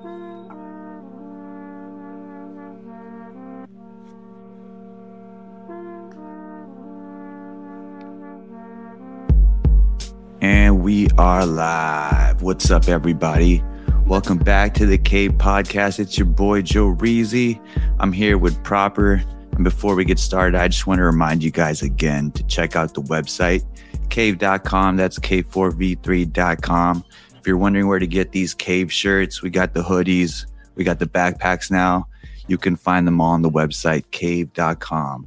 [0.00, 0.48] And
[10.82, 12.42] we are live.
[12.42, 13.60] What's up, everybody?
[14.06, 15.98] Welcome back to the Cave Podcast.
[15.98, 17.60] It's your boy Joe Reezy.
[17.98, 19.20] I'm here with Proper.
[19.52, 22.76] And before we get started, I just want to remind you guys again to check
[22.76, 23.64] out the website,
[24.10, 24.96] cave.com.
[24.96, 27.04] That's k4v3.com.
[27.38, 30.98] If you're wondering where to get these cave shirts, we got the hoodies, we got
[30.98, 32.06] the backpacks now.
[32.46, 35.26] You can find them all on the website, cave.com.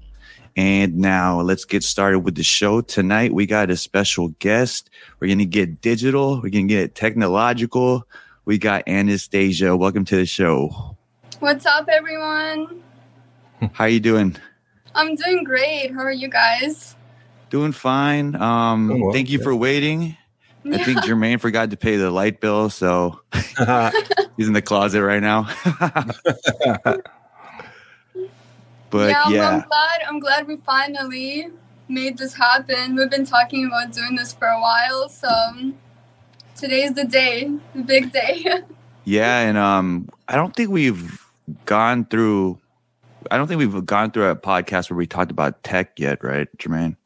[0.57, 2.81] And now let's get started with the show.
[2.81, 4.89] Tonight we got a special guest.
[5.19, 6.35] We're going to get digital.
[6.41, 8.05] We're going to get technological.
[8.43, 9.77] We got Anastasia.
[9.77, 10.97] Welcome to the show.
[11.39, 12.83] What's up, everyone?
[13.73, 14.35] How you doing?
[14.93, 15.93] I'm doing great.
[15.93, 16.95] How are you guys?
[17.49, 18.35] Doing fine.
[18.35, 19.43] Um, Oh, well, thank you yeah.
[19.43, 20.17] for waiting.
[20.65, 25.21] I think Jermaine forgot to pay the light bill, so he's in the closet right
[25.21, 25.49] now.
[28.89, 30.02] but yeah, yeah, well, I'm glad.
[30.08, 31.47] I'm glad we finally
[31.88, 32.95] made this happen.
[32.95, 35.77] We've been talking about doing this for a while, so um,
[36.55, 38.45] today's the day, the big day.
[39.05, 41.25] yeah, and um, I don't think we've
[41.66, 42.59] gone through.
[43.30, 46.47] I don't think we've gone through a podcast where we talked about tech yet, right,
[46.58, 46.97] Jermaine?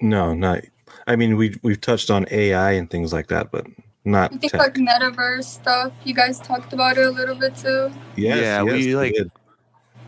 [0.00, 0.60] no, not.
[1.06, 3.66] I mean, we we've touched on AI and things like that, but
[4.04, 4.60] not I think tech.
[4.60, 5.92] like metaverse stuff.
[6.04, 7.92] You guys talked about it a little bit too.
[8.16, 9.30] Yes, Yeah, yes, we, like- did.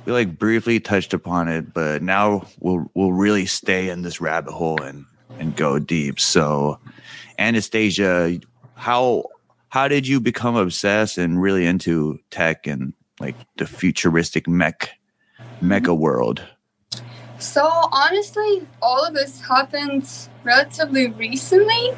[0.05, 4.53] we like briefly touched upon it, but now we'll we'll really stay in this rabbit
[4.53, 5.05] hole and
[5.39, 6.21] and go deep.
[6.21, 6.79] So,
[7.39, 8.39] Anastasia,
[8.75, 9.25] how
[9.69, 14.91] how did you become obsessed and really into tech and like the futuristic mech
[15.63, 16.01] mecha mm-hmm.
[16.01, 16.43] world?
[17.47, 20.09] So honestly, all of this happened
[20.43, 21.93] relatively recently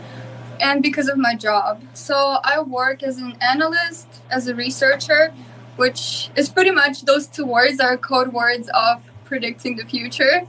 [0.61, 1.83] and because of my job.
[1.95, 5.33] So I work as an analyst, as a researcher,
[5.77, 10.43] which is pretty much those two words are code words of predicting the future.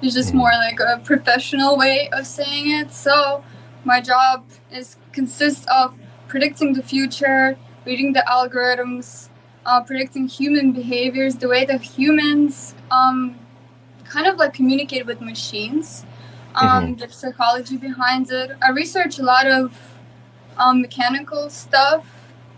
[0.00, 0.36] It's just Mhm.
[0.42, 2.92] more like a professional way of saying it.
[2.92, 3.44] So
[3.84, 5.94] my job is consists of
[6.28, 9.28] predicting the future, reading the algorithms,
[9.66, 13.36] uh, predicting human behaviors, the way that humans um,
[14.16, 16.06] kind of like communicate with machines,
[16.54, 18.50] um, the psychology behind it.
[18.66, 19.66] I research a lot of
[20.56, 22.06] um, mechanical stuff,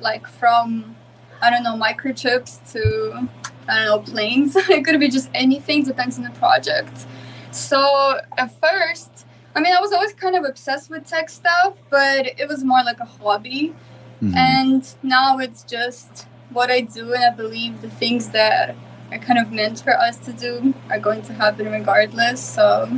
[0.00, 0.94] like from
[1.42, 3.28] I don't know microchips to
[3.68, 4.54] I don't know planes.
[4.76, 7.06] it could be just anything, depends on the project.
[7.50, 9.26] So at first,
[9.56, 12.84] I mean, I was always kind of obsessed with tech stuff, but it was more
[12.84, 13.74] like a hobby.
[14.22, 14.36] Mhm.
[14.36, 18.76] And now it's just what I do, and I believe the things that
[19.10, 22.40] are kind of meant for us to do are going to happen regardless.
[22.40, 22.88] So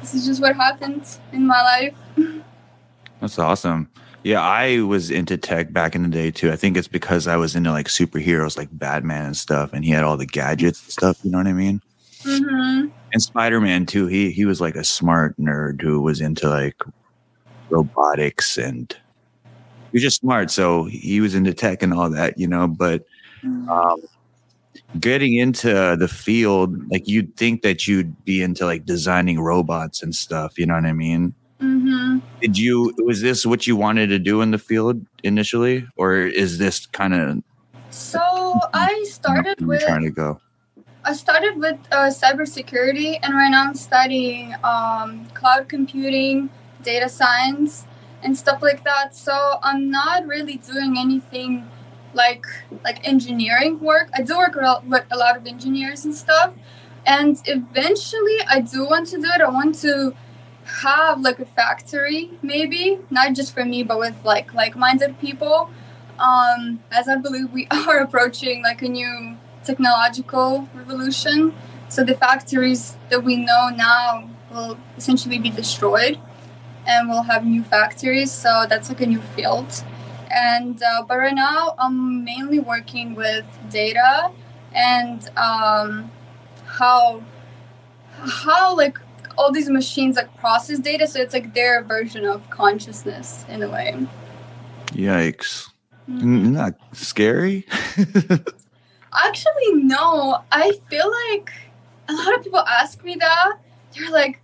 [0.00, 1.94] this is just what happened in my life.
[3.20, 3.90] That's awesome.
[4.22, 6.50] Yeah, I was into tech back in the day too.
[6.50, 9.90] I think it's because I was into like superheroes like Batman and stuff, and he
[9.90, 11.18] had all the gadgets and stuff.
[11.22, 11.80] You know what I mean?
[12.22, 14.06] hmm and Spider Man too.
[14.08, 16.82] He he was like a smart nerd who was into like
[17.70, 20.50] robotics and he was just smart.
[20.50, 22.66] So he was into tech and all that, you know.
[22.66, 23.04] But
[23.44, 24.00] um,
[25.00, 30.14] getting into the field, like you'd think that you'd be into like designing robots and
[30.14, 30.58] stuff.
[30.58, 31.34] You know what I mean?
[31.60, 32.92] hmm Did you?
[32.98, 37.14] Was this what you wanted to do in the field initially, or is this kind
[37.14, 37.42] of
[37.90, 38.20] So
[38.72, 40.40] I started with trying to go?
[41.04, 46.48] I started with uh, cybersecurity, and right now I'm studying um, cloud computing,
[46.82, 47.86] data science,
[48.22, 49.14] and stuff like that.
[49.14, 51.68] So I'm not really doing anything
[52.14, 52.46] like
[52.84, 54.08] like engineering work.
[54.14, 54.54] I do work
[54.86, 56.54] with a lot of engineers and stuff,
[57.06, 59.40] and eventually I do want to do it.
[59.40, 60.14] I want to
[60.64, 65.70] have like a factory, maybe not just for me, but with like like-minded people.
[66.18, 71.54] Um, as I believe we are approaching like a new technological revolution.
[71.88, 76.18] So the factories that we know now will essentially be destroyed,
[76.86, 78.32] and we'll have new factories.
[78.32, 79.84] So that's like a new field.
[80.34, 84.32] And uh, but right now I'm mainly working with data
[84.74, 86.10] and um,
[86.66, 87.22] how
[88.16, 88.98] how like
[89.38, 91.06] all these machines like process data.
[91.06, 94.06] So it's like their version of consciousness in a way.
[94.88, 95.68] Yikes!
[96.08, 96.42] Mhm.
[96.42, 97.66] Isn't that scary?
[99.12, 100.42] Actually, no.
[100.50, 101.52] I feel like
[102.08, 103.58] a lot of people ask me that.
[103.96, 104.40] They're like,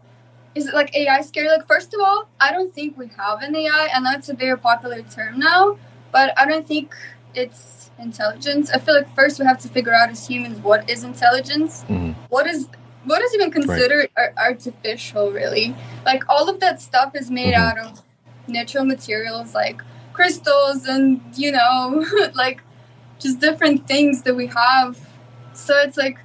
[0.55, 1.49] is it like AI scary?
[1.49, 3.89] Like, first of all, I don't think we have an AI.
[3.95, 5.77] I know it's a very popular term now,
[6.13, 6.95] but I don't think
[7.35, 8.71] it's intelligence.
[8.71, 11.85] I feel like first we have to figure out as humans what is intelligence.
[11.89, 12.15] Mhm.
[12.29, 12.69] What is
[13.05, 15.75] what is even considered ar- artificial, really?
[16.05, 17.59] Like all of that stuff is made Mhm.
[17.71, 18.03] out of
[18.47, 19.81] natural materials like
[20.13, 22.05] crystals and you know,
[22.35, 22.63] like
[23.19, 24.99] just different things that we have.
[25.53, 26.19] So it's like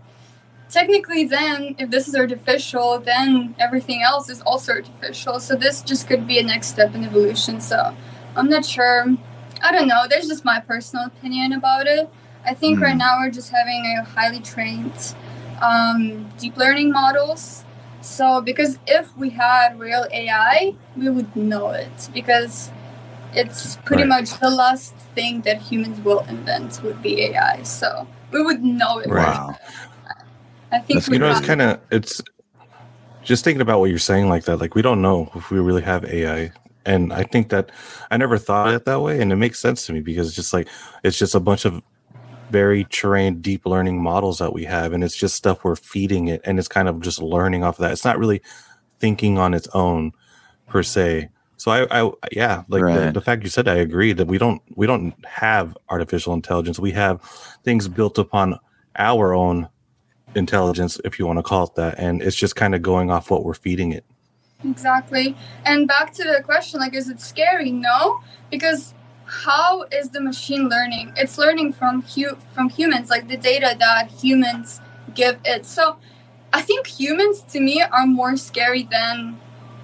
[0.69, 5.39] technically then if this is artificial, then everything else is also artificial.
[5.39, 7.61] So this just could be a next step in evolution.
[7.61, 7.95] So
[8.35, 9.05] I'm not sure.
[9.61, 10.05] I don't know.
[10.09, 12.09] There's just my personal opinion about it.
[12.45, 12.83] I think mm.
[12.83, 12.99] right hmm.
[12.99, 15.15] now we're just having a highly trained
[15.61, 17.63] um, deep learning models.
[18.01, 22.69] So because if we had real AI, we would know it because
[23.33, 24.21] it's pretty right.
[24.21, 27.63] much the last thing that humans will invent would be AI.
[27.63, 29.09] So we would know it.
[29.09, 29.55] Wow.
[30.71, 32.21] I think you know it's kind of it's
[33.23, 34.57] just thinking about what you're saying like that.
[34.57, 36.51] Like we don't know if we really have AI,
[36.85, 37.71] and I think that
[38.11, 40.53] I never thought it that way, and it makes sense to me because it's just
[40.53, 40.67] like
[41.03, 41.81] it's just a bunch of
[42.49, 46.39] very trained deep learning models that we have and it's just stuff we're feeding it
[46.45, 48.39] and it's kind of just learning off of that it's not really
[48.99, 50.11] thinking on its own
[50.67, 51.27] per se
[51.57, 53.05] so I, I yeah, like right.
[53.05, 56.79] the, the, fact you said, I agree that we don't we don't have artificial intelligence.
[56.79, 57.21] We have
[57.63, 58.59] things built upon
[58.97, 59.69] our own
[60.35, 63.31] intelligence, if you want to call it that, and it's just kind of going off
[63.31, 64.05] what we're feeding it.
[64.63, 65.35] Exactly.
[65.65, 67.71] And back to the question, like, is it scary?
[67.71, 68.93] No, because
[69.25, 71.13] how is the machine learning?
[71.15, 74.81] It's learning from hu- from humans, like the data that humans
[75.13, 75.65] give it.
[75.65, 75.97] So
[76.53, 79.39] I think humans to me are more scary than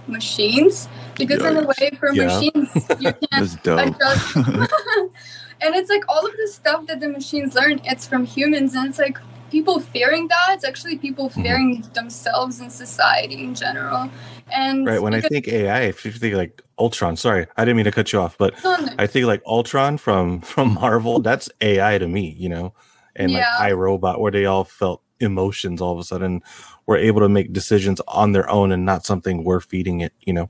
[0.07, 2.25] machines because in a way for yeah.
[2.25, 2.69] machines
[2.99, 4.35] you can't adjust
[5.61, 8.89] and it's like all of the stuff that the machines learn it's from humans and
[8.89, 9.17] it's like
[9.51, 11.43] people fearing that it's actually people mm-hmm.
[11.43, 11.93] fearing mm-hmm.
[11.93, 14.09] themselves and society in general
[14.51, 17.85] and right when i think ai if you think like ultron sorry i didn't mean
[17.85, 18.93] to cut you off but no, no.
[18.97, 22.73] i think like ultron from from marvel that's ai to me you know
[23.13, 23.57] and yeah.
[23.59, 26.41] like iRobot, where they all felt emotions all of a sudden
[26.87, 30.33] were able to make decisions on their own and not something we're feeding it you
[30.33, 30.49] know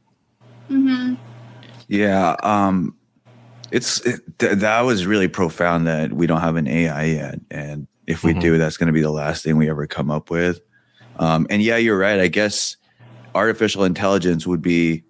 [0.70, 1.16] mm-hmm.
[1.88, 2.96] yeah um
[3.72, 7.88] it's it, th- that was really profound that we don't have an ai yet and
[8.08, 8.40] if we mm-hmm.
[8.40, 10.62] do that's going to be the last thing we ever come up with
[11.18, 12.78] um and yeah you're right i guess
[13.36, 15.04] artificial intelligence would be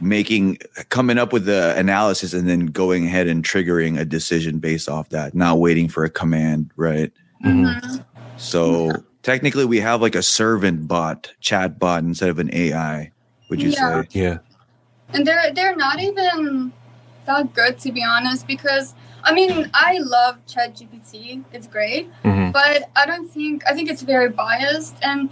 [0.00, 0.58] making
[0.88, 5.08] coming up with the analysis and then going ahead and triggering a decision based off
[5.10, 7.12] that not waiting for a command right
[7.44, 8.00] mm-hmm.
[8.36, 8.90] so
[9.22, 13.10] technically we have like a servant bot chat bot instead of an ai
[13.48, 14.02] would you yeah.
[14.02, 14.38] say yeah
[15.12, 16.72] and they're they're not even
[17.26, 22.50] that good to be honest because i mean i love chat gpt it's great mm-hmm.
[22.50, 25.30] but i don't think i think it's very biased and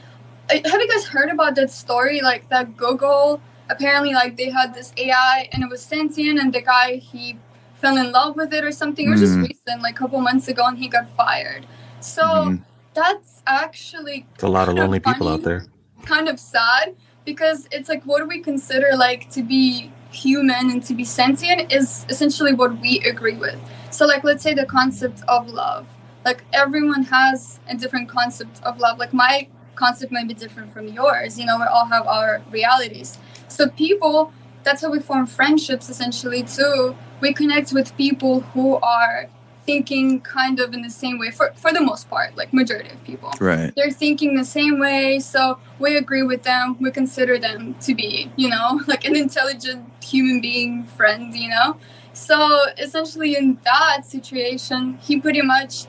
[0.50, 3.40] uh, have you guys heard about that story like that google
[3.70, 7.38] apparently like they had this AI and it was sentient and the guy he
[7.76, 9.06] fell in love with it or something.
[9.06, 11.66] It was just recent, like a couple months ago, and he got fired.
[12.00, 12.62] So mm.
[12.92, 15.64] that's actually it's a lot of lonely funny, people out there.
[16.04, 16.94] Kind of sad
[17.24, 21.72] because it's like what do we consider like to be human and to be sentient
[21.72, 23.58] is essentially what we agree with.
[23.90, 25.86] So like let's say the concept of love.
[26.24, 28.98] Like everyone has a different concept of love.
[28.98, 31.38] Like my concept might be different from yours.
[31.38, 33.18] You know, we all have our realities.
[33.48, 34.32] So people,
[34.62, 36.94] that's how we form friendships essentially too.
[37.20, 39.28] We connect with people who are
[39.66, 43.02] thinking kind of in the same way for, for the most part, like majority of
[43.04, 43.32] people.
[43.40, 43.72] Right.
[43.76, 46.76] They're thinking the same way, so we agree with them.
[46.80, 51.76] We consider them to be, you know, like an intelligent human being friend, you know?
[52.20, 55.86] So essentially in that situation, he pretty much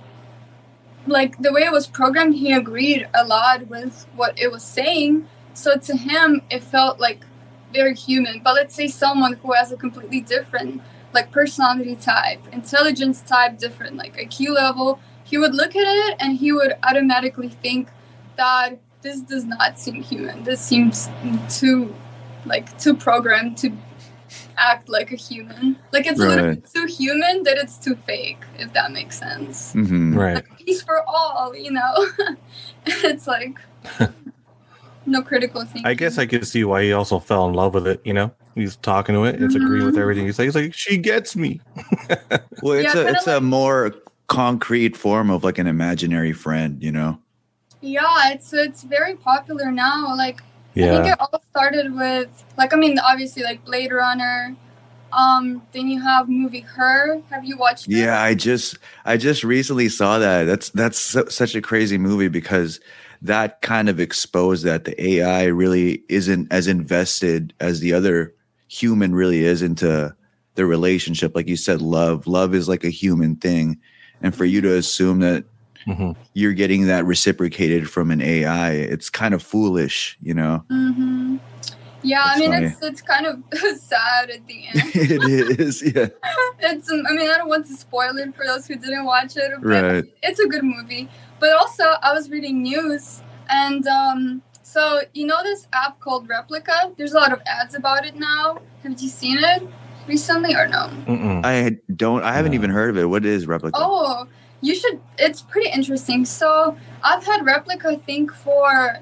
[1.06, 5.28] like the way it was programmed, he agreed a lot with what it was saying.
[5.54, 7.26] So to him, it felt like
[7.74, 8.40] very human.
[8.42, 10.82] But let's say someone who has a completely different
[11.14, 16.38] like personality type, intelligence type, different like IQ level, he would look at it and
[16.38, 17.90] he would automatically think
[18.38, 20.46] that this does not seem human.
[20.46, 21.10] This seems
[21.50, 21.94] too
[22.46, 23.74] like too programmed to
[24.58, 25.78] act like a human.
[25.92, 26.26] Like it's right.
[26.26, 29.74] a little bit too human that it's too fake, if that makes sense.
[29.74, 30.18] Mm-hmm.
[30.18, 30.36] Right.
[30.36, 32.08] Like, peace for all, you know.
[32.86, 33.58] it's like
[35.06, 35.86] no critical thinking.
[35.86, 38.02] I guess I could see why he also fell in love with it.
[38.04, 39.42] You know, he's talking to it.
[39.42, 39.66] It's mm-hmm.
[39.66, 40.46] agreeing with everything he's like.
[40.46, 41.62] He's like, she gets me.
[42.62, 43.94] well, it's yeah, a it's like, a more
[44.28, 46.82] concrete form of like an imaginary friend.
[46.82, 47.20] You know.
[47.82, 50.16] Yeah, it's it's very popular now.
[50.16, 50.42] Like
[50.74, 51.00] yeah.
[51.00, 54.56] I think it all started with like I mean obviously like Blade Runner.
[55.14, 57.22] Um, then you have movie Her.
[57.32, 57.88] Have you watched?
[57.88, 57.98] It?
[57.98, 60.46] Yeah, I just I just recently saw that.
[60.46, 62.80] That's that's such a crazy movie because
[63.22, 68.34] that kind of exposed that the AI really isn't as invested as the other
[68.68, 70.16] human really is into
[70.56, 71.36] the relationship.
[71.36, 72.26] Like you said, love.
[72.26, 73.80] Love is like a human thing.
[74.22, 75.46] And for you to assume that
[75.88, 76.12] mm-hmm.
[76.34, 80.64] you're getting that reciprocated from an AI, it's kind of foolish, you know?
[80.70, 81.38] Mm-hmm.
[82.04, 82.66] Yeah, That's I mean funny.
[82.66, 83.44] it's it's kind of
[83.80, 84.76] sad at the end.
[84.96, 86.08] it is, yeah.
[86.60, 89.38] it's um, I mean I don't want to spoil it for those who didn't watch
[89.38, 90.04] it, but Right.
[90.24, 91.08] it's a good movie.
[91.40, 96.96] But also I was reading news and um so you know this app called Replika?
[96.98, 98.58] There's a lot of ads about it now.
[98.82, 99.62] Have you seen it
[100.08, 100.90] recently or no?
[101.06, 101.46] Mm-mm.
[101.46, 102.24] I don't.
[102.24, 102.56] I haven't No.
[102.56, 103.06] even heard of it.
[103.06, 103.72] What is Replika?
[103.76, 104.26] Oh,
[104.62, 105.00] you should.
[105.18, 106.26] It's pretty interesting.
[106.26, 109.00] So I've had Replika, I think, for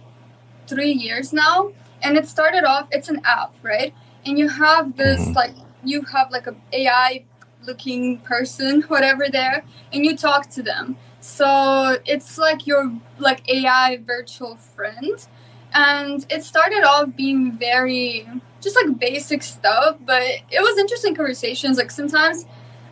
[0.67, 2.87] three years now, and it started off.
[2.91, 3.93] It's an app, right?
[4.25, 5.35] And you have this Mhm.
[5.35, 7.25] like you have like a AI
[7.65, 9.63] looking person, whatever there,
[9.93, 10.97] and you talk to them.
[11.21, 15.25] So it's like your like AI virtual friend,
[15.73, 18.27] and it started off being very
[18.61, 21.77] just like basic stuff, but it was interesting conversations.
[21.77, 22.45] Like sometimes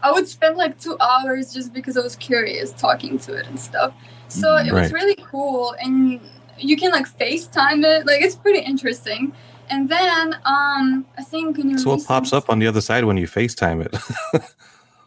[0.04, 3.60] I would spend like two hours just because I was curious talking to it and
[3.60, 3.94] stuff.
[4.30, 6.20] So it was really cool, and
[6.58, 8.06] you can like FaceTime it.
[8.06, 9.34] Like it's pretty interesting.
[9.70, 13.04] And then um, I think in your So what pops up on the other side
[13.04, 13.96] when you FaceTime it?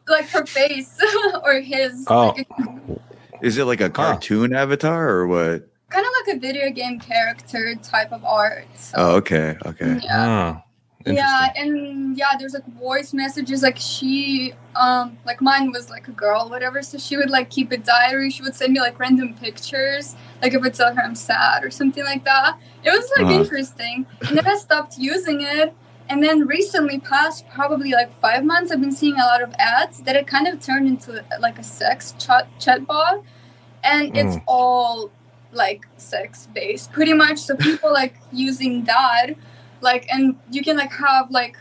[0.09, 0.99] like her face
[1.45, 2.35] or his, Oh.
[2.37, 2.49] like
[3.43, 5.67] Is it like a cartoon avatar or what?
[5.89, 8.67] kind of like a video game character type of art.
[8.77, 9.99] So, Oh, okay, okay.
[10.05, 10.61] yeah.
[10.63, 10.70] oh,
[11.07, 16.11] yeah and yeah there's like voice messages like she um like mine was like a
[16.13, 18.31] girl whatever so she would like keep a diary.
[18.31, 21.71] She would send me like random pictures like if I tell her I'm sad or
[21.71, 22.59] something like that.
[22.85, 23.41] It was like Uh-huh.
[23.41, 24.07] interesting.
[24.29, 25.75] And then I stopped using it.
[26.09, 30.01] And then recently past probably like five months I've been seeing a lot of ads
[30.03, 33.23] that it kind of turned into like a sex chat chatbot.
[33.85, 34.43] And it's Mm.
[34.47, 35.11] all
[35.53, 37.39] like sex based pretty much.
[37.39, 39.31] So people like using that
[39.81, 41.57] like and you can like have like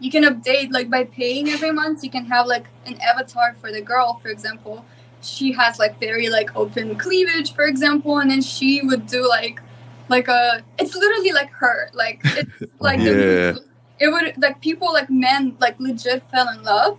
[0.00, 3.70] you can update like by paying every month you can have like an avatar for
[3.72, 4.84] the girl for example
[5.20, 9.60] she has like very like open cleavage for example and then she would do like
[10.08, 13.52] like a it's literally like her like it's like Yeah.
[13.52, 13.60] movie.
[14.00, 16.98] it would like people like men like legit fell in love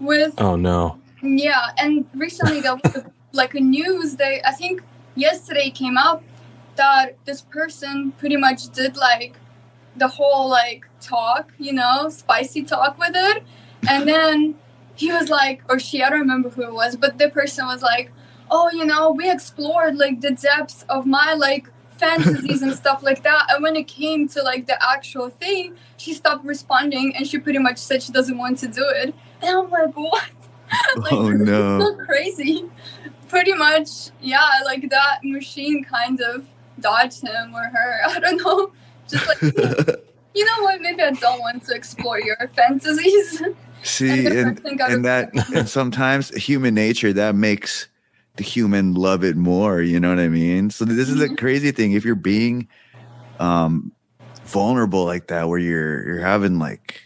[0.00, 0.98] with Oh no.
[1.22, 4.82] yeah, and recently there was a, like a news that I think
[5.16, 6.22] yesterday came out
[6.76, 9.36] that this person pretty much did like
[9.96, 13.42] the whole like talk, you know, spicy talk with it,
[13.88, 14.56] and then
[14.94, 17.82] he was like, or she, I don't remember who it was, but the person was
[17.82, 18.12] like,
[18.50, 23.22] oh, you know, we explored like the depths of my like fantasies and stuff like
[23.22, 27.38] that, and when it came to like the actual thing, she stopped responding and she
[27.38, 30.30] pretty much said she doesn't want to do it, and I'm like, what?
[30.96, 31.80] like, Oh, no.
[31.98, 32.64] so crazy.
[33.28, 36.46] Pretty much, yeah, like that machine kind of
[36.80, 38.00] dodged him or her.
[38.06, 38.72] I don't know.
[39.08, 39.42] Just like,
[40.34, 40.80] you know what?
[40.80, 43.42] Maybe I don't want to explore your fantasies.
[43.82, 47.88] See, the and and that and sometimes human nature that makes
[48.36, 49.82] the human love it more.
[49.82, 50.70] You know what I mean?
[50.70, 51.36] So this is the Mhm.
[51.38, 51.92] crazy thing.
[51.92, 52.68] If you're being
[53.38, 53.92] um
[54.46, 57.02] vulnerable like that, where you're you're having like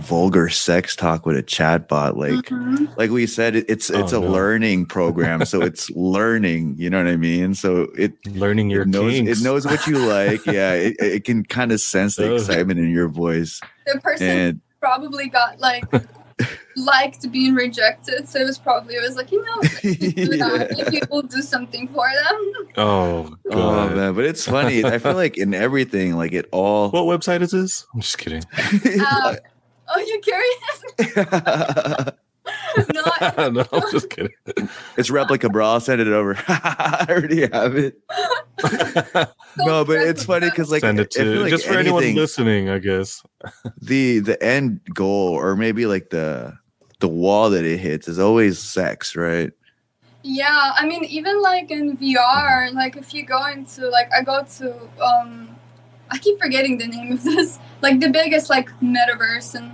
[0.00, 2.96] vulgar sex talk with a chatbot, like Mhm.
[2.96, 4.30] like we said, it, it's it's Oh, a no.
[4.32, 6.74] learning program, so it's learning.
[6.78, 7.54] You know what I mean?
[7.54, 9.40] So it Learning your it knows kinks.
[9.40, 10.44] it knows what you like.
[10.46, 14.60] Yeah, it, it can kind of sense the excitement in your voice, The person and
[14.80, 15.84] probably got like
[16.76, 20.68] liked being rejected, so it was probably it was like you know do that.
[20.76, 20.84] Yeah.
[20.84, 22.52] Maybe we'll do something for them.
[22.78, 23.96] Oh Oh god.
[23.96, 24.84] man, but it's funny.
[24.84, 26.90] I feel like in everything, like it all.
[26.90, 27.86] what website is this?
[27.94, 28.42] I'm just kidding.
[29.06, 29.36] Uh,
[29.94, 30.84] oh, you curious?
[32.94, 34.32] no, I- no, I'm just kidding.
[34.96, 35.74] it's Replika, bra.
[35.74, 36.36] I'll send it over.
[36.48, 37.98] I already have it.
[39.56, 42.78] No, but it's funny because like Send it to like just for anyone listening, I
[42.78, 43.22] guess.
[43.82, 46.56] the the end goal, or maybe like the
[47.00, 49.50] the wall that it hits, is always sex, right?
[50.22, 54.44] Yeah, I mean, even like in VR, like if you go into like I go
[54.58, 55.48] to um,
[56.10, 59.72] I keep forgetting the name of this, like the biggest like metaverse and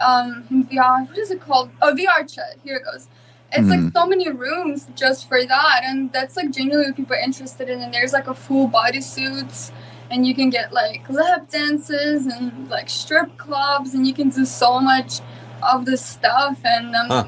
[0.00, 1.06] um in VR.
[1.08, 1.70] What is it called?
[1.82, 2.58] Oh, VRChat.
[2.64, 3.08] Here it goes.
[3.50, 3.92] It's like Mhm.
[3.94, 7.80] so many rooms just for that, and that's like genuinely what people are interested in.
[7.80, 9.70] And there's like a full bodysuits,
[10.10, 14.44] and you can get like lap dances and like strip clubs, and you can do
[14.44, 15.20] so much
[15.62, 16.58] of this stuff.
[16.64, 17.24] And um, Huh.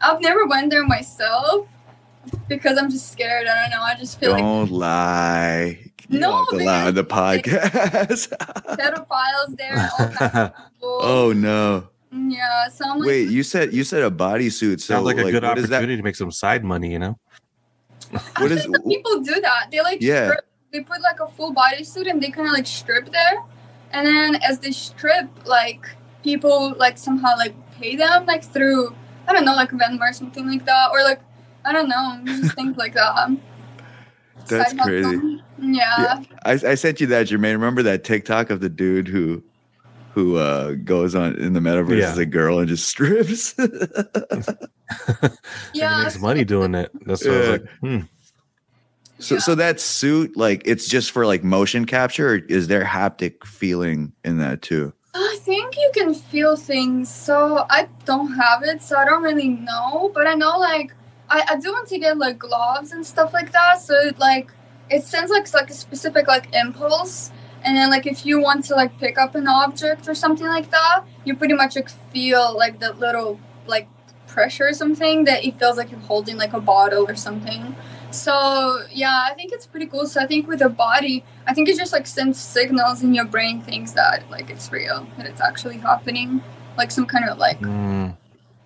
[0.00, 1.66] I've never went there myself
[2.48, 3.46] because I'm just scared.
[3.48, 3.82] I don't know.
[3.82, 5.91] I just feel like Don't lie.
[6.08, 6.86] You No, don't have to lie man.
[6.88, 8.28] on the podcast.
[8.78, 9.90] pedophiles there.
[9.98, 11.88] All kinds of oh no!
[12.12, 12.68] yeah.
[12.68, 14.80] So I'm like, Wait, you said you said a bodysuit.
[14.80, 15.76] So Sounds like a good what is that?
[15.76, 17.18] opportunity to make some side money, you know?
[18.10, 19.68] what is- actually, some people do that.
[19.70, 20.26] They like Yeah.
[20.30, 23.42] strip, they put like a full bodysuit and they kind of like strip there,
[23.92, 25.86] and then as they strip, like
[26.22, 28.94] people like somehow like pay them like through
[29.28, 31.20] I don't know like Venmo or something like that, or like
[31.64, 33.30] I don't know just things like that.
[34.48, 34.88] That's side hustle.
[35.20, 35.42] crazy.
[35.60, 36.22] Yeah.
[36.44, 37.52] I, I sent you that, Jermaine.
[37.52, 39.42] Remember that TikTok of the dude who
[40.14, 42.10] who uh goes on in the metaverse Yeah.
[42.10, 43.54] as a girl and just strips?
[45.72, 46.02] Yeah.
[46.02, 46.90] makes money doing it.
[47.06, 47.98] That's what I was like, hmm.
[49.18, 53.44] so so that suit, like it's just for like motion capture, or is there haptic
[53.46, 54.92] feeling in that too?
[55.14, 57.08] I think you can feel things.
[57.08, 60.10] So I don't have it, so I don't really know.
[60.14, 60.92] But I know like
[61.32, 63.80] I, I do want to get like gloves and stuff like that.
[63.80, 64.50] So it like
[64.90, 67.32] it sends like like a specific like impulse.
[67.64, 70.70] And then like if you want to like pick up an object or something like
[70.70, 73.88] that, you pretty much like feel like that little like
[74.26, 77.74] pressure or something that it feels like you're holding like a bottle or something.
[78.10, 80.06] So yeah, I think it's pretty cool.
[80.06, 83.24] So I think with the body, I think it just like sends signals in your
[83.24, 86.42] brain, things that like it's real, that it's actually happening,
[86.76, 88.10] like some kind of like Hmm.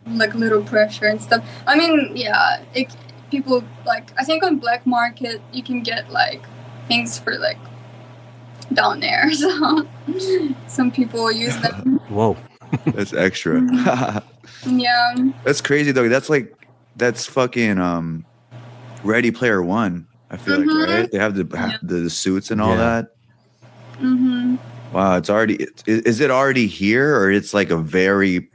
[0.09, 1.45] Like little pressure and stuff.
[1.67, 2.95] I mean, yeah, it,
[3.31, 6.43] people like I think on black market you can get like
[6.89, 7.59] things for like
[8.73, 9.31] down there.
[9.35, 9.87] So
[10.69, 11.99] some people use them.
[12.09, 12.37] Whoa.
[12.87, 13.61] That's extra.
[14.67, 16.09] Yeah, that's crazy though.
[16.09, 16.53] That's like
[16.97, 18.25] that's fucking um
[19.05, 20.07] Ready Player One.
[20.31, 20.67] I feel Mhm.
[20.67, 21.11] like right.
[21.11, 21.77] They have the Yeah.
[21.83, 23.03] the suits and all Yeah.
[23.03, 23.09] that.
[23.99, 24.57] hmm
[24.93, 28.49] Wow, it's already is, is it already here or it's like a very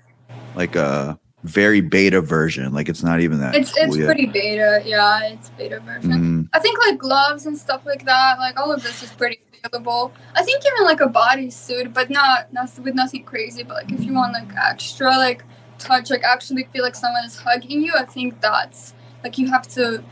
[0.56, 2.74] like a very beta version?
[2.74, 3.56] Like it's not even that.
[3.56, 4.06] it's cool it's yet.
[4.06, 4.82] pretty beta.
[4.86, 6.12] Yeah, it's beta version.
[6.12, 6.50] Mhm.
[6.54, 10.12] I think like gloves and stuff like that, like all of this is pretty available.
[10.36, 13.64] I think even like a bodysuit, but not not with nothing crazy.
[13.64, 15.44] But like if you want like extra like
[15.80, 18.94] touch, like actually feel like someone is hugging you, I think that's
[19.24, 20.04] like you have to.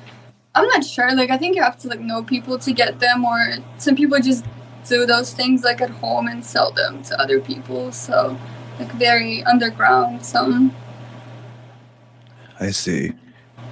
[0.55, 1.13] I'm not sure.
[1.15, 4.19] Like I think you have to like know people to get them, or some people
[4.19, 4.45] just
[4.88, 7.91] do those things like at home and sell them to other people.
[7.91, 8.38] So
[8.79, 10.25] like very underground.
[10.25, 10.74] Some.
[12.59, 13.13] I see.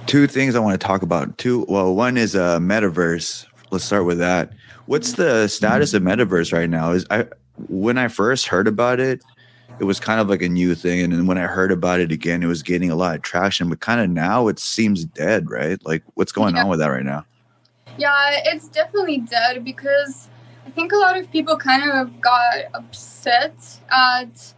[0.06, 1.36] Two things I want to talk about.
[1.38, 1.66] Two.
[1.68, 3.46] Well, one is uh, metaverse.
[3.70, 4.52] Let's start with that.
[4.86, 6.92] What's the status of metaverse right now?
[6.92, 7.26] Is I
[7.68, 9.22] when I first heard about it,
[9.78, 12.10] it was kind of like a new thing, and then when I heard about it
[12.10, 13.68] again, it was getting a lot of traction.
[13.68, 15.78] But kind of now, it seems dead, right?
[15.84, 16.62] Like, what's going Yeah.
[16.62, 17.26] on with that right now?
[17.98, 18.12] Yeah,
[18.44, 20.28] it's definitely dead because
[20.66, 23.54] I think a lot of people kind of got upset
[23.90, 24.54] at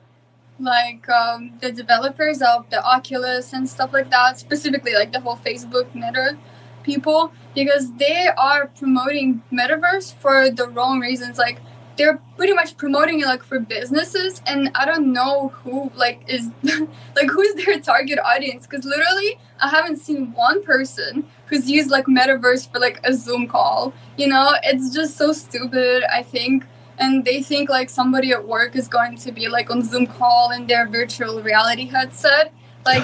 [0.61, 5.37] like um, the developers of the Oculus and stuff like that, specifically like the whole
[5.37, 6.37] Facebook Meta
[6.83, 11.39] people, because they are promoting metaverse for the wrong reasons.
[11.39, 11.61] Like
[11.97, 16.51] they're pretty much promoting it like for businesses, and I don't know who like is
[16.63, 22.07] like who's their target audience because literally I haven't seen one person who's used like
[22.07, 23.93] metaverse for like a Zoom call.
[24.17, 26.65] You know, it's just so stupid, I think.
[27.01, 30.51] And they think like somebody at work is going to be like on Zoom call
[30.53, 32.53] in their virtual reality headset.
[32.87, 33.03] Like,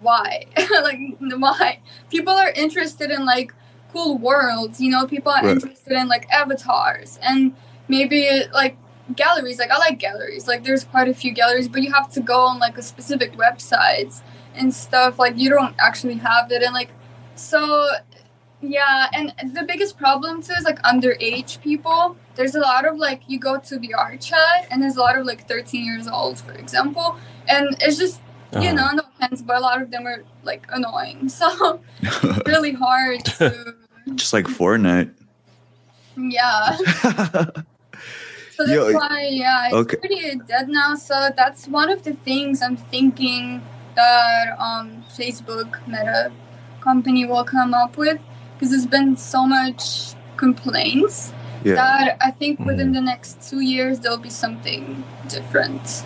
[0.00, 0.46] why?
[0.82, 1.80] like, why?
[2.10, 3.52] People are interested in like
[3.92, 5.52] cool worlds, you know, people are Right.
[5.56, 7.54] interested in like avatars and
[7.88, 8.78] maybe like
[9.14, 9.58] galleries.
[9.58, 10.48] Like, I like galleries.
[10.48, 13.34] Like, there's quite a few galleries, but you have to go on like a specific
[13.34, 14.22] websites
[14.54, 15.18] and stuff.
[15.18, 16.62] Like, you don't actually have it.
[16.62, 16.88] And like,
[17.34, 17.86] so
[18.62, 22.16] yeah, and the biggest problem too is like underage people.
[22.34, 25.46] There's a lot of like you go to VRChat and there's a lot of like
[25.48, 27.16] 13 years old, for example,
[27.48, 28.20] and it's just
[28.54, 28.72] you Uh-huh.
[28.72, 31.28] know no offense, but a lot of them are like annoying.
[31.38, 31.80] So
[32.46, 33.74] really hard to
[34.14, 35.10] Just like Fortnite.
[36.16, 36.76] yeah.
[38.56, 39.96] So that's Yo, why, yeah, it's okay.
[39.96, 40.94] pretty dead now.
[40.94, 43.62] So that's one of the things I'm thinking
[43.96, 46.30] that um, Facebook Meta
[46.80, 48.20] company will come up with
[48.54, 51.32] because there's been so much complaints
[51.64, 51.74] yeah.
[51.74, 56.04] that I think within the next two years there'll be something different,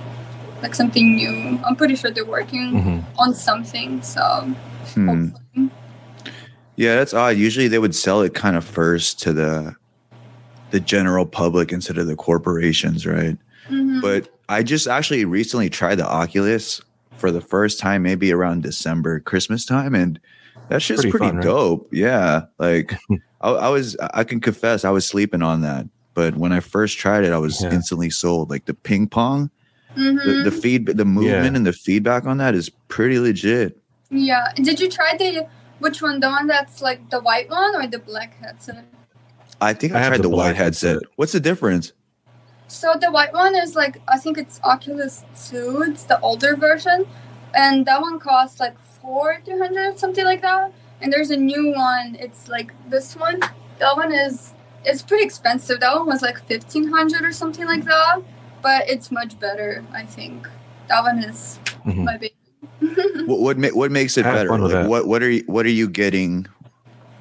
[0.62, 1.58] like something new.
[1.64, 3.04] I'm pretty sure they're working Mhm.
[3.18, 4.02] on something.
[4.02, 4.22] So
[4.94, 5.08] Hmm.
[5.08, 5.70] hopefully.
[6.76, 7.36] Yeah, that's odd.
[7.36, 9.74] Usually they would sell it kind of first to the
[10.72, 13.38] the general public instead of the corporations, right?
[13.70, 14.02] Mhm.
[14.02, 16.80] But I just actually recently tried the Oculus
[17.16, 20.18] for the first time, maybe around December, Christmas time, and
[20.68, 21.44] that shit's Pretty pretty, fun, right?
[21.44, 21.88] dope.
[21.92, 22.94] Yeah, like
[23.40, 25.86] I, I was, I can confess, I was sleeping on that.
[26.14, 27.72] But when I first tried it, I was Yeah.
[27.72, 28.48] instantly sold.
[28.50, 29.50] Like the ping pong,
[29.96, 30.24] Mhm.
[30.44, 31.56] the, the feed, the movement Yeah.
[31.56, 33.78] and the feedback on that is pretty legit.
[34.10, 34.52] Yeah.
[34.56, 35.46] Did you try the
[35.78, 36.20] which one?
[36.20, 38.84] The one that's like the white one or the black headset?
[39.60, 40.94] I think I, I tried the the, white headset.
[40.96, 41.10] headset.
[41.16, 41.92] What's the difference?
[42.68, 45.82] So the white one is like I think it's Oculus Two.
[45.86, 47.06] It's the older version,
[47.54, 48.74] and that one costs like
[49.06, 50.72] four three hundred something like that.
[51.00, 52.16] And there's a new one.
[52.18, 53.38] It's like this one.
[53.78, 54.52] That one is
[54.84, 55.80] it's pretty expensive.
[55.80, 58.16] That one was like fifteen hundred or something like that.
[58.62, 60.48] But it's much better, I think.
[60.88, 62.04] That one is Mhm.
[62.04, 62.34] my baby.
[63.30, 64.58] What what, ma- what makes it Have better?
[64.58, 66.46] Like, what what are you, what are you getting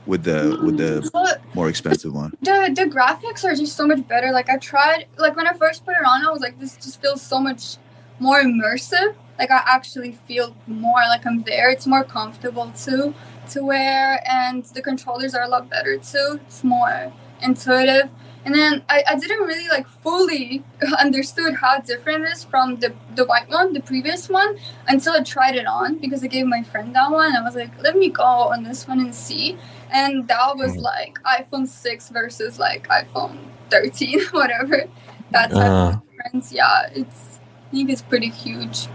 [0.06, 2.32] with the with the But more expensive one?
[2.42, 4.32] the the graphics are just so much better.
[4.32, 7.02] Like I tried, like when I first put it on, I was like, this just
[7.02, 7.78] feels so much
[8.20, 9.16] more immersive.
[9.40, 11.70] Like I actually feel more like I'm there.
[11.70, 13.14] It's more comfortable too
[13.52, 16.40] to wear, and the controllers are a lot better too.
[16.48, 18.10] It's more intuitive.
[18.46, 20.64] And then I, I didn't really like fully
[21.00, 25.24] understood how different it is from the, the white one, the previous one, until I
[25.24, 27.36] tried it on because I gave my friend that one.
[27.36, 29.58] I was like, let me go on this one and see.
[29.92, 30.82] And that was Mhm.
[30.84, 33.38] like iPhone 6 versus like iPhone
[33.72, 34.86] 13, whatever.
[35.32, 35.88] That type Uh.
[35.94, 36.54] of difference.
[36.54, 38.88] Yeah, it's I think it's pretty huge.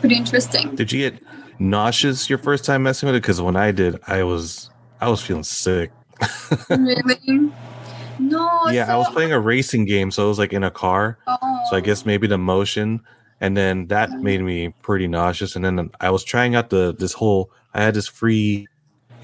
[0.00, 0.74] Pretty interesting.
[0.74, 1.22] Did you get
[1.58, 3.22] nauseous your first time messing with it?
[3.22, 5.90] Because when I did, I was I was feeling sick.
[6.70, 7.50] really?
[8.20, 8.68] No.
[8.68, 11.18] yeah, I was playing a racing game, so it was like in a car.
[11.26, 11.38] Oh.
[11.70, 11.82] So I oh.
[11.82, 13.00] guess maybe the motion,
[13.40, 14.22] and then that mm-hmm.
[14.22, 15.54] made me pretty nauseous.
[15.54, 17.50] And then I was trying out the this whole.
[17.74, 18.66] I had this free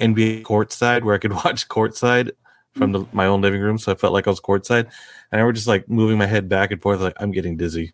[0.01, 2.31] NBA courtside where I could watch courtside
[2.75, 4.91] from the, my own living room, so I felt like I was courtside.
[5.33, 7.93] And I was just like moving my head back and forth, like I'm getting dizzy.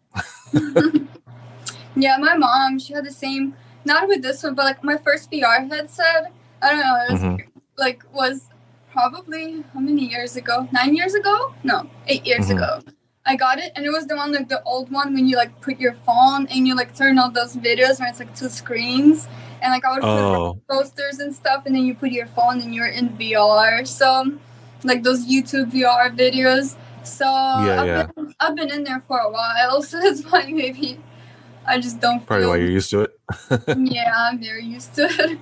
[1.96, 3.54] Yeah, my mom, she had the same.
[3.84, 6.32] Not with this one, but like my first VR headset.
[6.62, 6.96] I don't know.
[7.08, 7.38] It was Mhm.
[7.78, 8.48] like was
[8.92, 10.68] probably how many years ago?
[10.72, 11.54] Nine years ago?
[11.64, 12.56] No, eight years Mhm.
[12.56, 12.80] ago.
[13.26, 15.60] I got it, and it was the one like the old one when you like
[15.60, 19.28] put your phone and you like turn on those videos where it's like two screens,
[19.62, 22.60] and like I would put Oh, posters and stuff, and then you put your phone
[22.60, 23.84] and you're in VR.
[23.84, 24.32] So,
[24.84, 26.76] like those YouTube VR videos.
[27.04, 28.06] So Yeah, I've, yeah.
[28.16, 30.98] Been, I've been in there for a while, so that's why maybe
[31.70, 32.50] I just don't probably feel.
[32.50, 33.12] why you're used to it.
[33.78, 35.38] yeah, I'm very used to it.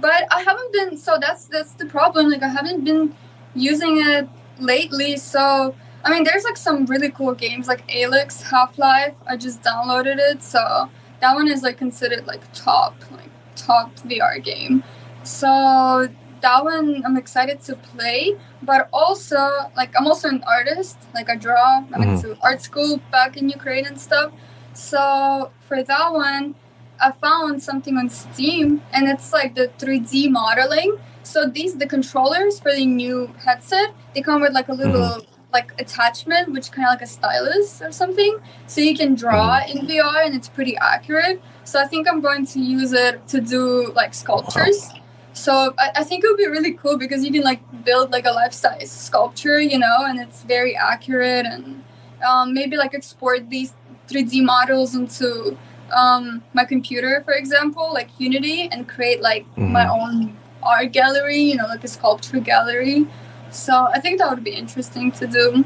[0.00, 0.96] But I haven't been.
[0.96, 2.30] So that's that's the problem.
[2.30, 3.14] Like I haven't been
[3.54, 5.16] using it lately.
[5.16, 9.14] So I mean, there's like some really cool games like Alyx Half Life.
[9.26, 10.90] I just downloaded it, so
[11.20, 14.82] that one is like considered like top, like top VR game.
[15.22, 16.08] So
[16.40, 18.36] that one I'm excited to play.
[18.62, 20.98] But also, like I'm also an artist.
[21.14, 21.84] Like I draw.
[21.94, 24.32] I went to art school back in Ukraine and stuff.
[24.74, 26.54] So for that one,
[27.00, 30.98] I found something on Steam, and it's like the 3D modeling.
[31.22, 33.94] So these the controllers for the new headset.
[34.14, 37.92] They come with like a little like attachment, which kind of like a stylus or
[37.92, 38.38] something.
[38.66, 41.42] So you can draw in VR, and it's pretty accurate.
[41.64, 44.90] So I think I'm going to use it to do like sculptures.
[45.32, 48.26] So I, I think it would be really cool because you can like build like
[48.26, 51.82] a life size sculpture, you know, and it's very accurate and
[52.26, 53.74] um, maybe like export these
[54.12, 55.56] 3D models into
[55.96, 60.00] um, my computer, for example, like Unity, and create like my Mhm.
[60.00, 63.06] own art gallery, you know, like a sculpture gallery.
[63.50, 65.64] So I think that would be interesting to do.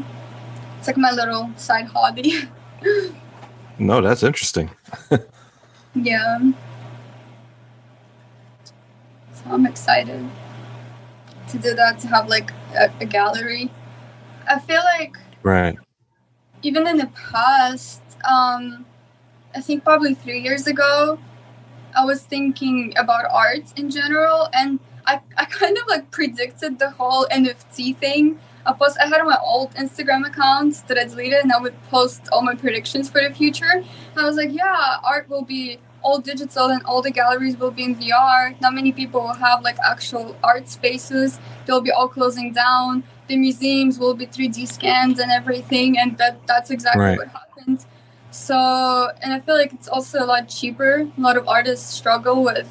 [0.79, 2.33] It's like my little side hobby.
[3.79, 4.71] No, that's interesting.
[5.95, 6.39] yeah.
[9.35, 10.25] So I'm excited
[11.49, 13.71] to do that, to have like a, a gallery.
[14.49, 15.77] I feel like Right.
[16.63, 18.87] Even in the past, um,
[19.55, 21.19] I think probably three years ago,
[21.97, 26.91] I was thinking about art in general, and I, I kind of like predicted the
[26.91, 28.39] whole NFT thing.
[28.67, 32.29] I post I had my old Instagram account that I deleted, and I would post
[32.33, 33.71] all my predictions for the future.
[33.73, 37.71] And I was like, yeah, art will be all digital, and all the galleries will
[37.71, 38.61] be in VR.
[38.61, 41.39] Not many people will have like actual art spaces.
[41.65, 46.47] They'll be all closing down the museums will be 3D scans and everything, and that
[46.47, 47.19] that's exactly Right.
[47.19, 47.85] what happened.
[48.31, 51.09] So, and I feel like it's also a lot cheaper.
[51.17, 52.69] A lot of artists struggle with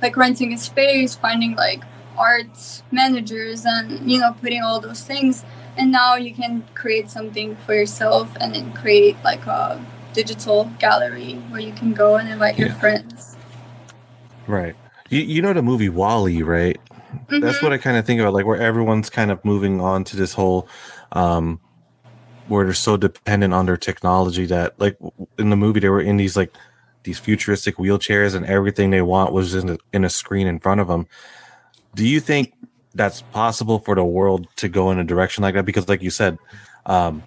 [0.00, 1.82] like renting a space, finding like
[2.16, 5.44] art managers, and you know, putting all those things.
[5.76, 11.34] And now you can create something for yourself, and then create like a digital gallery
[11.50, 13.36] where you can go and invite your friends.
[14.46, 14.74] Right.
[15.10, 16.78] You, you know the movie WALL-E, right?
[17.28, 17.62] That's Mhm.
[17.62, 20.34] what I kind of think about, like where everyone's kind of moving on to this
[20.34, 20.68] whole,
[21.12, 21.60] um,
[22.48, 24.96] where they're so dependent on their technology that, like
[25.38, 26.52] in the movie, they were in these like
[27.04, 30.80] these futuristic wheelchairs, and everything they want was in a, in a screen in front
[30.80, 31.06] of them.
[31.94, 32.52] Do you think
[32.94, 35.64] that's possible for the world to go in a direction like that?
[35.64, 36.38] Because, like you said,
[36.86, 37.22] um,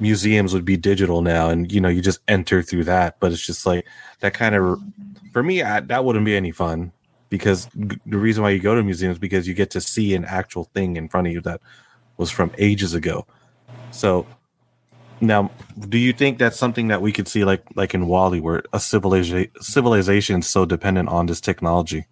[0.00, 3.16] museums would be digital now, and you know you just enter through that.
[3.20, 3.86] But it's just like
[4.20, 4.80] that kind of,
[5.32, 6.92] for me, I, that wouldn't be any fun
[7.28, 10.14] because g- the reason why you go to museums is because you get to see
[10.14, 11.60] an actual thing in front of you that
[12.16, 13.26] was from ages ago.
[13.90, 14.26] So
[15.20, 15.50] now,
[15.88, 18.80] do you think that's something that we could see like like in WALL-E, where a
[18.80, 22.06] civilization civilization is so dependent on this technology?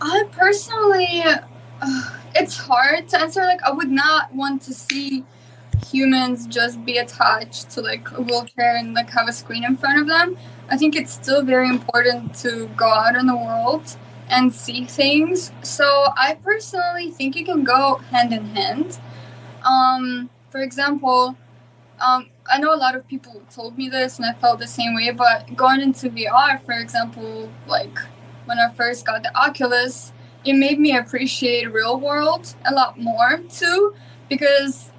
[0.00, 3.42] I personally, uh, it's hard to answer.
[3.42, 5.24] Like, I would not want to see
[5.84, 10.00] humans just be attached to like a wheelchair and like have a screen in front
[10.00, 10.36] of them.
[10.68, 13.96] I think it's still very important to go out in the world
[14.28, 15.52] and see things.
[15.62, 18.98] So I personally think it can go hand in hand.
[19.64, 21.36] Um, for example,
[22.00, 24.94] um, I know a lot of people told me this, and I felt the same
[24.94, 25.10] way.
[25.10, 27.98] But going into VR, for example, like
[28.44, 30.12] when I first got the Oculus,
[30.44, 33.94] it made me appreciate real world a lot more too,
[34.28, 34.90] because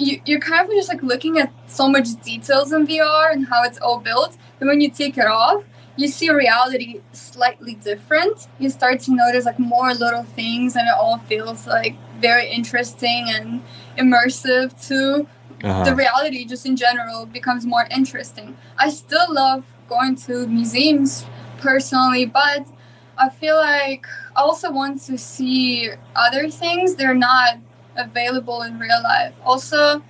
[0.00, 3.62] you, you're kind of just like looking at so much details in VR and how
[3.62, 4.36] it's all built.
[4.58, 5.64] And when you take it off,
[5.96, 8.48] you see reality slightly different.
[8.58, 13.26] You start to notice like more little things, and it all feels like very interesting
[13.28, 13.62] and
[13.98, 15.26] immersive too.
[15.62, 15.84] Uh-huh.
[15.84, 18.56] The reality, just in general, becomes more interesting.
[18.78, 21.26] I still love going to museums
[21.58, 22.66] personally, but
[23.18, 26.94] I feel like I also want to see other things.
[26.94, 27.58] They're not
[28.00, 29.34] available in real life.
[29.44, 30.02] Also,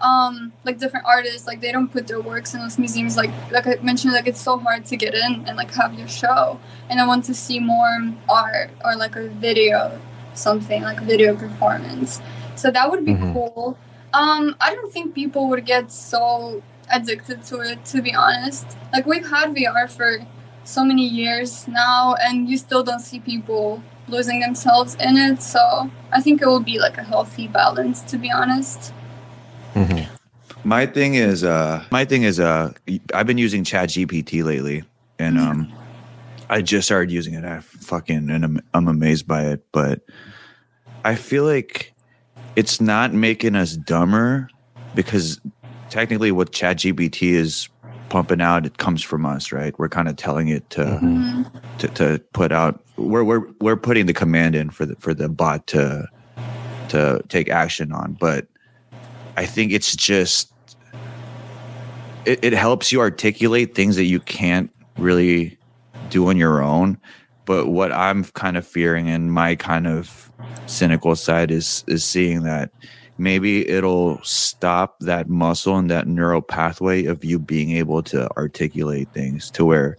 [0.00, 3.16] um, like different artists, like they don't put their works in those museums.
[3.16, 6.08] Like like I mentioned, like it's so hard to get in and like have your
[6.08, 6.60] show.
[6.88, 9.98] And I want to see more art or like a video,
[10.34, 12.20] something like a video performance.
[12.56, 13.32] So that would be mm-hmm.
[13.32, 13.78] cool.
[14.12, 17.84] Um, I don't think people would get so addicted to it.
[17.86, 20.26] To be honest, like we've had VR for
[20.64, 25.42] so many years now, and you still don't see people losing themselves in it.
[25.42, 28.02] So I think it will be like a healthy balance.
[28.02, 28.92] To be honest.
[29.74, 30.12] Mm-hmm.
[30.66, 32.72] My thing is, uh, my thing is, uh,
[33.12, 34.82] I've been using Chat GPT lately,
[35.18, 35.72] and um,
[36.48, 37.44] I just started using it.
[37.44, 40.00] I fucking and I'm, I'm amazed by it, but
[41.04, 41.92] I feel like
[42.56, 44.48] it's not making us dumber
[44.94, 45.40] because
[45.90, 47.68] technically, what Chat GPT is
[48.08, 49.76] pumping out, it comes from us, right?
[49.78, 51.42] We're kind of telling it to, mm-hmm.
[51.78, 52.80] to to put out.
[52.96, 56.08] We're we're we're putting the command in for the for the bot to
[56.88, 58.46] to take action on, but
[59.36, 60.52] I think it's just
[62.24, 65.58] it, it helps you articulate things that you can't really
[66.10, 66.98] do on your own.
[67.46, 70.32] But what I'm kind of fearing and my kind of
[70.66, 72.70] cynical side is is seeing that
[73.18, 79.08] maybe it'll stop that muscle and that neural pathway of you being able to articulate
[79.12, 79.96] things to where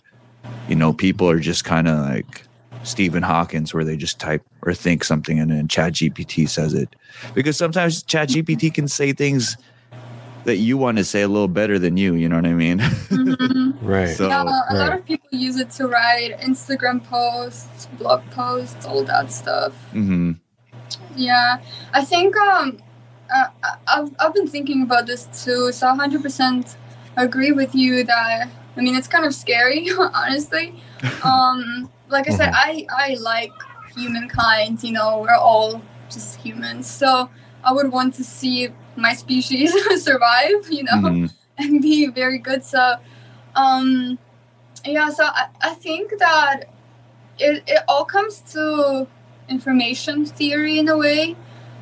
[0.68, 2.44] you know people are just kind of like
[2.84, 6.96] Stephen Hawkins where they just type or think something and then Chat GPT says it.
[7.34, 9.58] Because sometimes Chat GPT can say things
[10.44, 12.78] that you want to say a little better than you, you know what I mean?
[12.78, 13.72] Mm-hmm.
[13.86, 14.16] right.
[14.16, 14.74] So, yeah, a right.
[14.74, 19.74] lot of people use it to write Instagram posts, blog posts, all that stuff.
[19.92, 20.34] Mm-hmm.
[21.16, 21.58] Yeah.
[21.94, 22.80] I think um
[23.64, 26.76] uh, I've, I've been thinking about this too, so 100%
[27.18, 30.76] agree with you that I mean it's kind of scary, honestly.
[31.24, 32.90] Um like I said, mm-hmm.
[32.92, 33.54] I I like
[33.96, 34.84] humankind.
[34.84, 36.90] You know, we're all just humans.
[36.90, 37.30] So
[37.64, 40.68] I would want to see my species survive.
[40.70, 41.26] You know, mm-hmm.
[41.58, 42.64] and be very good.
[42.64, 42.96] So,
[43.56, 44.20] um,
[44.86, 45.10] yeah.
[45.10, 46.66] So I, I think that
[47.40, 49.08] it it all comes to
[49.50, 51.36] information theory in a way.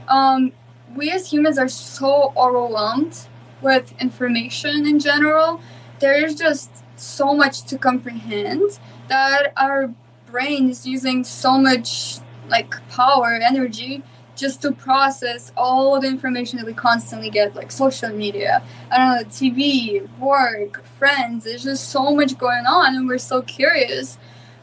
[0.08, 0.52] Um,
[0.96, 3.28] we as humans are so overwhelmed
[3.62, 5.62] with information in general.
[6.00, 9.94] There is just so much to comprehend that our
[10.30, 14.04] brain is using so much like power, energy
[14.36, 19.16] just to process all the information that we constantly get, like social media, I don't
[19.16, 21.44] know, TV, work, friends.
[21.44, 24.18] There's just so much going on, and we're so curious.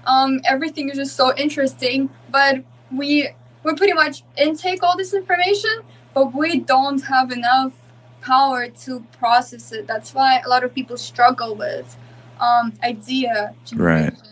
[0.06, 3.30] Um, everything is just so interesting, but we
[3.62, 5.82] we pretty much intake all this information,
[6.14, 7.72] but we don't have enough
[8.20, 9.86] power to process it.
[9.86, 11.96] That's why a lot of people struggle with
[12.40, 14.14] um, idea generation.
[14.14, 14.22] Right.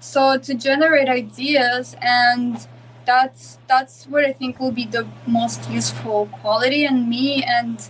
[0.00, 2.66] So to generate ideas and
[3.06, 6.84] that's that's what i think will be the most useful quality.
[6.84, 7.88] And me and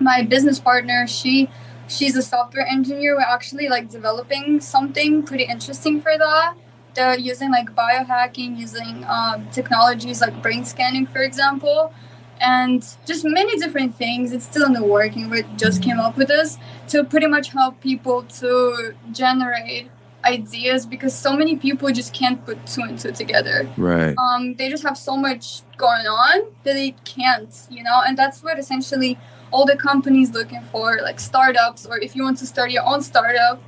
[0.00, 1.48] my business partner she
[1.88, 3.16] she's a software engineer.
[3.16, 6.54] We're actually like developing something pretty interesting for that.
[6.94, 11.92] They're using like biohacking using um, technologies like brain scanning for example
[12.42, 16.28] and just many different things it's still in the working we just came up with
[16.28, 19.88] this to pretty much help people to generate
[20.24, 23.68] ideas because so many people just can't put two and two together.
[23.76, 24.14] Right.
[24.18, 28.42] Um, they just have so much going on that they can't, you know, and that's
[28.42, 29.18] what essentially
[29.50, 33.02] all the companies looking for, like startups, or if you want to start your own
[33.02, 33.62] startup.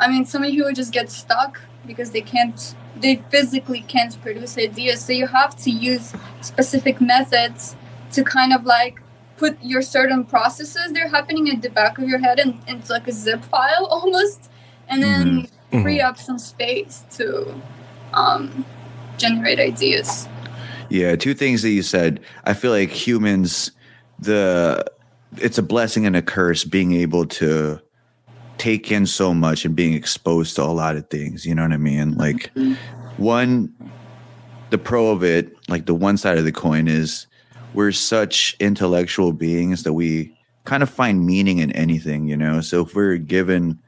[0.00, 4.58] I mean, so many people just get stuck because they can't, they physically can't produce
[4.58, 5.04] ideas.
[5.04, 7.76] So you have to use specific methods
[8.12, 9.00] to kind of like
[9.36, 13.08] put your certain processes they're happening at the back of your head and it's like
[13.08, 14.50] a zip file almost
[14.88, 15.82] and then mm-hmm mm-hmm.
[15.82, 17.54] free up some space to
[18.12, 18.64] um,
[19.16, 20.28] generate ideas.
[20.88, 22.20] Yeah, two things that you said.
[22.44, 23.72] I feel like humans,
[24.18, 24.84] the
[25.38, 27.80] it's a blessing and a curse being able to
[28.58, 31.46] take in so much and being exposed to a lot of things.
[31.46, 32.16] You know what I mean?
[32.16, 32.74] Like, mm-hmm.
[33.22, 33.72] one
[34.68, 37.26] the pro of it, like the one side of the coin is
[37.72, 40.32] we're such intellectual beings that we
[40.64, 42.60] kind of find meaning in anything, you know.
[42.60, 43.78] So if we're given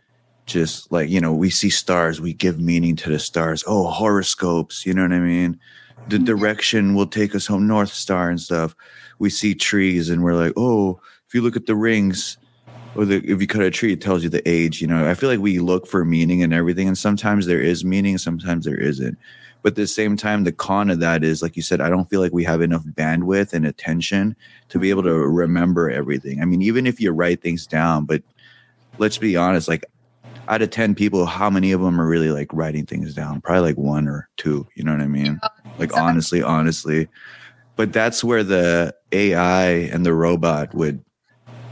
[0.46, 3.64] just like, you know, we see stars, we give meaning to the stars.
[3.66, 5.58] Oh, horoscopes, you know what I mean?
[6.06, 6.24] The Mhm.
[6.26, 8.74] direction will take us home, North Star and stuff.
[9.18, 12.36] We see trees and we're like, oh, if you look at the rings,
[12.94, 14.80] or the, if you cut a tree, it tells you the age.
[14.80, 17.84] You know, I feel like we look for meaning in everything, and sometimes there is
[17.84, 19.18] meaning, sometimes there isn't.
[19.64, 22.05] But at the same time, the con of that is, like you said, I don't
[22.11, 24.37] feel like we have enough bandwidth and attention
[24.68, 26.42] to be able to remember everything.
[26.42, 28.22] I mean, even if you write things down, but
[28.98, 29.87] let's be honest, like
[30.48, 33.40] out of 10 people, how many of them are really like writing things down?
[33.40, 34.68] Probably like one or two.
[34.74, 35.40] You know what I mean?
[35.79, 37.09] Like, honestly, honestly.
[37.77, 41.03] But that's where the AI and the robot would,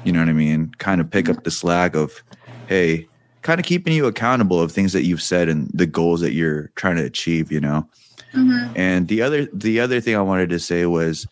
[0.03, 1.43] you know what I mean, kind of pick up mm-hmm.
[1.43, 2.25] the slack of,
[2.69, 3.07] hey,
[3.43, 6.69] kind of keeping you accountable of things that you've said and the goals that you're
[6.77, 7.89] trying to achieve, you know?
[8.33, 11.27] hmm And the other the other thing I wanted to say was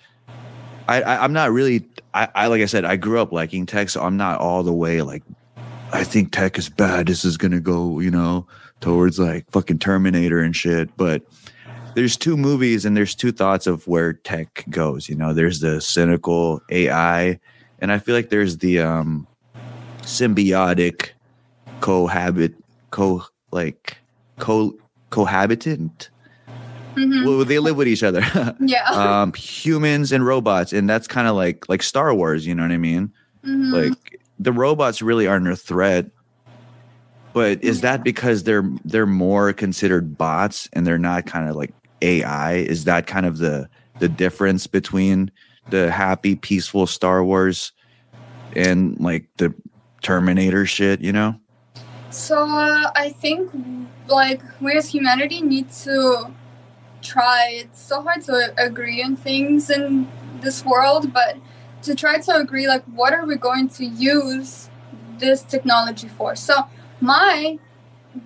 [0.88, 3.90] I, I I'm not really I, I like I said, I grew up liking tech,
[3.90, 5.22] so I'm not all the way like
[5.92, 7.06] I think tech is bad.
[7.08, 8.46] This is gonna go, you know,
[8.80, 10.96] towards like fucking Terminator and shit.
[10.96, 11.22] But
[11.94, 15.08] there's two movies and there's two thoughts of where tech goes.
[15.08, 17.38] You know, there's the cynical AI,
[17.78, 19.28] and I feel like there's the um
[20.02, 21.10] symbiotic
[21.80, 22.54] cohabit
[22.90, 23.98] co like
[24.38, 24.74] co
[25.10, 26.10] cohabitant.
[26.94, 28.20] hmm Well, they live with each other.
[28.60, 28.84] yeah.
[29.22, 32.46] um, humans and robots, and that's kind of like like Star Wars.
[32.46, 33.12] You know what I mean?
[33.44, 33.72] Mhm.
[33.72, 36.06] Like the robots really aren't a threat,
[37.32, 41.72] but is that because they're they're more considered bots and they're not kind of like
[42.02, 42.54] AI?
[42.54, 45.30] Is that kind of the the difference between
[45.68, 47.72] the happy, peaceful Star Wars
[48.56, 49.54] and like the
[50.02, 51.00] Terminator shit?
[51.00, 51.39] You know?
[52.10, 53.50] So uh, I think
[54.08, 56.32] like we as humanity need to
[57.02, 57.50] try.
[57.52, 60.08] It's so hard to agree on things in
[60.40, 61.36] this world, but
[61.82, 64.68] to try to agree like what are we going to use
[65.18, 66.34] this technology for?
[66.34, 66.66] So
[67.00, 67.58] my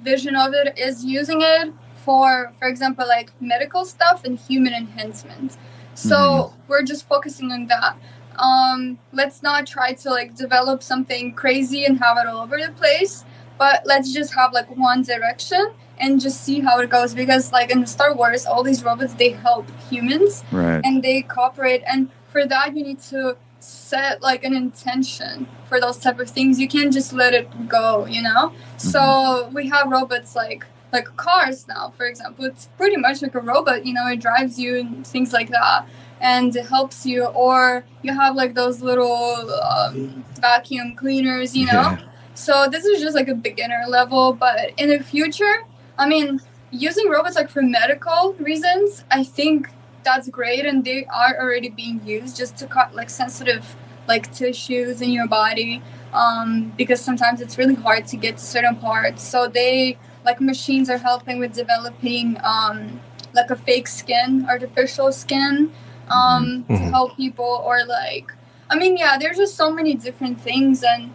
[0.02, 5.58] vision of it is using it for for example like medical stuff and human enhancement.
[5.94, 7.96] So we're just focusing on that.
[8.36, 12.72] Um, let's not try to like develop something crazy and have it all over the
[12.72, 13.24] place
[13.58, 17.70] but let's just have like one direction and just see how it goes because like
[17.70, 20.80] in Star Wars all these robots they help humans Right.
[20.84, 21.82] and they cooperate.
[21.86, 26.60] And for that you need to set like an intention for those type of things.
[26.60, 28.52] You can't just let it go you know?
[28.76, 32.44] So we have robots like like cars now for example.
[32.44, 34.06] It's pretty much like a robot you know?
[34.08, 35.86] It drives you and things like that
[36.20, 37.24] and it helps you.
[37.26, 41.72] Or you have like those little um, vacuum cleaners you know?
[41.72, 41.98] Yeah.
[42.34, 45.64] So this is just like a beginner level, but in the future,
[45.98, 49.68] I mean, using robots like for medical reasons, I think
[50.04, 55.00] that's great, and they are already being used just to cut like sensitive like tissues
[55.00, 59.22] in your body, um, because sometimes it's really hard to get to certain parts.
[59.22, 63.00] So they like machines are helping with developing um,
[63.32, 65.72] like a fake skin, artificial skin,
[66.10, 66.90] um, to Mhm.
[66.90, 68.32] help people or like.
[68.70, 71.12] I mean, yeah, there's just so many different things, and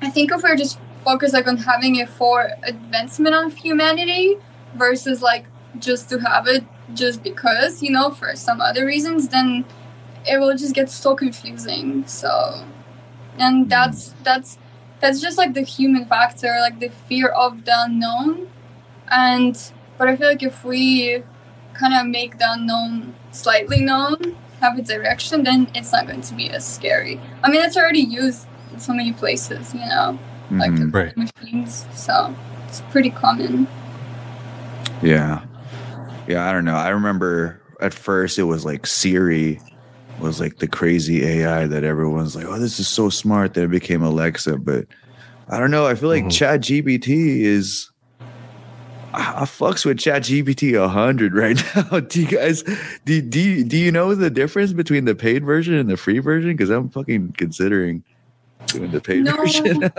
[0.00, 4.36] I think if we're just focused like on having it for advancement of humanity
[4.74, 5.46] versus like
[5.78, 9.64] just to have it just because, you know, for some other reasons, then
[10.26, 12.06] it will just get so confusing.
[12.06, 12.64] So
[13.38, 13.68] and hmm.
[13.68, 14.58] that's that's
[15.00, 18.48] that's just like the human factor, like the fear of the unknown.
[19.10, 19.56] And
[19.96, 21.22] but I feel like if we
[21.74, 26.34] kind of make the unknown slightly known, have a direction, then it's not going to
[26.34, 27.20] be as scary.
[27.42, 28.46] I mean, it's already used
[28.78, 30.16] in so many places, you know,
[30.52, 30.94] like Mhm.
[30.94, 31.16] Right.
[31.16, 31.84] machines.
[31.94, 32.34] So
[32.68, 33.66] it's pretty common.
[35.02, 35.40] Yeah.
[36.28, 36.76] Yeah, I don't know.
[36.76, 39.60] I remember at first it was like Siri
[40.20, 43.54] was like the crazy AI that everyone's like, oh, this is so smart.
[43.54, 44.58] Then it became Alexa.
[44.58, 44.86] But
[45.48, 45.86] I don't know.
[45.86, 46.30] I feel like Mhm.
[46.32, 47.90] Chat GPT is.
[49.14, 52.00] I, I fucks with Chat GPT 100 right now.
[52.00, 52.62] Do you guys,
[53.06, 56.50] do, do, do you know the difference between the paid version and the free version?
[56.52, 58.02] Because I'm fucking considering
[58.66, 59.36] doing the paid No.
[59.36, 59.90] version.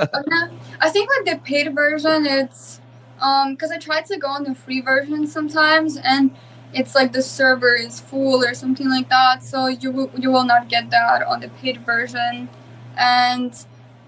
[0.81, 2.79] I think like the paid version, it's
[3.21, 6.31] um because I tried to go on the free version sometimes, and
[6.73, 9.43] it's like the server is full or something like that.
[9.43, 12.49] So you will you will not get that on the paid version,
[12.97, 13.53] and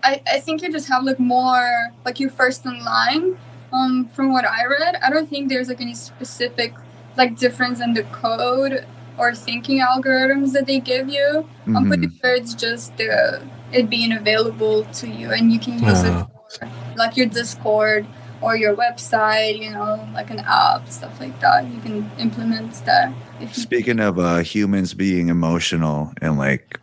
[0.04, 3.38] I I think you just have like more like you first in line.
[3.74, 6.74] Um, from what I read, I don't think there's like any specific
[7.18, 8.86] like difference in the code
[9.18, 11.48] or thinking algorithms that they give you.
[11.68, 12.20] I'm pretty Mhm.
[12.20, 13.42] sure it's just the
[13.74, 16.26] it being available to you and you can use Uh.
[16.28, 18.06] it for like your Discord
[18.42, 21.68] or your website, you know, like an app, stuff like that.
[21.68, 23.14] You can implement that.
[23.40, 26.80] If you- Speaking of uh, humans being emotional and like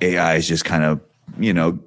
[0.00, 1.00] AI is just kind of,
[1.38, 1.78] you know,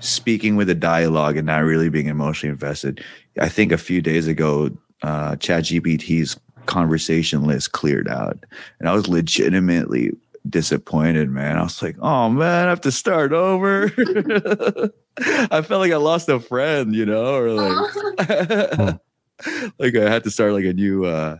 [0.00, 3.02] speaking with a dialogue and not really being emotionally invested.
[3.40, 4.70] I think a few days ago,
[5.02, 8.38] uh, ChatGPT's conversation list cleared out,
[8.80, 10.12] and I was legitimately
[10.48, 11.56] disappointed, man.
[11.58, 13.84] I was like, oh man, I have to start over.
[15.18, 17.78] I felt like I lost a friend, you know, or like
[19.78, 21.36] like I had to start like a new uh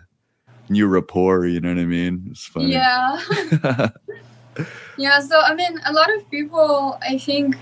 [0.69, 2.29] new rapport, you know what I mean?
[2.31, 2.73] It's funny.
[2.73, 3.21] yeah.
[4.97, 7.57] Yeah, so I mean, a lot of people, I think,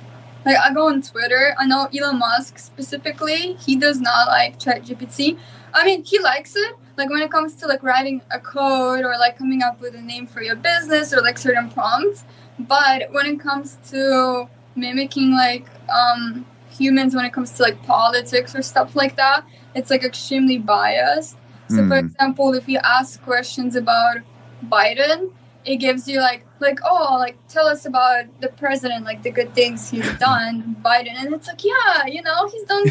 [0.47, 1.55] like I go on Twitter.
[1.59, 5.39] I know Elon Musk specifically, he does not like ChatGPT.
[5.73, 6.77] I mean, he likes it.
[6.97, 10.01] Like when it comes to like writing a code or like coming up with a
[10.01, 12.25] name for your business or like certain prompts.
[12.59, 18.55] But when it comes to mimicking like um, humans, when it comes to like politics
[18.55, 21.37] or stuff like that, it's like extremely biased.
[21.69, 22.07] So, for Hmm.
[22.07, 24.19] example, if you ask questions about
[24.65, 25.33] Biden,
[25.65, 29.55] it gives you like like oh like tell us about the president like the good
[29.55, 31.15] things he's done biden.
[31.15, 32.85] And it's like yeah you know he's done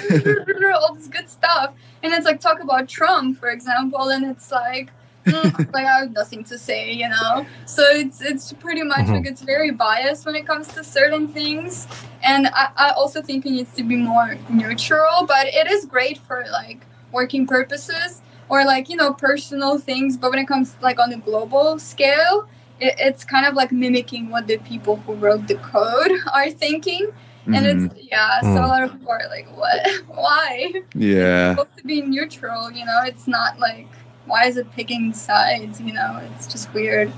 [0.76, 1.74] all this good stuff.
[2.02, 4.10] And it's like talk about trump for example.
[4.10, 4.92] And it's like
[5.26, 7.46] mm, like i have nothing to say you know?
[7.66, 11.88] So it's it's pretty much like it's very biased when it comes to certain things.
[12.24, 16.18] And I, I also think it needs to be more neutral but it is great
[16.20, 20.18] for like working purposes or like you know personal things.
[20.18, 22.48] But when it comes like on a global scale
[22.80, 27.08] it, it's kind of like mimicking what the people who wrote the code are thinking
[27.46, 27.92] and Mhm.
[27.92, 28.64] it's yeah so Mm.
[28.64, 31.52] a lot of people are like what why yeah.
[31.52, 33.88] it's supposed to be neutral you know it's not like
[34.26, 37.12] why is it picking sides you know it's just weird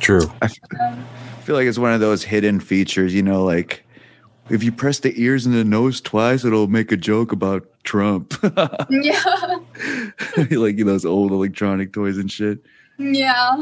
[0.00, 0.22] True.
[0.42, 3.84] um, I feel like it's one of those hidden features, you know, like
[4.48, 8.34] if you press the ears and the nose twice, it'll make a joke about Trump.
[8.90, 9.22] yeah
[10.50, 12.60] like you know, those old electronic toys and shit.
[13.00, 13.56] Yeah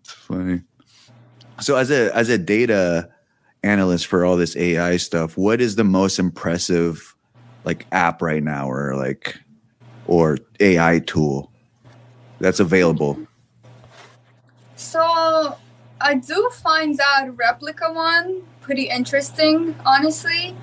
[0.00, 0.62] It's funny.
[1.60, 3.10] So as a as a data
[3.62, 7.14] analyst for all this AI stuff, what is the most impressive
[7.64, 9.38] like app right now or like
[10.06, 11.50] or AI tool
[12.38, 13.18] that's available?
[14.76, 15.56] So
[16.00, 20.56] I do find that Replika one pretty interesting, honestly.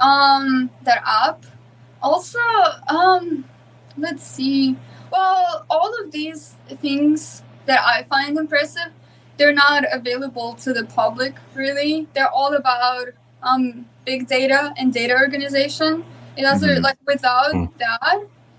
[0.00, 1.46] Um, that app.
[2.02, 2.38] Also,
[2.88, 3.44] um,
[3.96, 4.76] let's see.
[5.24, 8.90] Well, all of these things that I find impressive,
[9.36, 12.08] they're not available to the public really.
[12.14, 13.06] They're all about
[13.42, 16.04] um big data and data organization.
[16.36, 16.82] It doesn't Mhm.
[16.82, 17.68] like without Mm.
[17.78, 18.16] that,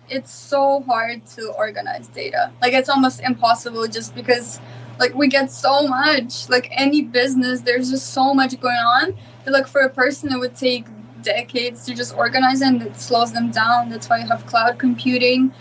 [0.10, 2.52] it's so hard to organize data.
[2.62, 4.62] Like it's almost impossible just because
[4.98, 6.48] like we get so much.
[6.56, 9.06] Like any business, there's just so much going on.
[9.44, 10.86] That, like for a person, it would take
[11.22, 13.90] decades to just organize and it slows them down.
[13.90, 15.52] That's why you have cloud computing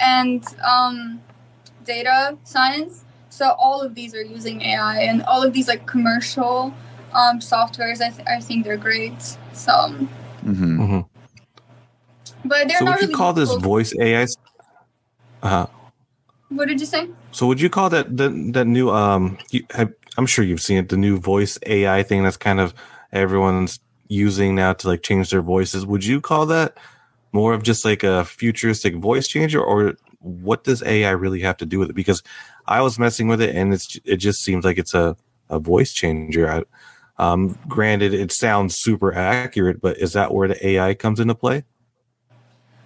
[0.00, 1.20] and um,
[1.84, 3.04] data science.
[3.30, 6.74] So all of these are using AI and all of these like commercial
[7.14, 8.00] um, softwares.
[8.00, 9.22] I, th- I think they're great.
[9.52, 9.72] So,
[10.42, 11.00] hmm hmm
[12.44, 14.26] but they're So not would you really call this voice AI?
[15.42, 15.66] Uh,
[16.48, 17.08] What did you say?
[17.32, 19.38] so would you call that that that new um?
[19.50, 20.88] You, have, I'm sure you've seen it.
[20.88, 22.74] The new voice AI thing that's kind of
[23.12, 23.78] everyone's
[24.08, 25.86] using now to like change their voices.
[25.86, 26.76] Would you call that
[27.32, 31.66] more of just like a futuristic voice changer, or what does AI really have to
[31.66, 31.96] do with it?
[31.96, 32.22] Because
[32.66, 35.16] I was messing with it, and it's it just seems like it's a
[35.48, 36.48] a voice changer.
[36.48, 36.62] I,
[37.18, 41.64] um, granted, it sounds super accurate, but is that where the AI comes into play?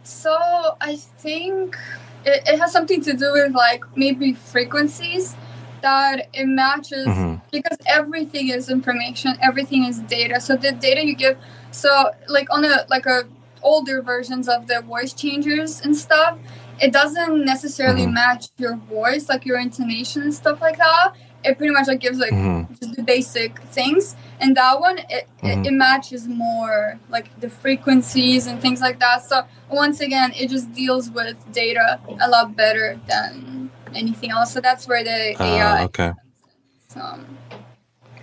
[0.03, 1.77] So I think
[2.25, 5.37] it, it has something to do with like maybe frequencies
[5.83, 7.41] that it matches Mhm.
[7.53, 10.41] because everything is information, everything is data.
[10.41, 11.37] So the data you give,
[11.71, 13.25] so like on a like a
[13.65, 16.39] older versions of the voice changers and stuff,
[16.81, 18.13] it doesn't necessarily Mhm.
[18.13, 21.13] match your voice, like your intonation and stuff like that.
[21.45, 22.69] It pretty much like gives like Mhm.
[22.81, 25.51] just the basic things and that one it, Mhm.
[25.61, 30.49] it, it matches more like the frequencies and things like that so once again it
[30.49, 35.45] just deals with data a lot better than anything else so that's where the Ah,
[35.45, 36.13] ai okay,
[36.97, 37.21] um,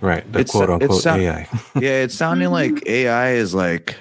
[0.00, 0.24] right.
[0.32, 1.48] The It's- quote unquote it's AI.
[1.80, 3.94] yeah, it's sounding like AI is like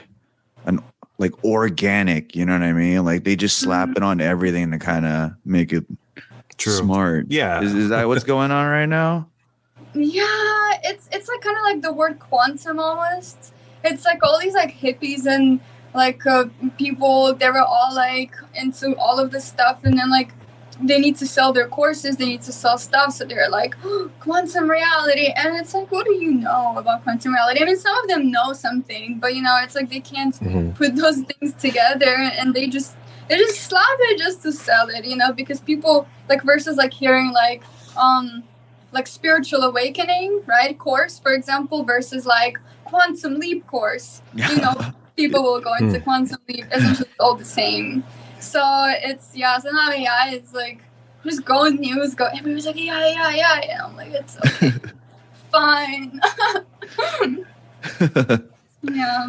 [0.65, 0.79] an
[1.21, 3.05] like organic, you know what I mean?
[3.05, 3.97] Like they just slap Mhm.
[3.97, 5.85] it on everything to kind of make it
[6.57, 6.73] True.
[6.73, 7.27] smart.
[7.29, 7.61] Yeah.
[7.61, 9.27] Is, is that what's going on right now?
[9.93, 13.51] yeah it's it's like kind of like the word quantum almost
[13.83, 15.59] it's like all these like hippies and
[15.93, 16.45] like uh,
[16.77, 20.31] people they were all like into all of this stuff and then like
[20.81, 23.13] they need to sell their courses, they need to sell stuff.
[23.13, 25.33] So they're like, oh, quantum reality.
[25.35, 27.61] And it's like, what do you know about quantum reality?
[27.61, 30.71] I mean, some of them know something, but you know, it's like they can't mm-hmm.
[30.71, 32.95] put those things together and they just,
[33.29, 36.93] they just slap it just to sell it, you know, because people like versus like
[36.93, 37.63] hearing like,
[37.97, 38.43] um,
[38.91, 40.77] like spiritual awakening, right?
[40.77, 44.21] Course, for example, versus like quantum leap course.
[44.33, 44.75] You know,
[45.15, 46.03] people will go into hmm.
[46.03, 48.03] quantum leap, essentially all the same.
[48.41, 48.61] So
[49.03, 50.81] it's yeah, so now AI is like
[51.23, 54.73] just go in news, go everyone's like yeah, yeah, yeah, and I'm like it's okay,
[55.51, 56.19] fine.
[58.81, 59.27] yeah.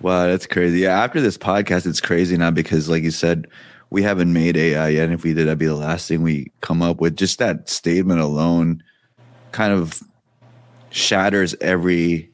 [0.00, 0.80] Wow, that's crazy.
[0.80, 3.46] Yeah, after this podcast, it's crazy now because, like you said,
[3.90, 5.04] we haven't made AI yet.
[5.04, 7.16] And if we did, that'd be the last thing we come up with.
[7.16, 8.82] Just that statement alone
[9.52, 10.02] kind of
[10.90, 12.30] shatters every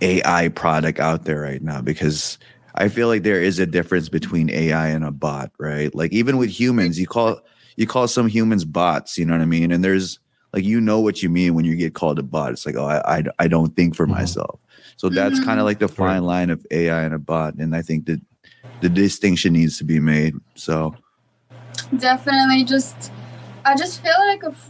[0.00, 2.38] AI product out there right now because
[2.74, 5.94] I feel like there is a difference between AI and a bot, right?
[5.94, 7.40] Like even with humans, you call
[7.76, 9.70] you call some humans bots, you know what I mean?
[9.70, 10.18] And there's
[10.52, 12.52] like you know what you mean when you get called a bot.
[12.52, 14.14] It's like, oh, I I, I don't think for mm-hmm.
[14.14, 14.60] myself.
[14.96, 15.44] So that's mm-hmm.
[15.44, 18.20] kind of like the fine line of AI and a bot, and I think that
[18.80, 20.34] the distinction needs to be made.
[20.54, 20.94] So
[21.96, 23.12] definitely, just
[23.64, 24.68] I just feel like if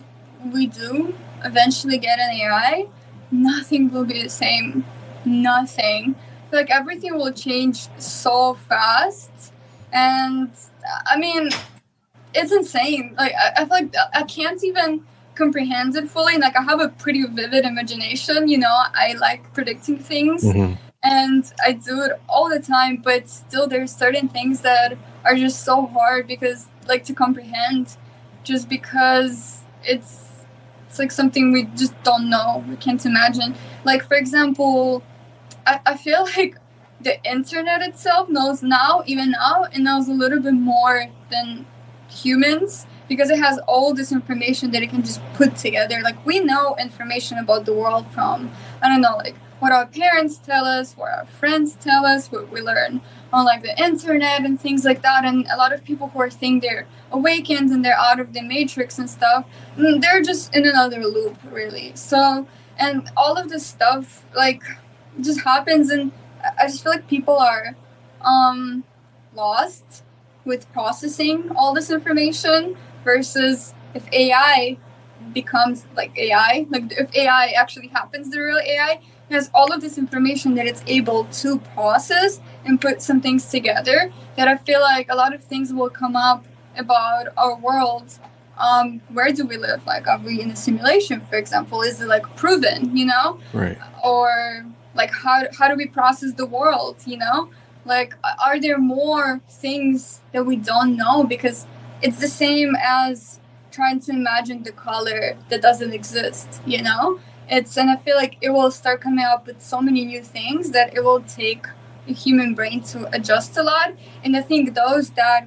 [0.52, 2.86] we do eventually get an AI,
[3.30, 4.84] nothing will be the same.
[5.24, 6.16] Nothing
[6.54, 9.30] like everything will change so fast.
[9.92, 10.50] And
[11.06, 11.50] i mean
[12.34, 13.14] it's insane.
[13.16, 16.38] Like i, I feel like i can't even comprehend it fully.
[16.38, 18.76] Like i have a pretty vivid imagination you know?
[18.94, 20.44] I like predicting things.
[20.44, 20.74] Mm-hmm.
[21.02, 24.96] and i do it all the time but still there's certain things that
[25.26, 27.96] are just so hard because like to comprehend
[28.42, 30.24] just because it's
[30.94, 33.56] it's like something we just don't know we can't imagine.
[33.84, 35.02] Like for example
[35.66, 36.56] I, I feel like
[37.00, 41.66] the internet itself knows now, even now, it knows a little bit more than
[42.08, 46.00] humans because it has all this information that it can just put together.
[46.02, 48.50] Like we know information about the world from
[48.82, 52.50] I don't know, like what our parents tell us, what our friends tell us, what
[52.50, 53.00] we learn
[53.32, 55.24] on like the internet and things like that.
[55.24, 58.42] And a lot of people who are think they're awakened and they're out of the
[58.42, 59.46] matrix and stuff,
[59.76, 61.92] mm, they're just in another loop, really.
[61.94, 62.46] So
[62.78, 64.62] and all of this stuff like
[65.20, 66.12] just happens and
[66.58, 67.76] I just feel like people are
[68.20, 68.84] um,
[69.34, 70.02] lost
[70.44, 74.76] with processing all this information versus if AI
[75.32, 79.00] becomes like AI, like if AI actually happens, the real AI
[79.30, 84.12] has all of this information that it's able to process and put some things together.
[84.36, 86.44] That I feel like a lot of things will come up
[86.76, 88.18] about our world.
[88.58, 89.84] Um, where do we live?
[89.86, 91.82] Like, are we in a simulation, for example?
[91.82, 93.38] Is it like proven, you know?
[93.52, 93.78] Right.
[94.04, 97.50] Or like how how do we process the world you know?
[97.84, 101.24] Like are there more things that we don't know?
[101.24, 101.66] Because
[102.02, 103.40] it's the same as
[103.70, 107.18] trying to imagine the color that doesn't exist you know?
[107.48, 110.70] It's and i feel like it will start coming up with so many new things
[110.70, 111.66] that it will take
[112.08, 113.92] a human brain to adjust a lot.
[114.22, 115.46] And i think those that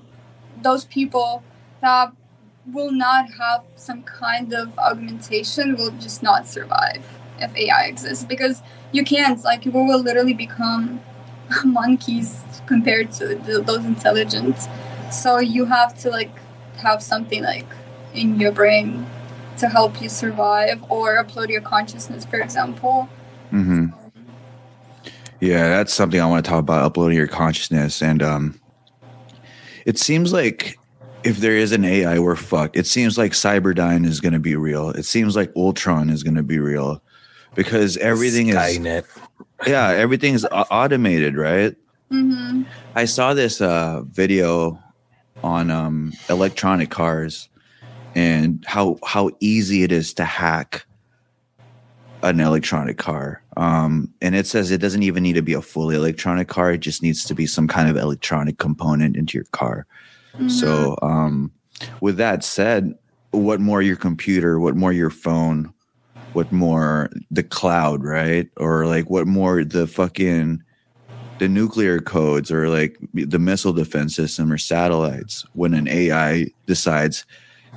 [0.61, 1.43] those people
[1.81, 2.11] that
[2.73, 7.03] will not have some kind of augmentation will just not survive
[7.39, 8.25] if ai exists.
[8.25, 9.43] Because you can't.
[9.43, 11.01] Like you will literally become
[11.65, 14.57] monkeys compared to the, those intelligent.
[15.11, 16.31] So you have to like
[16.77, 17.67] have something like
[18.13, 19.05] in your brain
[19.57, 23.09] to help you survive or upload your consciousness for example.
[23.51, 23.85] Mm-hmm.
[25.39, 28.59] yeah that's something i want to talk about uploading your consciousness and um
[29.85, 30.77] it seems like
[31.23, 32.75] if there is an ai we're fucked.
[32.75, 34.89] It seems like cyberdyne is going to be real.
[34.89, 37.01] It seems like ultron is going to be real
[37.55, 38.99] because everything Skynet.
[38.99, 39.21] is
[39.65, 41.75] yeah everything is automated right
[42.11, 42.63] mm-hmm.
[42.95, 44.79] i saw this uh, video
[45.43, 47.49] on um, electronic cars
[48.15, 50.85] and how how easy it is to hack
[52.23, 55.95] an electronic car um, and it says it doesn't even need to be a fully
[55.95, 59.85] electronic car it just needs to be some kind of electronic component into your car
[60.33, 60.49] mm-hmm.
[60.49, 61.51] so um,
[62.01, 62.93] with that said
[63.31, 65.71] what more your computer what more your phone
[66.37, 68.47] what more the cloud, right?
[68.57, 70.61] Or like what more the fucking
[71.39, 77.25] the nuclear codes or like the missile defense system or satellites when an AI decides,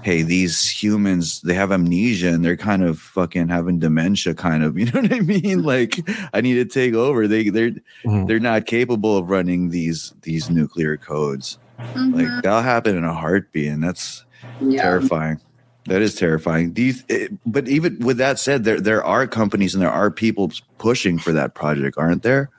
[0.03, 4.77] hey, these humans they have amnesia and they're kind of fucking having dementia, kind of.
[4.79, 5.63] You know what I mean?
[5.63, 5.99] Like
[6.35, 7.27] I need to take over.
[7.27, 8.27] They they're mm-hmm.
[8.27, 11.59] they're not capable of running these these nuclear codes.
[11.79, 12.15] Mm-hmm.
[12.15, 14.27] Like that'll happen in a heartbeat, and that's
[14.61, 14.83] yeah.
[14.83, 15.41] terrifying.
[15.87, 16.73] That is terrifying.
[16.73, 16.95] Do you?
[17.09, 21.19] Eh, but even with that said, there there are companies and there are people pushing
[21.19, 22.51] for that project, aren't there?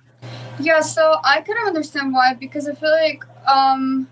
[0.60, 0.82] Yeah.
[0.82, 4.08] So I kind of understand why because I feel like um,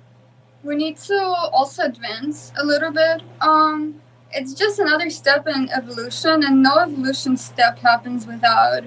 [0.64, 1.20] we need to
[1.52, 3.22] also advance a little bit.
[3.42, 3.96] Um,
[4.32, 8.84] it's just another step in evolution, and no evolution step happens without,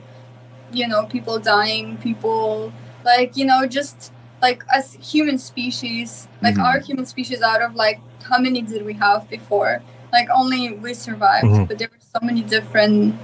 [0.73, 2.73] you know, people dying, people
[3.05, 6.65] like you know just like as human species, like Mhm.
[6.65, 8.01] our human species out of like
[8.31, 9.83] how many did we have before?
[10.13, 11.69] Like only we survived, Mhm.
[11.69, 13.15] but there were so many different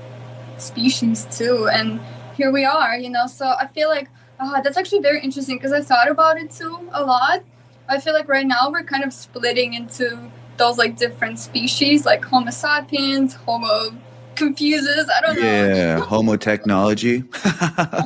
[0.57, 2.01] species too, and
[2.36, 3.26] here we are, you know.
[3.26, 4.09] So I feel like
[4.41, 7.43] uh, that's actually very interesting because I thought about it too a lot.
[7.89, 12.24] I feel like right now we're kind of splitting into those like different species, like
[12.24, 13.91] Homo sapiens, Homo
[14.34, 15.09] confuses.
[15.14, 15.47] I don't know.
[15.47, 17.24] Yeah, homo technology.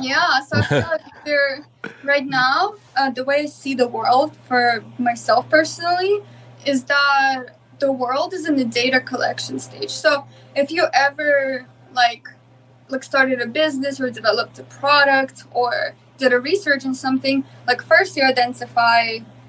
[0.01, 1.65] Yeah, so I feel like
[2.03, 2.75] right now.
[2.95, 6.21] Uh, the way I see the world for myself personally
[6.65, 7.45] is that
[7.83, 9.89] the world is in the data collection stage.
[9.89, 10.25] So
[10.55, 12.25] if you ever like
[12.87, 17.81] like started a business or developed a product or did a research in something, like
[17.81, 19.01] first you identify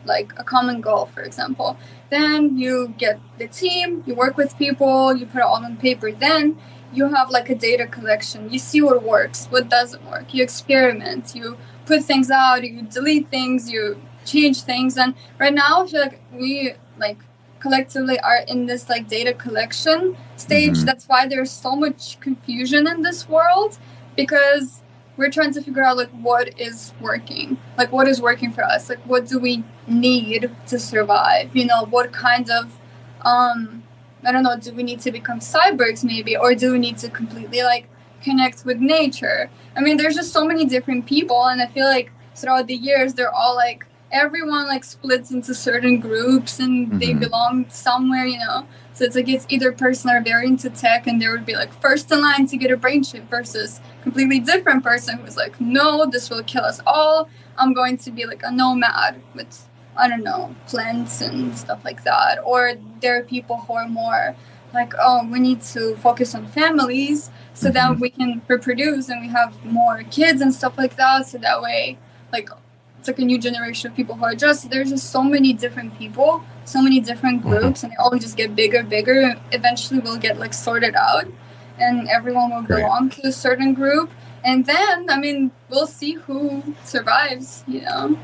[0.04, 1.76] like a common goal, for example.
[2.10, 6.10] Then you get the team, you work with people, you put it all on paper.
[6.10, 6.58] Then
[6.92, 8.50] you have like a data collection.
[8.50, 10.34] You see what works, what doesn't work.
[10.34, 11.56] You experiment, you
[11.86, 14.96] put things out, you delete things, you change things.
[14.96, 17.18] And right now, I feel like we like
[17.64, 20.00] collectively are in this like data collection
[20.46, 20.78] stage.
[20.78, 20.86] Mhm.
[20.88, 23.72] That's why there's so much confusion in this world
[24.20, 24.66] because
[25.16, 27.48] we're trying to figure out like what is working
[27.80, 29.54] like what is working for us like what do we
[29.86, 32.64] need to survive you know what kind of
[33.32, 33.60] um
[34.26, 37.08] i don't know do we need to become cyborgs maybe or do we need to
[37.20, 37.84] completely like
[38.26, 39.40] connect with nature
[39.76, 43.08] i mean there's just so many different people and i feel like throughout the years
[43.14, 43.80] they're all like
[44.14, 47.20] everyone like splits into certain groups and they Mhm.
[47.20, 51.20] belong somewhere you know so it's like it's either person are very into tech and
[51.20, 54.84] they would be like first in line to get a brain chip versus completely different
[54.84, 57.28] person who's like, no, this will kill us all.
[57.58, 62.04] I'm going to be like a nomad with I don't know plants and stuff like
[62.04, 62.38] that.
[62.44, 64.36] Or there are people who are more
[64.72, 68.00] like, oh, we need to focus on families so that Mhm.
[68.00, 71.26] we can reproduce and we have more kids and stuff like that.
[71.26, 71.98] So that way,
[72.32, 72.48] like.
[73.04, 75.98] It's like a new generation of people who are just there's just so many different
[75.98, 77.50] people, so many different Mhm.
[77.50, 79.36] groups, and they all just get bigger, bigger.
[79.52, 81.26] Eventually, we'll get like sorted out,
[81.78, 82.80] and everyone will Great.
[82.80, 84.10] belong to a certain group.
[84.42, 87.62] And then, I mean, we'll see who survives.
[87.68, 88.16] You know.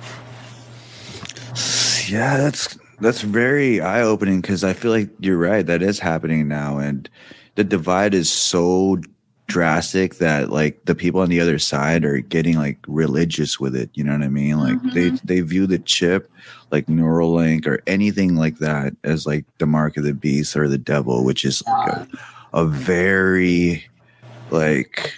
[2.08, 5.66] yeah, that's that's very eye opening because I feel like you're right.
[5.66, 7.06] That is happening now, and
[7.54, 8.96] the divide is so
[9.50, 13.90] drastic that like the people on the other side are getting like religious with it.
[13.94, 14.58] You know what I mean?
[14.60, 15.20] Like they Mhm.
[15.24, 16.30] they view the chip
[16.70, 20.78] like Neuralink or anything like that as like the mark of the beast or the
[20.78, 22.08] devil, which is like a,
[22.54, 23.84] a very
[24.50, 25.14] like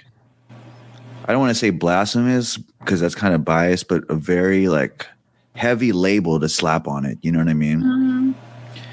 [1.27, 5.07] I don't want to say blasphemous because that's kind of biased, but a very like
[5.55, 7.19] heavy label to slap on it.
[7.21, 7.83] You know what I mean?
[7.83, 8.35] Mhm.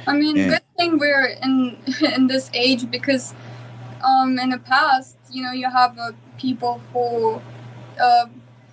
[0.05, 0.49] I mean, Yeah.
[0.49, 1.77] good thing we're in
[2.15, 3.33] in this age because
[4.01, 7.41] um, in the past, you know, you have uh, people who
[7.99, 8.25] uh,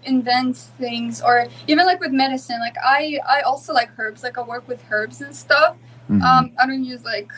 [0.05, 2.61] invent things, or even like with medicine.
[2.61, 4.23] Like I, I also like herbs.
[4.23, 5.77] Like I work with herbs and stuff.
[6.09, 6.23] Mhm.
[6.23, 7.31] Um, I don't use like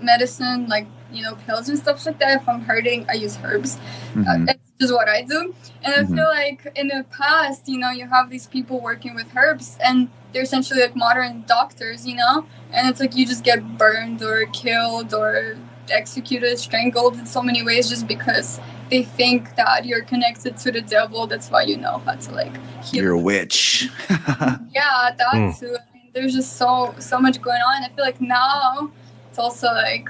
[0.00, 2.40] medicine, like you know, pills and stuff like that.
[2.42, 3.78] If I'm hurting, I use herbs.
[4.14, 4.48] Mhm.
[4.48, 5.54] Uh, it's just what I do.
[5.82, 6.14] And I Mhm.
[6.14, 10.08] feel like in the past, you know, you have these people working with herbs and
[10.32, 12.46] they're essentially like modern doctors, you know?
[12.72, 15.56] And it's like you just get burned or killed or
[15.90, 18.60] executed, strangled in so many ways just because
[18.90, 21.26] they think that you're connected to the devil.
[21.26, 22.54] That's why you know how to like
[22.84, 23.02] heal.
[23.02, 23.88] You're a witch.
[24.74, 25.58] Yeah, that Mm.
[25.60, 25.76] too.
[25.78, 27.82] I mean, there's just so so much going on.
[27.84, 28.90] I feel like now
[29.28, 30.08] it's also like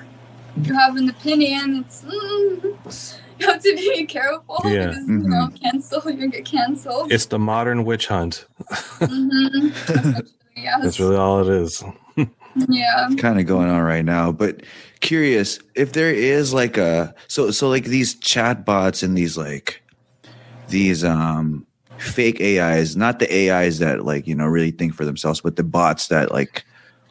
[0.62, 1.84] you have an opinion.
[1.84, 4.86] It's mm, you have to be careful Yeah.
[4.86, 7.10] because you know cancel you get canceled.
[7.10, 8.46] It's the modern witch hunt.
[9.00, 9.68] hmm
[10.56, 10.80] yes.
[10.82, 11.82] That's really all it is.
[12.68, 13.08] Yeah.
[13.18, 14.62] kind of going on right now but
[15.00, 19.82] curious if there is like a so so like these chat bots and these like
[20.68, 21.66] these um
[21.98, 25.62] fake ais not the ais that like you know really think for themselves but the
[25.64, 26.64] bots that like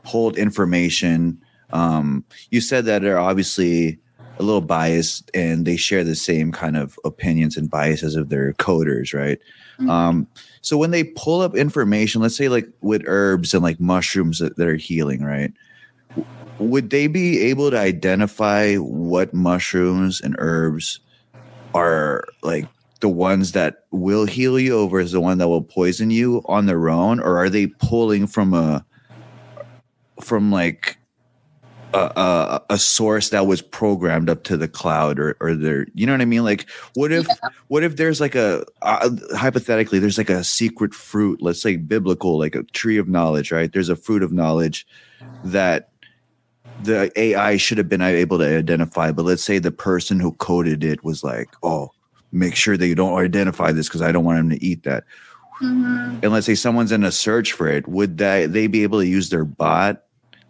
[0.04, 1.40] hold information
[1.72, 3.98] um you said that they're obviously
[4.38, 8.54] a little biased and they share the same kind of opinions and biases of their
[8.54, 9.40] coders right
[9.80, 9.90] Mhm.
[9.90, 10.28] um
[10.62, 14.58] so when they pull up information let's say like with herbs and like mushrooms that,
[14.58, 15.54] that are healing right?
[16.60, 21.00] Would they be able to identify what mushrooms and herbs
[21.74, 22.68] are like
[23.00, 26.68] the ones that will heal you over is the one that will poison you on
[26.68, 27.20] their own?
[27.20, 28.86] Or are they pulling from a
[30.22, 30.98] from like
[31.94, 36.06] a, a, a source that was programmed up to the cloud or or there you
[36.06, 36.44] know what i mean?
[36.44, 37.50] Like what if Yeah.
[37.68, 42.38] what if there's like a uh, hypothetically there's like a secret fruit let's say biblical
[42.40, 43.72] like a tree of knowledge right?
[43.72, 44.86] There's a fruit of knowledge
[45.44, 45.90] that
[46.80, 50.84] the ai should have been able to identify but let's say the person who coded
[50.84, 51.90] it was like oh
[52.32, 55.04] make sure that you don't identify this because i don't want him to eat that.
[55.60, 59.00] Hmm and let's say someone's in a search for it would that they be able
[59.00, 60.04] to use their bot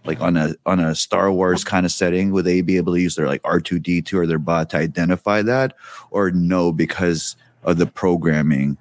[0.05, 3.01] like on a on a star wars kind of setting would they be able to
[3.01, 5.75] use their like r2d2 or their bot to identify that
[6.09, 8.77] or no because of the programming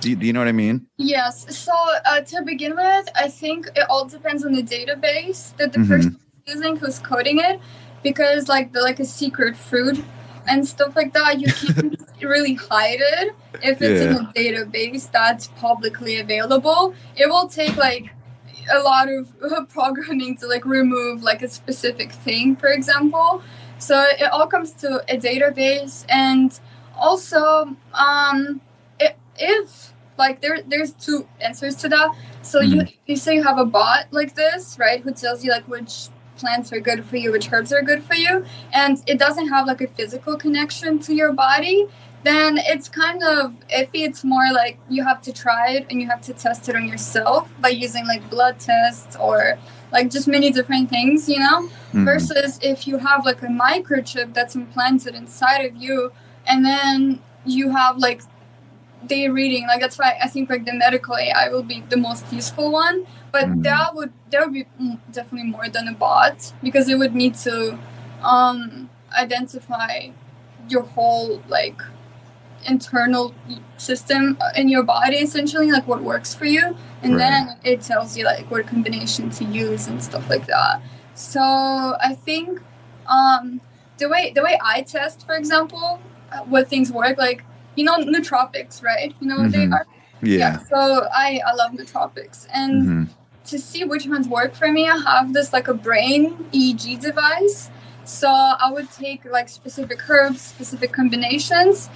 [0.00, 1.56] do you, do you know what i mean Yes.
[1.56, 1.72] So
[2.06, 5.88] uh, to begin with, I think it all depends on the database that the Mhm.
[5.88, 7.60] person is using who's coding it,
[8.02, 10.02] because like the like a secret food
[10.48, 13.32] and stuff like that, you can't really hide it
[13.62, 16.94] if it's in a database that's publicly available.
[17.16, 18.10] It will take like
[18.70, 23.42] a lot of uh, programming to like remove like a specific thing, for example.
[23.78, 26.58] So it all comes to a database and
[26.98, 28.60] also um
[29.00, 32.12] i if like there there's two answers to that
[32.42, 35.66] so you you say you have a bot like this right who tells you like
[35.68, 39.48] which plants are good for you which herbs are good for you and it doesn't
[39.48, 41.86] have like a physical connection to your body
[42.24, 46.08] then it's kind of iffy it's more like you have to try it and you
[46.08, 49.56] have to test it on yourself by using like blood tests or
[49.92, 52.04] like just many different things you know Mhm.
[52.04, 56.12] versus if you have like a microchip that's implanted inside of you
[56.46, 58.22] and then you have like
[59.06, 62.30] day reading like that's why i think like the medical ai will be the most
[62.32, 63.62] useful one but Mhm.
[63.62, 64.66] that would that would be
[65.12, 67.78] definitely more than a bot because it would need to
[68.22, 70.08] um identify
[70.68, 71.80] your whole like
[72.66, 73.34] internal
[73.76, 77.18] system in your body essentially like what works for you and Right.
[77.18, 80.82] then it tells you like what combination to use and stuff like that
[81.14, 81.40] so
[82.02, 82.60] i think
[83.06, 83.60] um
[83.98, 86.00] the way the way i test for example
[86.32, 87.44] uh, what things work like
[87.76, 89.72] you know nootropics right you know what they Mhm.
[89.74, 89.86] are
[90.22, 93.08] yeah, so i i love nootropics and Mhm.
[93.46, 97.70] to see which ones work for me, I have this like a brain EEG device.
[98.08, 101.90] So I would take like specific herbs, specific combinations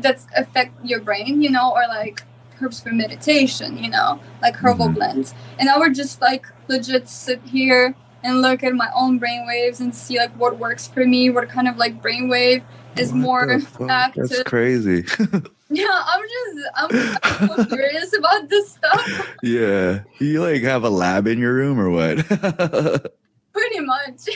[0.00, 2.22] that affect your brain, you know, or like
[2.60, 4.94] herbs for meditation, you know, like herbal Mhm.
[4.94, 5.34] blends.
[5.58, 7.94] And I would just like legit sit here
[8.24, 11.50] and look at my own brain waves and see like what works for me, what
[11.50, 12.62] kind of like brain wave
[12.96, 13.60] is What more
[13.90, 14.28] active.
[14.30, 15.04] that's crazy
[15.70, 16.90] Yeah, I'm just I'm,
[17.22, 19.06] I'm so curious about this stuff.
[19.42, 22.16] yeah you like have a lab in your room or what
[23.52, 24.28] Pretty much.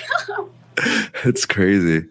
[1.24, 2.06] it's crazy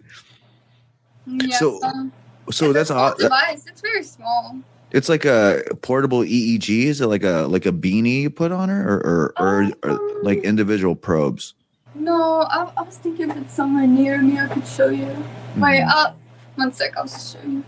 [1.26, 2.10] Yeah, So- so-
[2.50, 3.66] so that's a small device.
[3.68, 4.58] It's very small.
[4.92, 6.86] It's like a portable EEG.
[6.88, 9.92] Is it like a like a beanie you put on her, or or, or, or
[9.92, 11.54] Um, like individual probes?
[11.96, 15.06] No, I, I was thinking if it's somewhere near me, I could show you.
[15.56, 15.90] Wait, Mhm.
[15.94, 16.12] uh,
[16.56, 16.98] one sec.
[16.98, 17.64] I'll just show you.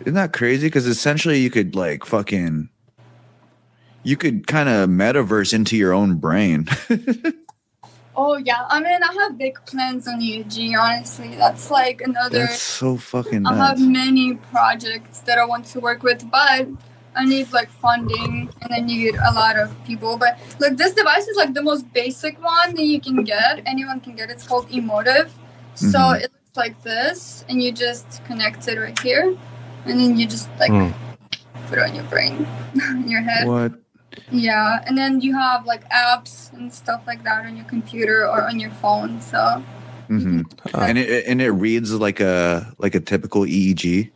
[0.00, 0.66] Isn't that crazy?
[0.66, 2.68] Because essentially, you could like fucking,
[4.02, 6.66] you could kind of metaverse into your own brain.
[8.20, 10.76] Oh yeah, I mean, I have big plans on EEG.
[10.76, 12.46] Honestly, that's like another.
[12.46, 16.66] That's so fucking I have many projects that I want to work with, but
[17.14, 20.16] I need like funding and I need a lot of people.
[20.16, 23.62] But look, this device is like the most basic one that you can get.
[23.66, 24.30] Anyone can get.
[24.30, 25.30] It's called Emotiv.
[25.76, 26.16] So Mhm.
[26.24, 29.26] it looks like this, and you just connect it right here,
[29.86, 30.90] and then you just like Hmm.
[31.68, 32.48] put it on your brain,
[33.06, 33.46] your head.
[33.46, 33.72] What?
[34.30, 38.46] Yeah, and then you have like apps and stuff like that on your computer or
[38.48, 39.20] on your phone.
[39.20, 39.62] So
[40.08, 40.40] hmm
[40.74, 44.10] Uh, And it and it reads like a like a typical EEG.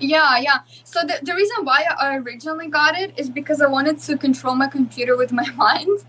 [0.00, 0.60] Yeah, yeah.
[0.84, 4.54] So the, the reason why I originally got it is because I wanted to control
[4.54, 6.04] my computer with my mind.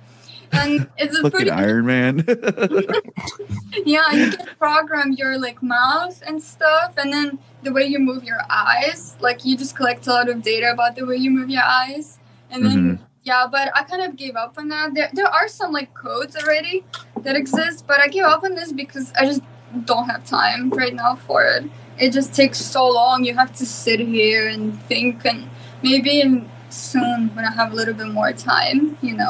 [0.53, 2.25] And it's a Look pretty at Iron Man.
[3.85, 8.23] yeah, you can program your like mouth and stuff and then the way you move
[8.23, 11.49] your eyes, like you just collect a lot of data about the way you move
[11.49, 12.19] your eyes.
[12.49, 12.99] And then Mhm.
[13.23, 14.93] Yeah, but I kind of gave up on that.
[14.93, 16.83] There there are some like codes already
[17.21, 19.41] that exist, but I gave up on this because I just
[19.85, 21.65] don't have time right now for it.
[21.99, 23.23] It just takes so long.
[23.23, 25.49] You have to sit here and think and
[25.83, 29.29] maybe in soon when I have a little bit more time, you know,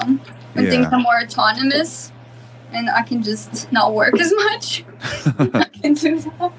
[0.54, 2.12] when things are more autonomous
[2.72, 4.86] and I can just not work as much.
[5.38, 6.54] I can do that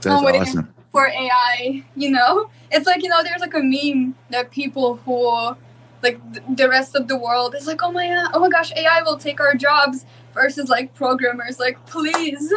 [0.00, 0.40] That's wait.
[0.40, 0.74] awesome.
[0.90, 2.50] for AI, you know?
[2.70, 5.56] It's like, you know, there's like a meme that people who
[6.04, 9.02] like th- the rest of the world is like, "Oh my oh my gosh, AI
[9.02, 12.52] will take our jobs." Versus like programmers like, "Please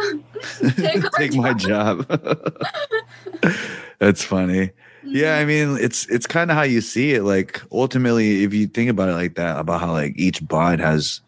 [0.76, 2.06] take Take my job.
[3.98, 4.70] That's funny.
[5.04, 7.22] Yeah, I mean, it's it's kind of how you see it.
[7.22, 11.20] Like ultimately, if you think about it like that, about how like each bot has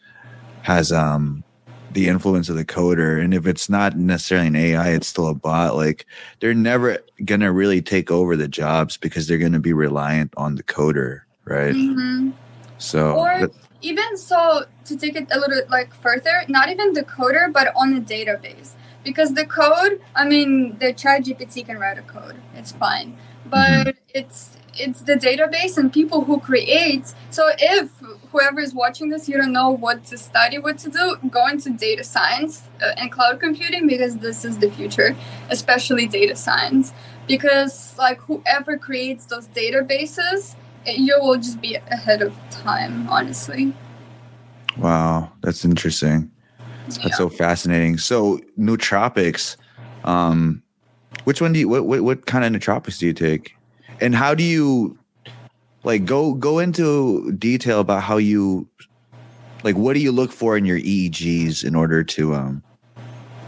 [0.63, 1.45] has um
[1.93, 5.35] the influence of the coder and if it's not necessarily an ai it's still a
[5.35, 6.07] bot like
[6.39, 10.63] they're never gonna really take over the jobs because they're gonna be reliant on the
[10.63, 12.33] coder right Mhm.
[12.79, 13.51] so Or
[13.83, 17.95] even so, to take it a little like further, not even the coder, but on
[17.95, 18.71] the database.
[19.05, 22.37] Because the code, I mean, the chat GPT can write a code.
[22.55, 23.17] It's fine.
[23.47, 27.07] But it's it's the database and people who create.
[27.31, 27.91] So if
[28.33, 31.71] whoever is watching this, you don't know what to study, what to do, go into
[31.71, 35.17] data science uh, and cloud computing because this is the future,
[35.51, 36.93] especially data science.
[37.27, 40.55] Because like whoever creates those databases,
[40.87, 43.73] you will just be ahead of time, honestly.
[44.77, 46.31] wow that's interesting
[46.99, 47.99] That's so fascinating.
[47.99, 49.57] So nootropics,
[50.05, 50.63] um,
[51.25, 53.55] which one do you what, what what kind of nootropics do you take,
[54.01, 54.99] and how do you
[55.85, 58.69] like go go into detail about how you
[59.63, 62.63] like what do you look for in your EEGs in order to um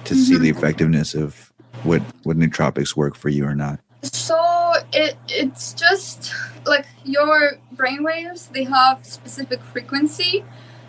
[0.05, 1.53] to see the effectiveness of
[1.85, 3.81] what what nootropics work for you or not?
[4.03, 6.33] So it it's just
[6.67, 8.51] like your brainwaves.
[8.51, 10.45] They have specific frequency,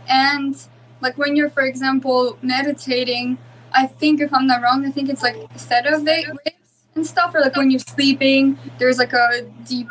[0.09, 0.55] and
[1.01, 3.37] like when you're, for example, meditating.
[3.75, 6.03] I think if I'm not wrong, I think it's like theta wa-
[6.45, 7.33] waves and stuff.
[7.33, 9.89] Or like when you're sleeping, there's like a deep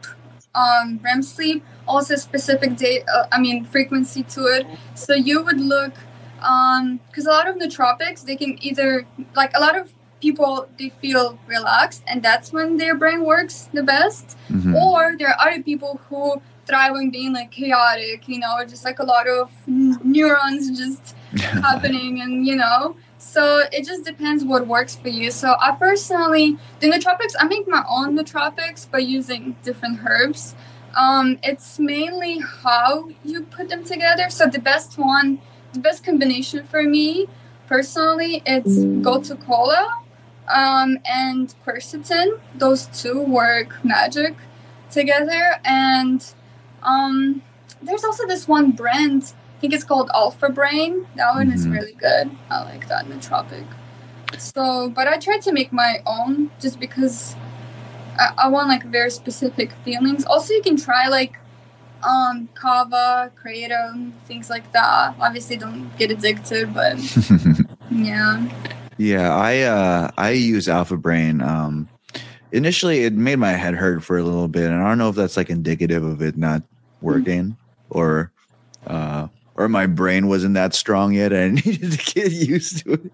[0.54, 1.64] um, REM sleep.
[1.86, 3.04] Also specific date.
[3.12, 4.66] Uh, I mean frequency to it.
[4.94, 5.94] So you would look
[6.36, 9.92] because a lot of nootropics they can either like a lot of
[10.26, 14.36] people they feel relaxed and that's when their brain works the best.
[14.50, 14.74] Mhm.
[14.82, 16.22] or there are other people who
[16.66, 21.16] thrive on being like chaotic you know just like a lot of n- neurons just
[21.66, 22.80] happening and you know.
[23.18, 23.42] So
[23.76, 25.30] it just depends what works for you.
[25.40, 26.46] So i personally
[26.80, 30.42] the nootropics i make my own nootropics by using different herbs.
[31.02, 32.88] Um, it's mainly how
[33.30, 34.26] you put them together.
[34.38, 35.28] So the best one
[35.76, 37.06] the best combination for me
[37.74, 38.74] personally it's
[39.06, 39.82] gotu kola
[40.49, 44.34] um, and quercetin those two work magic
[44.90, 45.57] together.
[45.64, 46.24] And
[46.82, 47.43] um,
[47.82, 51.07] there's also this one brand i think it's called alpha brain.
[51.14, 51.72] That one is Mhm.
[51.72, 52.30] really good.
[52.51, 53.64] I like that nootropic
[54.38, 57.36] so but i tried to make my own just because
[58.18, 60.24] I, I want like very specific feelings.
[60.24, 61.38] Also you can try like
[62.03, 65.14] um kava kratom things like that.
[65.20, 66.97] Obviously don't get addicted but
[67.90, 68.43] yeah
[68.99, 71.40] Yeah, I uh I use Alpha Brain.
[71.40, 71.88] Um
[72.53, 75.16] initially it made my head hurt for a little bit, and I don't know if
[75.16, 76.62] that's like indicative of it not
[77.01, 77.57] working
[77.90, 78.32] or
[78.86, 82.93] uh or my brain wasn't that strong yet and I needed to get used to
[82.95, 83.12] it.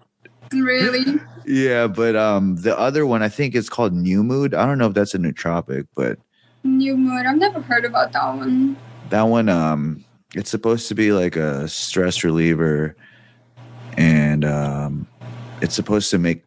[0.53, 4.53] really Yeah, but um the other one I think is called New Mood.
[4.53, 6.19] I don't know if that's a nootropic, but
[6.63, 8.75] new mood i've never heard about that one
[9.09, 10.03] that one um
[10.35, 12.95] it's supposed to be like a stress reliever
[13.97, 15.07] and um
[15.61, 16.43] it's supposed to make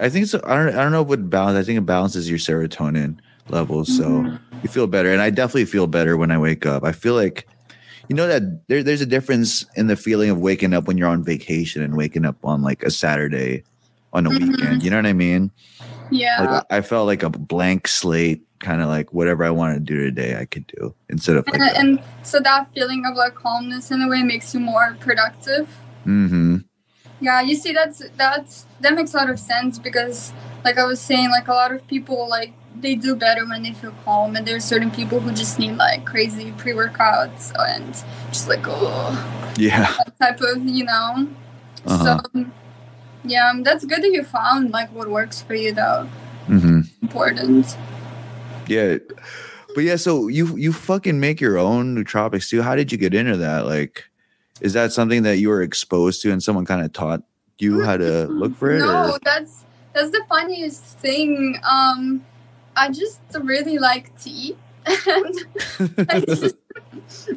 [0.00, 2.38] i think it's i don't, I don't know what balance i think it balances your
[2.38, 4.38] serotonin levels so Mhm.
[4.62, 5.12] you feel better.
[5.12, 6.84] And i definitely feel better when i wake up.
[6.84, 7.46] I feel like
[8.08, 11.08] you know that there, there's a difference in the feeling of waking up when you're
[11.08, 13.62] on vacation and waking up on like a saturday
[14.12, 14.48] on a Mhm.
[14.48, 14.82] weekend.
[14.82, 15.50] You know what i mean?
[16.10, 16.40] Yeah.
[16.40, 19.96] Like I, felt like a blank slate kind of like whatever i wanted to do
[20.08, 21.90] today i could do instead of like and, and
[22.22, 25.66] so that feeling of like calmness in a way makes you more productive?
[26.06, 26.43] Mm-hmm
[27.20, 30.32] yeah you see that's that's that makes a lot of sense because
[30.64, 33.72] like i was saying like a lot of people like they do better when they
[33.72, 37.94] feel calm and there's certain people who just need like crazy pre-workouts and
[38.32, 41.28] just like oh yeah type of you know
[41.86, 42.20] Uh-huh.
[42.34, 42.46] so
[43.24, 46.08] yeah that's good that you found like what works for you though
[46.46, 47.76] hmm important
[48.66, 48.96] Yeah,
[49.74, 49.96] but yeah.
[49.96, 52.62] So you you fucking make your own nootropics too.
[52.62, 53.66] How did you get into that?
[53.66, 54.04] Like,
[54.60, 57.22] is that something that you were exposed to and someone kind of taught
[57.58, 58.78] you how to look for it?
[58.80, 61.58] No, or- that's that's the funniest thing.
[61.68, 62.24] Um,
[62.76, 65.34] I just really like tea, and
[66.08, 66.56] I, just,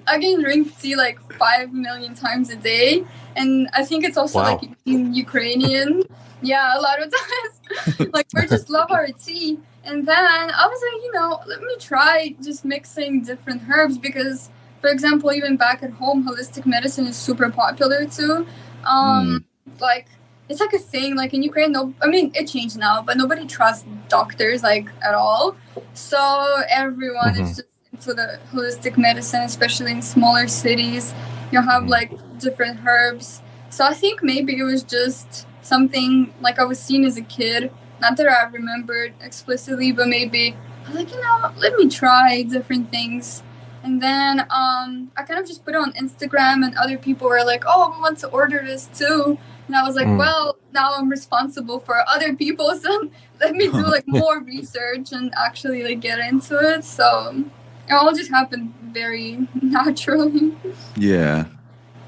[0.08, 3.04] I can drink tea like five million times a day,
[3.36, 4.56] and I think it's also Wow.
[4.62, 6.04] like in Ukrainian.
[6.42, 9.58] Yeah, a lot of times, like we just love our tea.
[9.84, 14.50] And then I was like, you know, let me try just mixing different herbs because,
[14.82, 18.46] for example, even back at home, holistic medicine is super popular too.
[18.86, 19.46] Um,
[19.80, 20.08] like
[20.50, 23.46] it's like a thing like in ukraine no i mean it changed now but nobody
[23.46, 25.56] trusts doctors like at all
[25.94, 27.42] so everyone Mhm.
[27.42, 31.14] is just into the holistic medicine especially in smaller cities
[31.52, 31.90] you have Mhm.
[31.90, 37.04] like different herbs so i think maybe it was just something like i was seen
[37.04, 37.70] as a kid
[38.00, 40.56] not that i remembered explicitly but maybe
[40.86, 43.44] i was like you know let me try different things
[43.84, 47.44] and then um, I kind of just put it on Instagram, and other people were
[47.44, 50.18] like, "Oh, we want to order this too." And I was like, Mm.
[50.18, 53.10] well, now I'm responsible for other people, so
[53.42, 56.86] let me do like more research and actually like get into it.
[56.86, 57.44] So
[57.90, 60.56] it all just happened very naturally.
[60.96, 61.46] Yeah.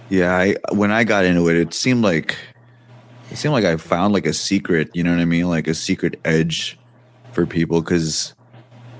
[0.09, 2.37] Yeah, I when I got into it, it seemed like
[3.29, 5.49] it seemed like I found like a secret, you know what I mean?
[5.49, 6.77] Like a secret edge
[7.33, 8.33] for people cuz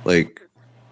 [0.06, 0.42] like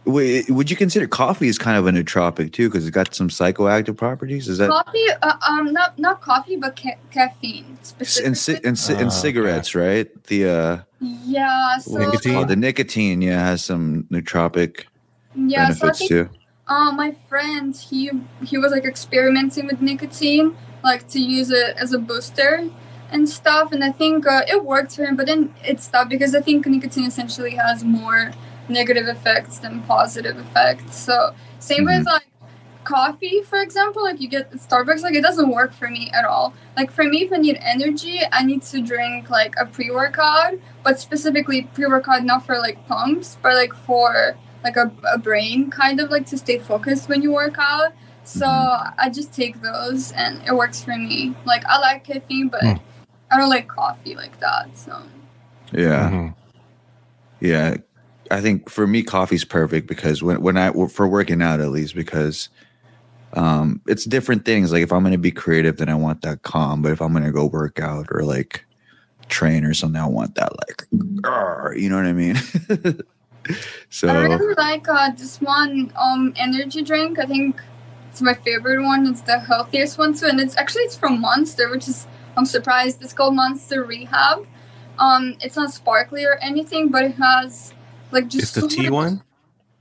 [0.08, 3.98] would you consider coffee is kind of a nootropic too cuz it's got some psychoactive
[3.98, 4.48] properties?
[4.48, 7.78] Is that coffee, uh, um, not not coffee, but ca- caffeine
[8.24, 9.10] and ci- and, ci- Ah, and okay.
[9.10, 10.08] cigarettes, right?
[10.26, 12.34] The uh yeah, so Nicotine?
[12.34, 12.48] called?
[12.48, 14.86] the nicotine, yeah, has some nootropic
[15.36, 16.30] yeah, so I benefits think too.
[16.68, 18.12] Uh, my friend, he
[18.44, 22.70] he was like experimenting with nicotine, like to use it as a booster
[23.12, 23.72] and stuff.
[23.72, 26.66] And I think uh, it worked for him, but then it stopped because I think
[26.66, 28.32] nicotine essentially has more
[28.70, 30.98] negative effects than positive effects.
[30.98, 32.28] So same with like
[32.84, 36.26] coffee, for example, like you get at Starbucks, like it doesn't work for me at
[36.26, 36.54] all.
[36.78, 40.54] Like for me, if I need energy, I need to drink like a pre-workout,
[40.84, 46.00] but specifically pre-workout not for like pumps, but like for like a, a brain kind
[46.00, 47.94] of like to stay focused when you work out.
[48.24, 48.94] So Mhm.
[48.98, 51.36] I just take those and it works for me.
[51.46, 52.78] Like I like caffeine, but Hmm.
[53.32, 54.78] I don't like coffee like that.
[54.78, 54.94] So
[55.74, 56.10] Yeah.
[56.10, 56.34] Mhm.
[57.40, 57.76] Yeah,
[58.32, 61.96] I think for me, coffee's perfect because when when I for working out at least
[61.96, 62.50] because
[63.34, 64.72] um it's different things.
[64.72, 66.82] Like if I'm gonna be creative, then I want that calm.
[66.82, 68.66] But if I'm gonna go work out or like
[69.30, 70.88] train or something, I want that like,
[71.76, 72.36] you know what I mean?
[73.90, 77.20] so I really like uh, this one um energy drink.
[77.20, 77.62] I think
[78.10, 79.06] it's my favorite one.
[79.08, 83.02] It's the healthiest one too, and it's actually it's from Monster, which is I'm surprised.
[83.02, 84.46] It's called Monster Rehab.
[85.00, 87.74] Um, it's not sparkly or anything, but it has
[88.12, 89.24] like just It's the so tea much- one?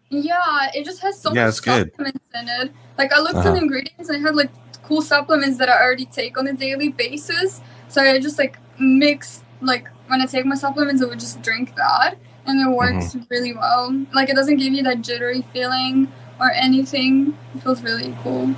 [0.09, 1.91] Yeah, it just has so Yeah, much it's good.
[1.99, 2.71] in it.
[2.97, 3.53] Like I looked at Uh-huh.
[3.53, 4.51] the ingredients and it had like
[4.85, 7.61] cool supplements that I already take on a daily basis.
[7.89, 11.75] So I just like mix like when I take my supplements, I would just drink
[11.77, 12.17] that,
[12.47, 13.23] and it works Mm-hmm.
[13.31, 13.91] really well.
[14.15, 16.07] Like it doesn't give you that jittery feeling
[16.39, 17.35] or anything.
[17.55, 18.55] It feels really cool,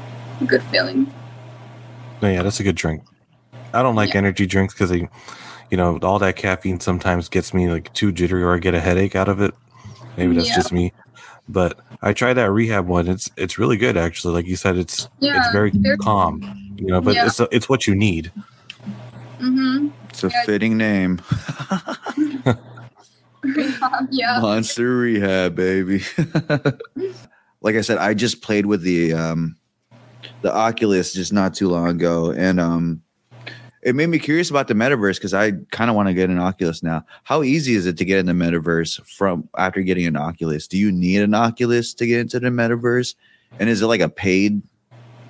[0.47, 1.11] good feeling.
[2.21, 3.05] No, yeah, that's a good drink.
[3.73, 4.19] I don't like Yeah.
[4.19, 5.09] energy drinks because they,
[5.71, 8.81] you know, all that caffeine sometimes gets me like too jittery or I get a
[8.81, 9.55] headache out of it.
[10.17, 10.57] Maybe that's Yeah.
[10.57, 10.93] just me.
[11.49, 13.09] But I tried that rehab one.
[13.09, 14.35] It's it's really good actually.
[14.35, 16.43] Like you said, it's Yeah, it's very very- calm.
[16.77, 17.27] You know, but Yeah.
[17.27, 18.31] it's it's what you need.
[19.41, 19.89] Mm-hmm.
[20.11, 20.45] it's a Yeah.
[20.47, 21.21] fitting name,
[24.11, 24.41] yeah.
[24.41, 26.03] Monster Rehab, baby.
[27.61, 29.57] like I said, I just played with the um
[30.43, 33.03] the Oculus just not too long ago, and um
[33.83, 36.39] it made me curious about the metaverse because I kind of want to get an
[36.39, 37.05] Oculus now.
[37.25, 40.67] How easy is it to get in the metaverse from after getting an Oculus?
[40.67, 43.15] Do you need an Oculus to get into the metaverse?
[43.59, 44.63] And is it like a paid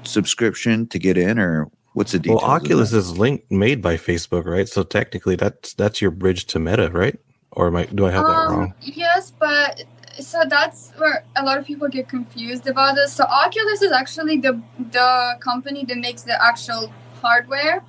[0.03, 2.43] subscription to get in, or what's the details?
[2.43, 4.69] Well, Oculus is linked made by Facebook, right?
[4.69, 7.19] So technically, that's that's your bridge to Meta, right?
[7.53, 8.75] Or am I, do I have that Um, wrong?
[8.83, 9.85] Yes, but
[10.19, 13.13] so that's where a lot of people get confused about this.
[13.13, 16.93] So Oculus is actually the the company that makes the actual
[17.23, 17.83] hardware.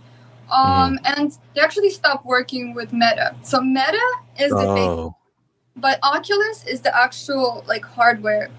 [0.52, 3.36] Um, and they actually stopped working with Meta.
[3.44, 4.02] So Meta
[4.40, 5.16] is the Oh,
[5.76, 8.50] but Oculus is the actual like hardware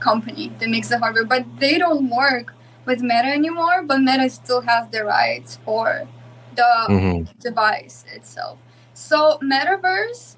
[0.00, 1.24] company that makes the hardware.
[1.24, 2.54] But they don't work
[2.86, 3.82] with Meta anymore.
[3.82, 6.08] But Meta still has the rights for
[6.54, 7.38] the mhm.
[7.40, 8.58] device itself.
[8.94, 10.36] So metaverse,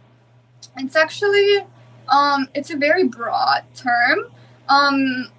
[0.76, 1.66] it's actually
[2.09, 4.30] um, it's a very broad term.
[4.68, 5.30] Um,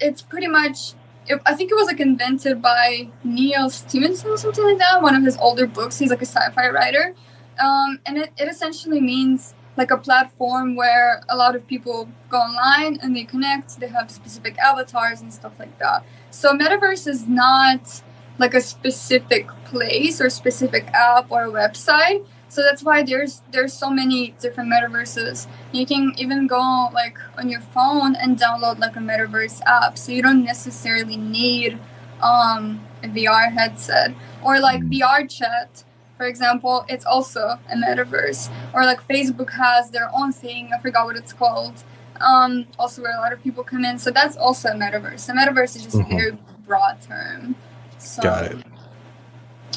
[0.00, 0.94] it's pretty much
[1.26, 5.02] it, I think it was like invented by Neal Stephenson or something like that.
[5.02, 5.98] One of his older books.
[5.98, 7.14] He's like a sci-fi writer,
[7.62, 12.38] um, and it, it essentially means like a platform where a lot of people go
[12.38, 13.80] online and they connect.
[13.80, 16.04] They have specific avatars and stuff like that.
[16.30, 18.02] So metaverse is not
[18.38, 22.26] like a specific place or specific app or website.
[22.52, 25.46] So that's why there's there's so many different metaverses.
[25.72, 29.96] You can even go like on your phone and download like a metaverse app.
[29.96, 31.78] So you don't necessarily need
[32.20, 34.12] um, a VR headset
[34.44, 34.90] or like Mm.
[34.92, 35.84] VR chat.
[36.18, 38.50] For example, it's also a metaverse.
[38.74, 40.72] Or like Facebook has their own thing.
[40.74, 41.82] I forgot what it's called.
[42.20, 43.98] Um, also where a lot of people come in.
[43.98, 45.26] So that's also a metaverse.
[45.30, 46.12] A metaverse is just Mhm.
[46.12, 47.54] a very broad term.
[47.98, 48.58] So, Got it.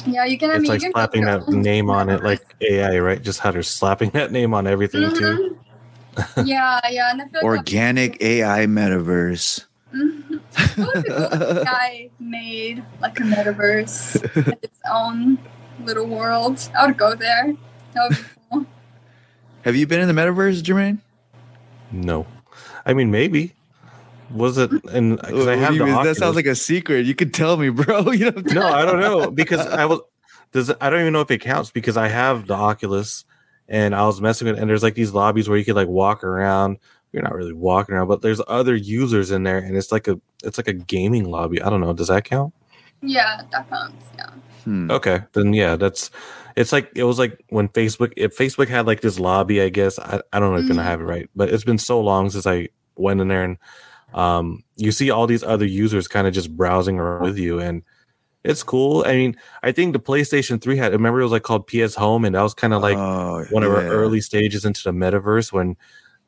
[0.04, 0.50] Yeah, you can.
[0.50, 3.22] I It's mean, like you can slapping that name on it, like AI, right?
[3.22, 5.56] Just had they're slapping that name on everything too.
[6.16, 6.46] Mhm.
[6.46, 9.64] yeah, yeah, and I feel like organic AI metaverse.
[10.76, 15.38] What if a guy made like a metaverse, with its own
[15.84, 16.68] little world?
[16.78, 17.54] I would go there.
[17.94, 18.66] That would be cool.
[19.62, 20.98] Have you been in the metaverse, Jermaine?
[21.90, 22.26] No,
[22.84, 23.55] I mean maybe.
[24.30, 24.70] Was it?
[24.92, 26.02] And because I have the mean?
[26.02, 27.06] that sounds like a secret.
[27.06, 28.10] You could tell me, bro.
[28.12, 30.00] You don't no, I don't know because I was.
[30.52, 33.24] does I don't even know if it counts because I have the Oculus
[33.68, 36.24] and I was messing with and there's like these lobbies where you could like walk
[36.24, 36.78] around.
[37.12, 40.20] You're not really walking around, but there's other users in there and it's like a
[40.44, 41.62] it's like a gaming lobby.
[41.62, 41.92] I don't know.
[41.92, 42.52] Does that count?
[43.02, 44.06] Yeah, that counts.
[44.16, 44.30] Yeah.
[44.64, 44.90] Hmm.
[44.90, 46.10] Okay, then yeah, that's
[46.56, 49.98] it's like it was like when Facebook if Facebook had like this lobby, I guess.
[49.98, 50.82] I, I don't know if I Mhm.
[50.84, 53.56] have it right, but it's been so long since I went in there and
[54.14, 57.82] um you see all these other users kind of just browsing around with you and
[58.44, 59.02] it's cool.
[59.04, 62.24] I mean, I think the PlayStation 3 had remember it was like called PS Home
[62.24, 65.50] and that was kind of like Oh, one of our early stages into the metaverse
[65.52, 65.76] when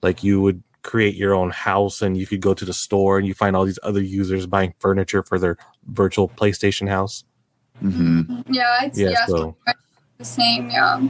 [0.02, 3.26] like you would create your own house and you could go to the store and
[3.28, 5.56] you find all these other users buying furniture for their
[5.86, 7.22] virtual PlayStation house.
[7.82, 8.52] Mm-hmm.
[8.52, 9.56] Yeah, it's Yeah, yeah, so-
[10.18, 10.70] the same.
[10.70, 11.00] Yeah.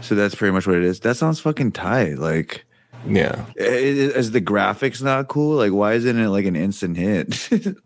[0.00, 1.00] So that's pretty much what it is.
[1.00, 2.18] That sounds fucking tight.
[2.18, 2.64] Like,
[3.06, 3.44] Yeah.
[3.58, 5.56] i- i- is the graphics not cool?
[5.56, 7.48] Like, why isn't it like an instant hit?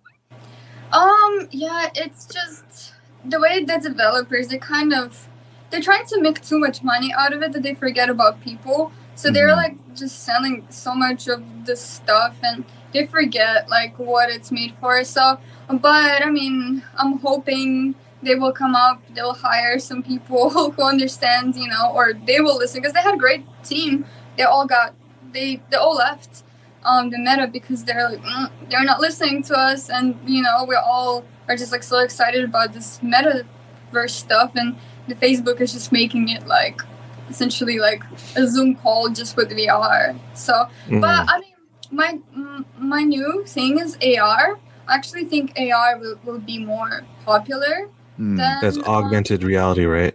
[0.92, 2.92] Um, yeah, it's just
[3.24, 5.26] the way the developers they kind of
[5.70, 8.92] they're trying to make too much money out of it that they forget about people.
[9.16, 9.56] So they're Mhm.
[9.56, 14.74] like just selling so much of the stuff and they forget like what it's made
[14.80, 15.02] for.
[15.02, 15.38] So,
[15.68, 21.56] but I mean, I'm hoping they will come up, they'll hire some people who understand,
[21.56, 24.04] you know, or they will listen because they had a great team.
[24.38, 24.94] They all got
[25.36, 26.42] they they all left
[26.84, 30.64] um, the meta because they're like mm, they're not listening to us and you know
[30.68, 34.76] we all are just like so excited about this metaverse stuff and
[35.08, 36.80] the facebook is just making it like
[37.28, 38.02] essentially like
[38.36, 40.54] a zoom call just with vr so
[40.88, 41.00] Mhm.
[41.00, 41.54] but i mean
[41.90, 44.58] my mm, my new thing is ar
[44.88, 47.76] i actually think ar will, will be more popular
[48.16, 48.36] Hmm.
[48.36, 50.14] than That's um, augmented reality, right?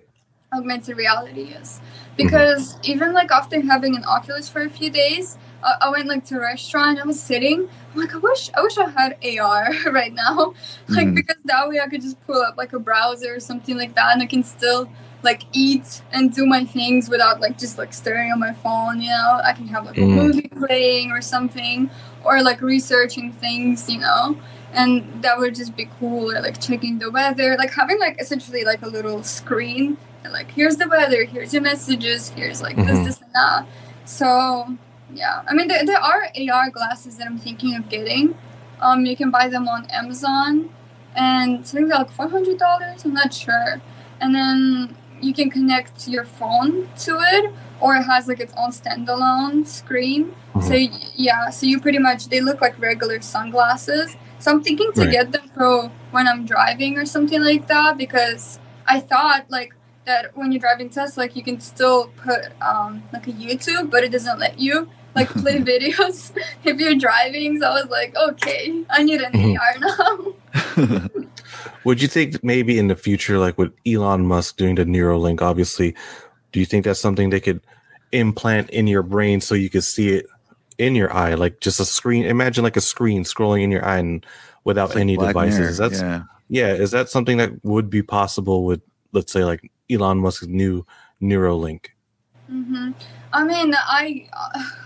[0.53, 1.79] Augmented reality is
[2.17, 6.25] because even like after having an oculus for a few days uh, i went like
[6.25, 9.69] to a restaurant i was sitting i'm like i wish i wish i had ar
[9.93, 10.53] right now
[10.89, 11.15] like Mhm.
[11.15, 14.11] because that way i could just pull up like a browser or something like that
[14.11, 14.89] and i can still
[15.23, 19.09] like eat and do my things without like just like staring at my phone you
[19.09, 20.15] know i can have like a Mhm.
[20.21, 21.89] movie playing or something
[22.25, 24.35] or like researching things you know
[24.73, 28.65] and that would just be cool or like checking the weather like having like essentially
[28.65, 29.95] like a little screen
[30.29, 32.87] like here's the weather here's your messages here's like Mhm.
[32.87, 33.65] this this and that.
[34.05, 34.77] So
[35.13, 35.41] yeah.
[35.47, 38.35] I mean there, there are ar glasses that i'm thinking of getting.
[38.81, 40.69] Um you can buy them on amazon.
[41.15, 43.81] And i think they're like $400 i'm not sure.
[44.19, 48.71] And then you can connect your phone to it or it has like its own
[48.71, 50.33] standalone screen.
[50.55, 50.63] Mhm.
[50.67, 50.73] so
[51.15, 54.15] yeah so you pretty much they look like regular sunglasses.
[54.39, 55.11] So i'm thinking to Right.
[55.11, 59.71] get them for when i'm driving or something like that because i thought like
[60.11, 64.03] that when you're driving Tesla, like you can still put um, like a YouTube, but
[64.03, 66.31] it doesn't let you like play videos
[66.63, 67.59] if you're driving.
[67.59, 69.57] So I was like, okay, I need an Mhm.
[69.59, 71.13] AR now.
[71.83, 75.95] Would you think maybe in the future, like with Elon Musk doing the Neuralink, obviously,
[76.51, 77.61] do you think that's something they could
[78.11, 80.25] implant in your brain so you could see it
[80.77, 82.25] in your eye, like just a screen?
[82.25, 84.25] Imagine like a screen scrolling in your eye and
[84.63, 85.79] without Like any Black devices.
[85.79, 86.23] Mirror, That's yeah.
[86.49, 86.73] yeah.
[86.73, 88.81] Is that something that would be possible with,
[89.11, 90.85] let's say, like Elon Musk's new
[91.21, 91.87] Neuralink?
[92.47, 92.91] hmm
[93.33, 94.27] I mean, I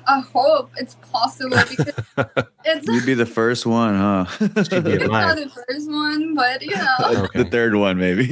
[0.08, 1.93] I hope it's possible because
[2.66, 4.26] it's You'd be the first one, huh?
[4.39, 6.95] Be it's not the first one, but you know,
[7.26, 7.39] Okay.
[7.43, 8.26] The third one, maybe.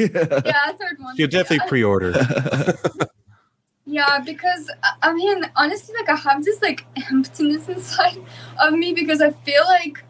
[0.45, 1.15] yeah, third one.
[1.17, 1.69] You definitely yeah.
[1.69, 2.13] pre-order.
[3.85, 8.17] Yeah, because I- I mean, honestly, like I have this like emptiness inside
[8.59, 10.03] of me because I feel like,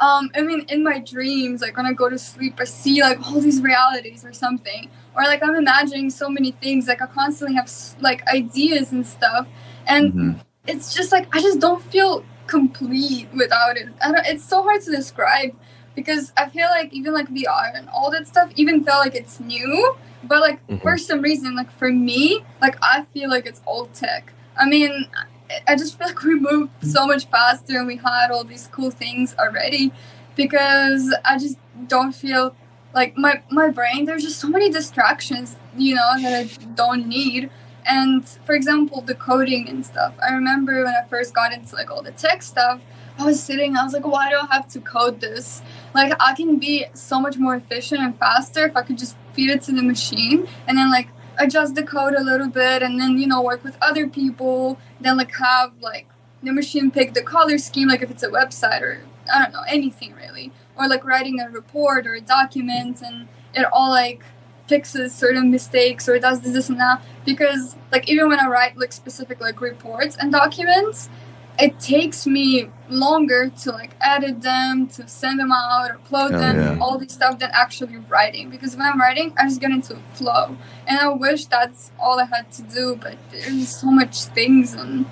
[0.00, 3.20] um, I mean, in my dreams, like when I go to sleep, I see like
[3.26, 6.86] all these realities or something, or like I'm imagining so many things.
[6.88, 9.46] Like I constantly have like ideas and stuff,
[9.86, 10.40] and Mhm.
[10.66, 13.88] it's just like I just don't feel complete without it.
[14.02, 15.54] I don't, it's so hard to describe
[15.94, 19.40] because I feel like even like VR and all that stuff even felt like it's
[19.40, 19.94] new,
[20.24, 20.82] but like Mhm.
[20.82, 24.32] for some reason, like for me, like I feel like it's old tech.
[24.56, 25.06] I mean,
[25.50, 28.68] I- I just feel like we moved so much faster and we had all these
[28.72, 29.92] cool things already
[30.36, 32.54] because I just don't feel
[32.94, 34.04] like my my brain.
[34.04, 37.50] There's just so many distractions, you know, that I don't need.
[37.86, 40.14] And for example, the coding and stuff.
[40.26, 42.80] I remember when I first got into like all the tech stuff,
[43.18, 45.62] I was sitting, I was like, why do I have to code this?
[45.94, 49.50] Like I can be so much more efficient and faster if I could just feed
[49.50, 51.08] it to the machine and then like
[51.38, 55.16] adjust the code a little bit and then, you know, work with other people, then
[55.16, 56.08] like have like
[56.42, 59.02] the machine pick the color scheme, like if it's a website or
[59.32, 60.52] I don't know, anything really.
[60.76, 64.22] Or like writing a report or a document and it all like
[64.66, 68.78] fixes certain mistakes or does this, this and that because like even when i write
[68.78, 71.10] like specific like reports and documents
[71.58, 76.56] it takes me longer to like edit them, to send them out, upload Oh, them,
[76.58, 76.78] yeah.
[76.82, 78.50] all this stuff than actually writing.
[78.50, 80.56] Because when I'm writing, I just get into flow,
[80.88, 82.98] and I wish that's all I had to do.
[83.00, 85.06] But there's so much things, and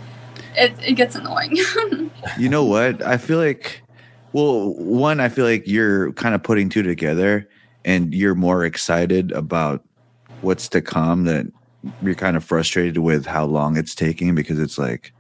[0.56, 1.56] it it gets annoying.
[2.39, 3.02] You know what?
[3.06, 3.81] I feel like,
[4.32, 7.48] well, one, I feel like you're kind of putting two together
[7.84, 9.84] and you're more excited about
[10.40, 11.46] what's to come that
[12.02, 15.12] you're kind of frustrated with how long it's taking because it's like,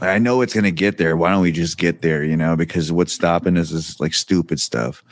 [0.00, 1.16] I know it's to get there.
[1.16, 2.24] Why don't we just get there?
[2.24, 5.04] You know, because what's stopping us is like stupid stuff.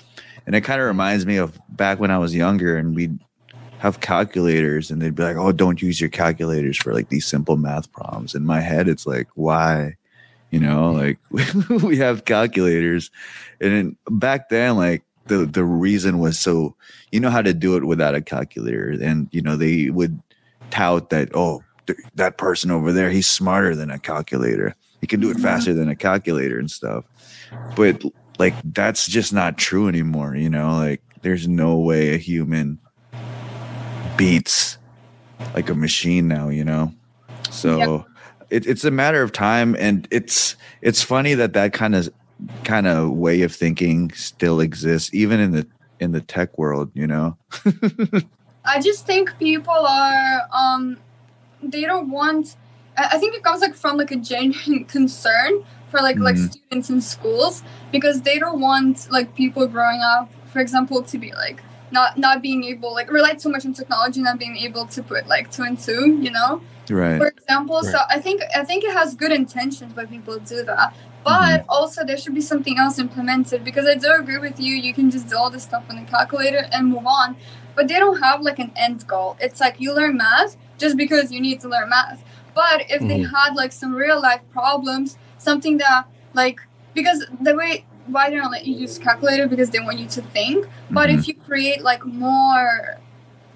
[0.47, 3.19] And it kind of reminds me of back when I was younger and we'd
[3.79, 7.59] have calculators and they'd be like, oh, don't use your calculators for like these simple
[7.59, 8.35] math problems.
[8.35, 9.97] In my head, it's like, why?
[10.51, 11.77] You know mm-hmm.
[11.77, 13.11] like we have calculators.
[13.61, 16.75] And then back then like the the reason was so
[17.13, 18.91] you know how to do it without a calculator.
[18.91, 20.21] And you know they would
[20.71, 24.75] tout that oh th- that person over there he's smarter than a calculator.
[25.01, 25.43] He can do it mm-hmm.
[25.43, 27.05] faster than a calculator and stuff.
[27.77, 28.03] But
[28.39, 30.77] like that's just not true anymore you know?
[30.77, 32.79] Like there's no way a human
[34.17, 34.79] beats
[35.55, 36.93] like a machine now you know?
[37.51, 38.07] So
[38.51, 42.09] it, it's a matter of time and it's it's funny that that kind of
[42.65, 45.67] kind of way of thinking still exists even in the
[46.01, 47.37] in the tech world you know
[48.65, 50.99] I just think people are um
[51.63, 52.57] they don't want
[52.97, 56.53] I think it comes like from like a genuine concern for like like Mhm.
[56.53, 57.63] students in schools
[57.93, 62.43] because they don't want like people growing up for example to be like not not
[62.43, 65.63] being able like relate so much in technology not being able to put like two
[65.63, 66.61] and two you know
[66.91, 67.19] right.
[67.19, 70.95] For example so i think i think it has good intentions why people do that
[71.25, 74.95] but also there should be something else implemented because i do agree with you you
[74.95, 77.37] can just do all this stuff on the calculator and move on
[77.75, 79.37] but they don't have like an end goal.
[79.41, 82.25] It's like you learn math just because you need to learn math
[82.55, 83.31] but if they Mhm.
[83.37, 86.05] had like some real life problems something that
[86.35, 86.59] like
[86.95, 89.47] because the way why they don't let you use calculator?
[89.47, 91.19] Because they want you to think but Mhm.
[91.19, 92.99] if you create like more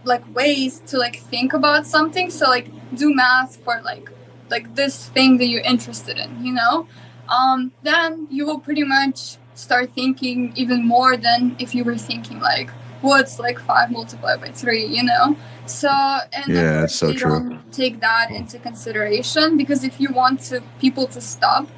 [0.05, 2.31] like ways to like think about something.
[2.31, 4.11] So like do math for like
[4.51, 6.87] like this thing that you're interested in you know?
[7.29, 12.41] Um then you will pretty much start thinking even more than if you were thinking
[12.41, 12.71] like
[13.01, 15.37] what's like five multiplied by three you know?
[15.67, 17.41] So and Yeah, it's so true.
[17.41, 21.69] don't take that into consideration because if you want to people to stop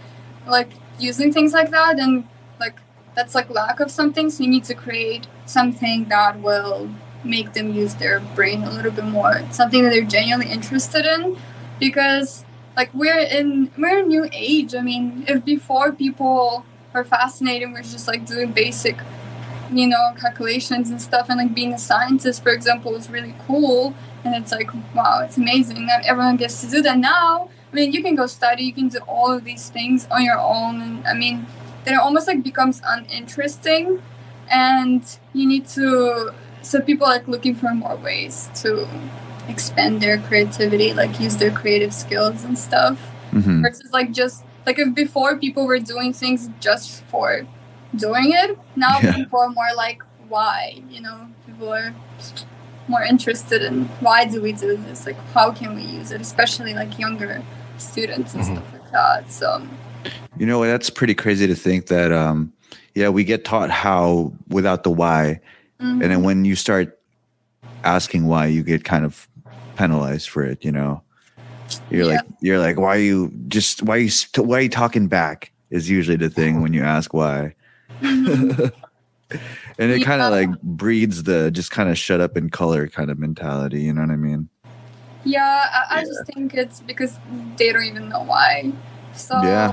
[0.47, 2.27] like using things like that and
[2.61, 2.81] like
[3.15, 4.31] that's like lack of something.
[4.31, 6.91] So you need to create something that will
[7.25, 9.43] make them use their brain a little bit more.
[9.51, 11.37] Something that they're genuinely interested in
[11.79, 12.45] because
[12.77, 14.75] like we're in we're a new age.
[14.75, 18.99] I mean if before people were fascinated with just like doing basic
[19.73, 23.95] you know calculations and stuff and like being a scientist for example was really cool.
[24.25, 26.99] And it's like wow it's amazing that everyone gets to do that.
[26.99, 30.23] Now i mean you can go study you can do all of these things on
[30.25, 30.81] your own.
[30.81, 31.47] And i mean
[31.85, 34.03] then it almost like becomes uninteresting.
[34.51, 35.03] And
[35.33, 36.35] you need to
[36.65, 38.89] so people are like looking for more ways to
[39.49, 42.99] expand their creativity like use their creative skills and stuff
[43.33, 43.63] Mhm.
[43.63, 47.47] versus like just like if before people were doing things just for
[47.95, 49.13] doing it now Yeah.
[49.13, 51.95] people are more like why you know people are
[52.89, 56.73] more interested in why do we do this like how can we use it especially
[56.75, 57.43] like younger
[57.77, 58.53] students and Mhm.
[58.53, 59.63] stuff like that so
[60.39, 62.53] you know that's pretty crazy to think that um
[62.95, 65.41] yeah we get taught how without the why
[65.85, 66.03] mhm.
[66.03, 66.99] and then when you start
[67.85, 69.29] asking why you get kind of
[69.77, 71.03] penalized for it you know
[71.91, 72.13] you're Yeah.
[72.17, 75.07] like you're like why are you just why are you st- why are you talking
[75.09, 77.55] back is usually the thing when you ask why
[78.01, 78.73] Mhm.
[79.79, 83.11] and it kind of like breeds the just kind of shut up and color kind
[83.11, 84.49] of mentality you know what i mean
[85.25, 87.19] Yeah, I, I just think it's because
[87.57, 88.73] they don't even know why.
[89.17, 89.73] So Yeah.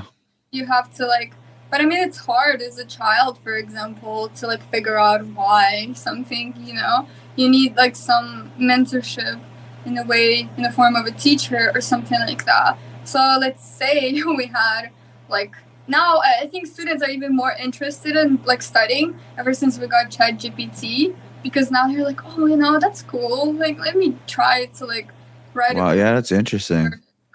[0.50, 1.34] you have to like,
[1.72, 5.90] but I mean, it's hard as a child, for example, to like figure out why
[5.94, 6.52] something.
[6.60, 9.40] You know, you need like some mentorship
[9.86, 12.78] in a way, in the form of a teacher or something like that.
[13.04, 14.90] So let's say we had
[15.30, 15.56] like
[15.88, 20.10] now I think students are even more interested in like studying ever since we got
[20.10, 23.54] ChatGPT because now they're like, oh, you know, that's cool.
[23.54, 25.08] Like, let me try to like
[25.54, 26.92] write wow yeah that's interesting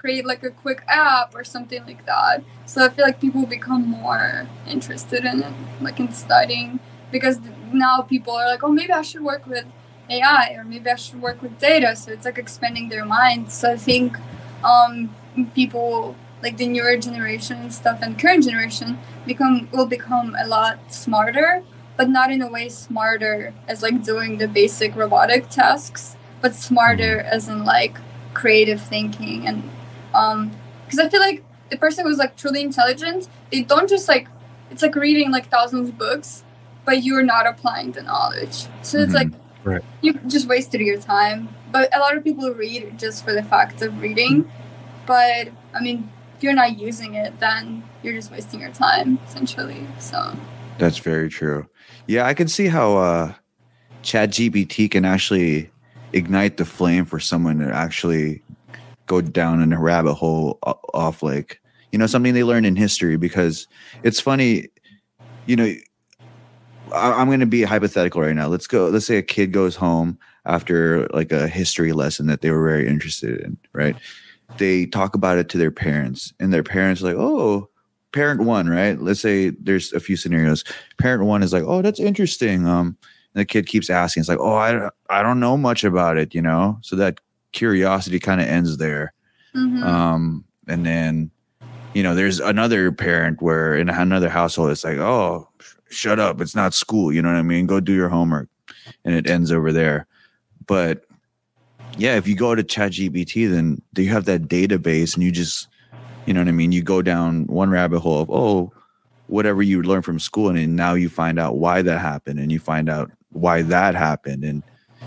[0.08, 2.42] create like a quick app or something like that.
[2.66, 6.80] So I feel like people become more interested in it, like in studying,
[7.12, 7.42] because
[7.74, 9.66] now people are like, oh, maybe I should work with
[10.10, 11.94] AI or maybe I should work with data.
[11.98, 13.54] So it's like expanding their minds.
[13.54, 14.18] So I think
[14.64, 15.14] um,
[15.54, 20.76] people like the newer generation and stuff and current generation become will become a lot
[20.88, 21.64] smarter,
[21.98, 27.20] but not in a way smarter as like doing the basic robotic tasks, but smarter
[27.20, 27.98] as in like
[28.34, 29.64] creative thinking and
[30.18, 30.52] um
[30.86, 34.28] because i feel like the person who's like truly intelligent, they don't just like
[34.72, 36.44] it's like reading like thousands of books,
[36.86, 38.68] but you're not applying the knowledge.
[38.82, 39.22] So it's Mhm.
[39.22, 39.32] like
[39.64, 39.84] Right.
[40.02, 41.50] you just wasted your time.
[41.72, 44.46] But a lot of people read just for the fact of reading.
[45.06, 49.86] But I mean, if you're not using it, then you're just wasting your time essentially.
[50.00, 50.18] So
[50.78, 51.68] That's very true.
[52.08, 53.34] Yeah, I can see how uh
[54.04, 55.70] ChatGPT can actually
[56.14, 58.42] ignite the flame for someone to actually
[59.08, 60.60] go down in a rabbit hole
[60.94, 61.60] off like
[61.92, 63.68] you know something they learned in history because
[64.04, 64.68] it's funny
[65.46, 65.74] you know
[66.94, 68.48] I- i'm going to be hypothetical right now.
[68.48, 72.52] Let's go let's say a kid goes home after like a history lesson that they
[72.52, 73.98] were very interested in right?
[74.58, 77.70] They talk about it to their parents and their parents are like oh
[78.14, 79.00] parent one right?
[79.00, 80.64] Let's say there's a few scenarios.
[80.98, 82.66] Parent one is like oh that's interesting.
[82.68, 82.98] Um
[83.34, 84.22] and the kid keeps asking.
[84.22, 86.78] It's like oh i, I don't know much about it you know?
[86.82, 87.20] So that
[87.54, 89.14] curiosity kind of ends there.
[89.56, 89.84] Mhm.
[89.84, 91.32] um and then
[91.94, 96.42] you know there's another parent where in another household it's like oh sh- shut up.
[96.42, 97.12] It's not school.
[97.14, 97.66] You know what i mean?
[97.66, 98.50] Go do your homework.
[99.06, 100.06] And it ends over there.
[100.68, 101.06] But
[101.98, 105.68] yeah if you go to ChatGPT then you have that database and you just
[106.26, 106.72] you know what i mean?
[106.74, 108.72] You go down one rabbit hole of oh
[109.28, 112.52] whatever you learned from school and then now you find out why that happened and
[112.52, 114.44] you find out why that happened.
[114.44, 114.64] And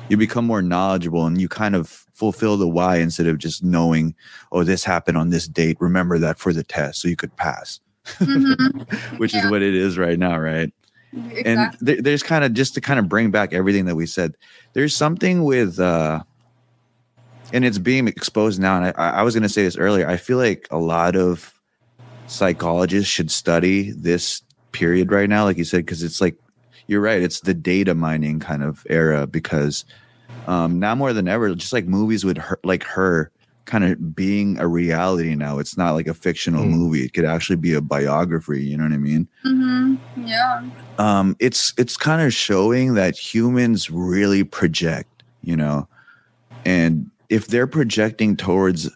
[0.08, 4.14] you become more knowledgeable and you kind of fulfill the why instead of just knowing
[4.52, 7.80] oh this happened on this date remember that for the test so you could pass
[8.20, 9.18] Mhm.
[9.18, 9.44] which Yeah.
[9.46, 10.70] is what it is right now right
[11.30, 11.42] exactly.
[11.50, 14.34] and there, there's kind of just to kind of bring back everything that we said
[14.74, 16.22] there's something with uh
[17.54, 20.16] and it's being exposed now and i, I was going to say this earlier i
[20.18, 21.54] feel like a lot of
[22.26, 24.42] psychologists should study this
[24.72, 26.36] period right now like you said because it's like
[26.86, 29.84] you're right it's the data mining kind of era because
[30.50, 33.30] um now more than ever just like movies with her like her
[33.66, 35.58] kind of being a reality now.
[35.60, 36.70] It's not like a fictional Mm.
[36.72, 37.02] movie.
[37.04, 39.28] It could actually be a biography you know what i mean?
[39.46, 39.98] Mhm.
[40.16, 40.62] yeah.
[40.98, 45.08] Um it's it's kind of showing that humans really project
[45.42, 45.88] you know?
[46.66, 48.90] And if they're projecting towards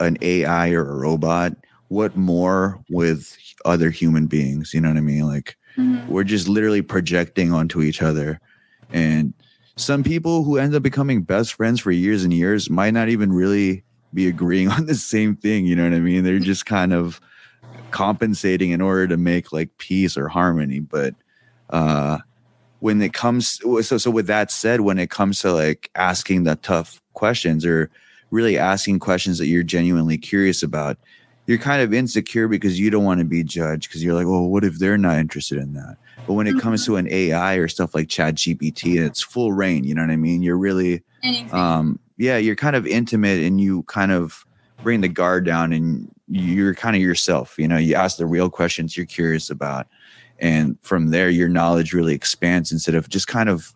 [0.00, 1.52] an ai or a robot
[1.88, 4.72] what more with other human beings?
[4.74, 5.26] You know what i mean?
[5.34, 6.08] Like Mhm.
[6.08, 8.40] we're just literally projecting onto each other.
[8.92, 9.34] And
[9.76, 13.32] some people who end up becoming best friends for years and years might not even
[13.32, 13.84] really
[14.14, 16.24] be agreeing on the same thing you know what i mean?
[16.24, 17.20] They're just kind of
[17.90, 21.14] compensating in order to make like peace or harmony but
[21.70, 22.18] uh
[22.80, 26.56] when it comes so so with that said when it comes to like asking the
[26.56, 27.90] tough questions or
[28.30, 30.98] really asking questions that you're genuinely curious about
[31.46, 34.48] you're kind of insecure because you don't want to be judged because you're like well
[34.48, 35.96] what if they're not interested in that
[36.26, 39.84] but when it comes to an ai or stuff like ChatGPT and it's full reign
[39.84, 40.42] you know what i mean?
[40.42, 41.02] You're really
[41.52, 44.44] um yeah you're kind of intimate and you kind of
[44.82, 47.76] bring the guard down and you're kind of yourself you know?
[47.76, 49.86] You ask the real questions you're curious about.
[50.38, 53.72] And from there your knowledge really expands instead of just kind of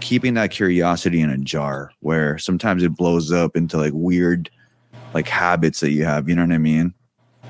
[0.00, 4.50] keeping that curiosity in a jar where sometimes it blows up into like weird
[5.12, 6.94] like habits that you have you know what i mean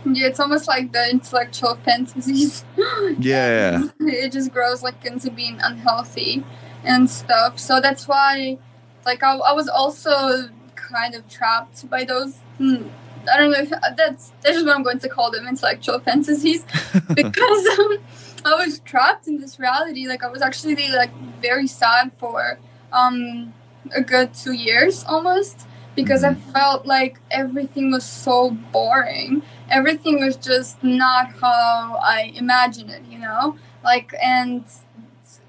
[0.05, 2.65] Yeah, it's almost like the intellectual fantasies.
[3.19, 3.89] Yeah.
[4.01, 6.45] it just grows like into being unhealthy
[6.85, 7.59] and stuff.
[7.59, 8.59] So that's why,
[9.05, 12.39] like, I, I was also kind of trapped by those.
[12.59, 12.89] Hmm,
[13.31, 16.65] I don't know if that's that's just what I'm going to call them intellectual fantasies
[17.15, 17.99] because um,
[18.45, 20.07] I was trapped in this reality.
[20.07, 22.59] Like I was actually like very sad for
[22.93, 23.53] um
[23.95, 29.43] a good two years almost because I felt like everything was so boring.
[29.71, 33.57] Everything was just not how I imagined it, you know?
[33.85, 34.65] Like, and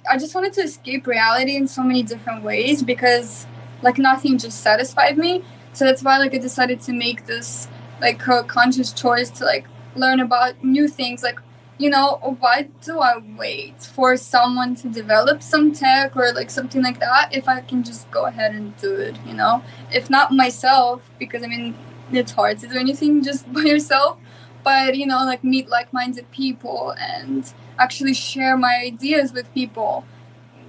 [0.10, 3.48] I just wanted to escape reality in so many different ways because,
[3.81, 5.43] like, nothing just satisfied me.
[5.73, 7.68] So that's why, like, I decided to make this,
[7.99, 9.65] like, conscious choice to, like,
[9.95, 11.23] learn about new things.
[11.23, 11.39] Like,
[11.77, 16.84] you know, why do I wait for someone to develop some tech or, like, something
[16.84, 19.64] like that if I can just go ahead and do it, you know?
[19.91, 21.76] if not myself, because I mean,
[22.17, 24.17] it's hard to do anything just by yourself,
[24.63, 30.05] but you know, like meet like minded people and actually share my ideas with people,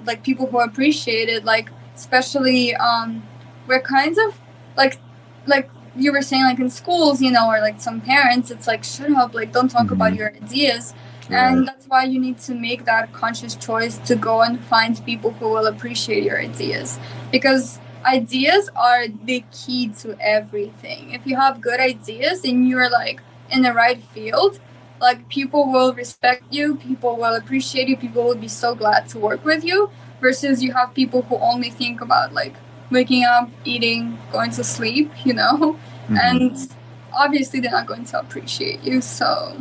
[0.07, 3.23] like people who appreciate it, like, especially, um,
[3.67, 4.41] we're kind of
[4.77, 4.99] like,
[5.47, 8.83] like, you were saying like in schools you know or like some parents it's like
[8.83, 10.17] shut up like don't talk about Mhm.
[10.17, 10.95] your ideas.
[11.29, 15.31] And that's why you need to make that conscious choice to go and find people
[15.33, 16.99] who will appreciate your ideas.
[17.31, 23.21] Because ideas are the key to everything if you have good ideas and you're like
[23.51, 24.59] in the right field
[25.01, 29.19] like people will respect you people will appreciate you people will be so glad to
[29.19, 32.55] work with you versus you have people who only think about like
[32.91, 35.77] waking up eating going to sleep you know
[36.09, 36.19] Mhm.
[36.21, 36.75] and
[37.15, 39.01] obviously they're not going to appreciate you.
[39.01, 39.57] So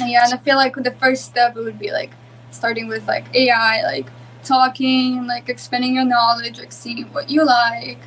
[0.00, 2.10] yeah, and I feel like the first step would be like
[2.50, 4.06] starting with like AI, like
[4.48, 7.98] talking and like expanding your knowledge, like seeing what you like.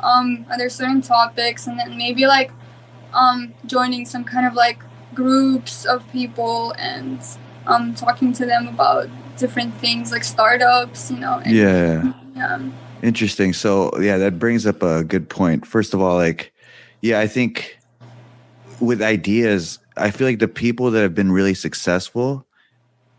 [0.00, 2.52] Um, are there certain topics, and then maybe like
[3.12, 4.78] um joining some kind of like
[5.14, 7.18] groups of people and
[7.66, 11.40] um talking to them about different things like startups, you know.
[11.44, 12.12] And, Yeah.
[12.36, 12.60] yeah.
[13.02, 13.52] Interesting.
[13.52, 15.66] So yeah, that brings up a good point.
[15.66, 16.52] First of all, like,
[17.00, 17.78] yeah, I think
[18.80, 22.46] with ideas, I feel like the people that have been really successful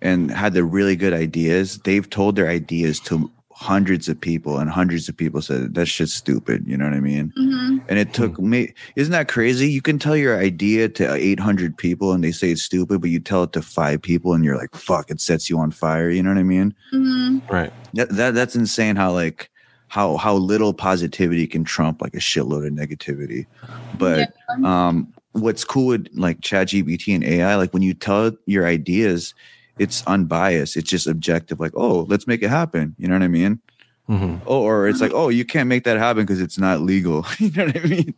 [0.01, 4.69] and had the really good ideas, they've told their ideas to hundreds of people, and
[4.69, 6.63] hundreds of people said that shit's stupid.
[6.65, 7.33] You know what I mean?
[7.35, 8.73] hmm And it took me.
[8.95, 9.69] Isn't that crazy?
[9.69, 13.19] You can tell your idea to 800 people, and they say it's stupid, but you
[13.19, 16.09] tell it to five people, and you're like, "Fuck!" It sets you on fire.
[16.09, 16.73] You know what I mean?
[16.91, 17.71] hmm Right.
[17.93, 18.95] That, that that's insane.
[18.95, 19.49] How like
[19.87, 23.45] how how little positivity can trump like a shitload of negativity.
[23.93, 24.29] But
[24.63, 29.33] um, what's cool with like ChatGPT and AI, like when you tell your ideas,
[29.79, 30.77] it's unbiased.
[30.77, 31.59] It's just objective.
[31.59, 32.95] Like, oh, let's make it happen.
[32.99, 33.59] You know what I mean?
[34.07, 37.25] hmm Oh, or it's like, oh, you can't make that happen because it's not legal.
[37.39, 38.13] you know what I mean?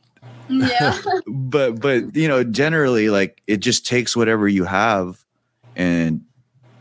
[0.49, 0.97] yeah.
[1.27, 5.23] But but you know, generally, like it just takes whatever you have
[5.75, 6.21] and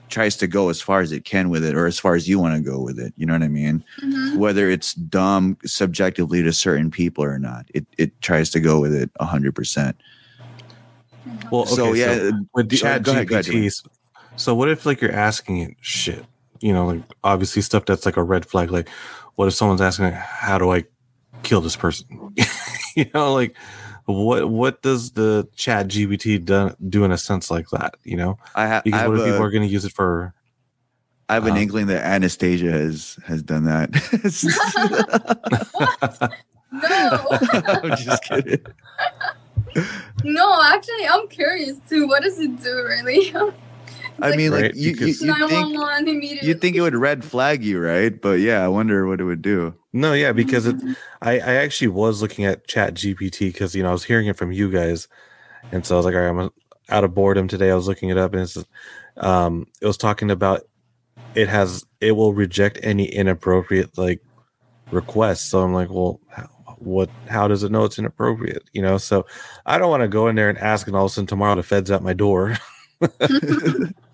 [0.09, 2.39] tries to go as far as it can with it, or as far as you
[2.41, 3.13] want to go with it.
[3.17, 3.85] You know what I mean?
[4.01, 7.67] hmm whether it's dumb subjectively to certain people or not.
[7.75, 9.97] It it tries to go with it hundred percent.
[11.51, 13.83] Well, okay, So yeah, with do- uh, Chat go ahead, go ahead, GPT,
[14.37, 16.25] so what if like you're asking it shit?
[16.61, 18.71] You know, like obviously stuff that's like a red flag.
[18.71, 18.89] Like,
[19.37, 20.85] what if someone's asking, like, "How do I
[21.43, 22.35] kill this person?"
[22.97, 23.55] you know, like
[24.07, 27.95] what what does the ChatGPT do, do in a sense like that?
[28.05, 29.93] You know, I, ha- I because have what if people are going to use it
[29.93, 30.35] for?
[31.29, 33.91] I have an um, inkling that Anastasia has has done that.
[36.73, 37.27] No.
[37.67, 38.65] I'm just kidding.
[40.25, 42.09] No, actually, I'm curious too.
[42.09, 43.33] What does it do, really?
[44.21, 47.65] It's I like mean, like you, you, you think you think it would red flag
[47.65, 48.21] you, right?
[48.21, 49.75] But yeah, I wonder what it would do.
[49.95, 50.77] No, yeah, because it,
[51.23, 54.53] I I actually was looking at ChatGPT because you know I was hearing it from
[54.53, 55.09] you guys,
[55.73, 56.51] and so I was like, all right, I'm
[56.91, 57.71] out of boredom today.
[57.71, 58.59] I was looking it up, and it's
[59.17, 60.65] um it was talking about
[61.35, 64.21] it has it will reject any inappropriate like
[64.91, 65.49] requests.
[65.49, 67.09] So I'm like, well, how, what?
[67.27, 68.65] How does it know it's inappropriate?
[68.75, 69.25] You know, so
[69.65, 71.55] I don't want to go in there and ask, and all of a sudden tomorrow
[71.55, 72.59] the Fed's at my door.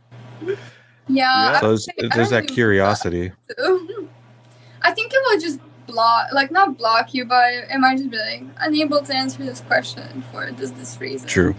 [1.09, 1.61] yeah.
[1.61, 3.33] so there's, say- there's that curiosity.
[3.59, 3.83] so.
[4.83, 8.19] I think it will just block, like not block you, but it might just be
[8.19, 11.27] like unable to answer this question for this this reason.
[11.29, 11.57] True,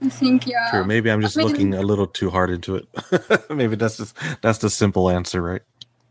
[0.00, 0.70] I think yeah.
[0.70, 0.84] true.
[0.84, 3.50] Maybe I'm just I mean- looking a little too hard into it.
[3.50, 5.62] Maybe that's just that's the simple answer, right?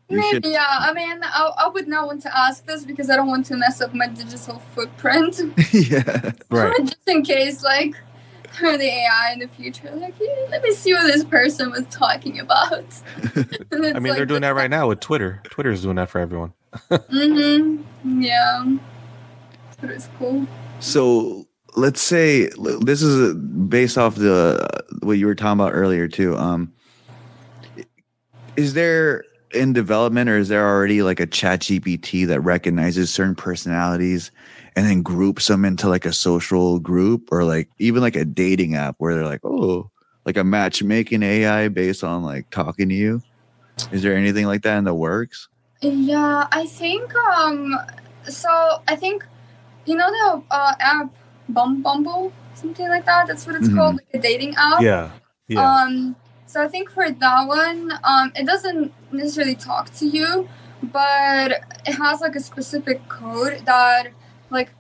[0.09, 0.65] You Maybe should- yeah.
[0.67, 3.57] I mean, I, I would not want to ask this because I don't want to
[3.57, 5.39] mess up my digital footprint.
[5.73, 6.31] yeah.
[6.49, 6.73] Right.
[6.79, 7.93] just in case, like,
[8.61, 12.39] the AI in the future, like, yeah, let me see what this person was talking
[12.39, 12.85] about.
[13.71, 15.41] I mean, they're doing that right now with Twitter.
[15.45, 16.53] Twitter's doing that for everyone.
[16.89, 18.21] Mm-hmm.
[18.21, 18.77] Yeah.
[19.79, 20.45] Twitter's cool.
[20.79, 22.49] So let's say
[22.81, 24.67] this is based off the
[25.01, 26.35] what you were talking about earlier too.
[26.37, 26.73] Um,
[28.55, 34.31] is there in development or is there already like a ChatGPT that recognizes certain personalities
[34.75, 38.75] and then groups them into like a social group or like even like a dating
[38.75, 39.89] app where they're like, oh,
[40.25, 43.21] like a matchmaking AI based on like talking to you?
[43.91, 45.47] Is there anything like that in the works?
[45.81, 47.77] Yeah, I think, um,
[48.25, 49.25] so I think,
[49.85, 51.13] you know, the uh, app
[51.49, 53.27] Bum Bumble, something like that?
[53.27, 53.75] That's what it's Mhm.
[53.75, 54.81] called, like a dating app.
[54.81, 55.11] Yeah.
[55.47, 55.81] Yeah.
[55.83, 56.15] Um,
[56.47, 60.49] so I think for that one, um, it doesn't necessarily talk to you,
[60.81, 61.51] but
[61.85, 64.09] it has like a specific code that,
[64.49, 64.71] like,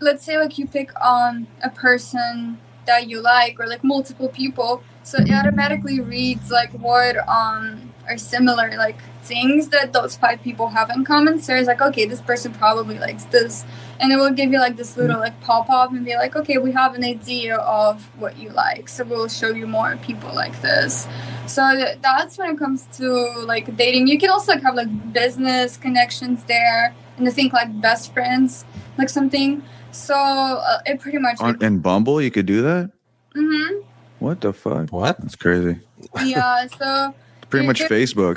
[0.00, 4.82] let's say like you pick um a person that you like or like multiple people,
[5.02, 10.68] so it automatically reads like what um are similar like things that those five people
[10.68, 11.38] have in common.
[11.40, 13.64] So it's like okay, this person probably likes this,
[13.98, 16.58] and it will give you like this little like pop up and be like, okay,
[16.58, 20.60] we have an idea of what you like, so we'll show you more people like
[20.62, 21.06] this.
[21.46, 21.62] So
[22.00, 23.06] that's when it comes to
[23.44, 24.08] like dating.
[24.08, 28.64] You can also like have like business connections there, and I think like best friends,
[28.98, 29.62] like something.
[29.92, 31.40] So uh, it pretty much.
[31.40, 32.90] On, in Bumble, you could do that?
[33.34, 33.80] hmm
[34.18, 34.90] What the fuck?
[34.90, 35.20] what?
[35.20, 35.80] That's crazy.
[36.24, 36.66] Yeah.
[36.78, 37.14] So
[37.50, 38.36] Pretty much Facebook.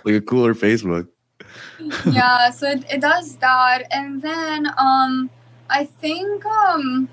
[0.04, 1.08] like a cooler Facebook.
[2.10, 5.30] yeah, so it, it does that, and then um,
[5.68, 7.08] I think um,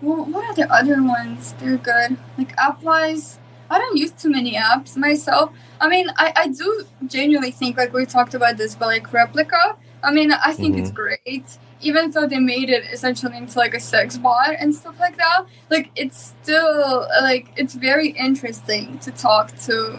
[0.00, 1.54] wh- what are the other ones?
[1.58, 2.16] They're good.
[2.38, 3.38] Like app wise,
[3.70, 5.50] I don't use too many apps myself.
[5.80, 9.76] I mean, I I do genuinely think like we talked about this, but like Replika,
[10.02, 10.94] I mean, I think it's Mhm.
[10.94, 11.58] great.
[11.82, 15.44] Even though they made it essentially into like a sex bot and stuff like that,
[15.70, 19.98] like it's still like it's very interesting to talk to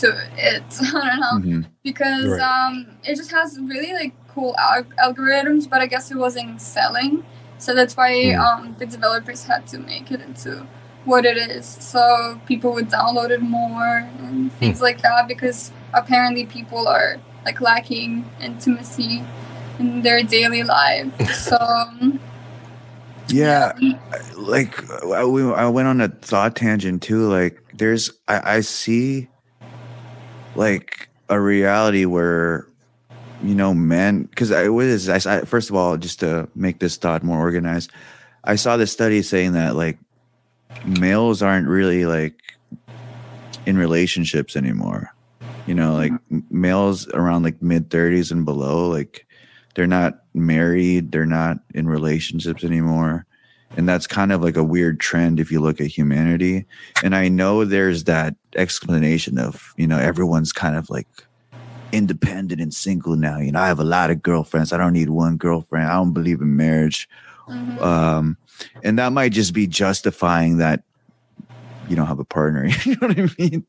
[0.00, 0.62] to it.
[0.80, 1.66] I don't know Mhm.
[1.82, 2.40] because Right.
[2.40, 7.24] um, it just has really like cool al- algorithms, but I guess it wasn't selling,
[7.58, 8.38] so that's why Mm.
[8.40, 10.66] um, the developers had to make it into
[11.04, 15.26] what it is, so people would download it more and things like that.
[15.26, 19.24] Because apparently people are like lacking intimacy
[19.80, 21.58] in their daily life, so
[23.28, 23.72] Yeah,
[24.36, 27.28] like I, we- I went on a thought tangent too.
[27.28, 29.28] Like, there's I, I see
[30.54, 32.66] like a reality where
[33.42, 36.96] you know men because I was I, I first of all just to make this
[36.96, 37.90] thought more organized.
[38.44, 39.98] I saw this study saying that like
[40.84, 42.34] males aren't really like
[43.66, 45.14] in relationships anymore.
[45.66, 46.40] You know, like mm-hmm.
[46.50, 49.26] males around like mid 30s and below, like
[49.74, 53.26] they're not married, they're not in relationships anymore.
[53.76, 56.66] And that's kind of like a weird trend if you look at humanity.
[57.04, 61.06] And I know there's that explanation of, you know, everyone's kind of like
[61.92, 63.38] independent and single now.
[63.38, 64.72] You know, I have a lot of girlfriends.
[64.72, 65.88] I don't need one girlfriend.
[65.88, 67.08] I don't believe in marriage.
[67.48, 67.80] mhm.
[67.80, 68.36] Um,
[68.82, 70.82] and that might just be justifying that
[71.88, 72.66] you don't have a partner.
[72.84, 73.66] you know what I mean?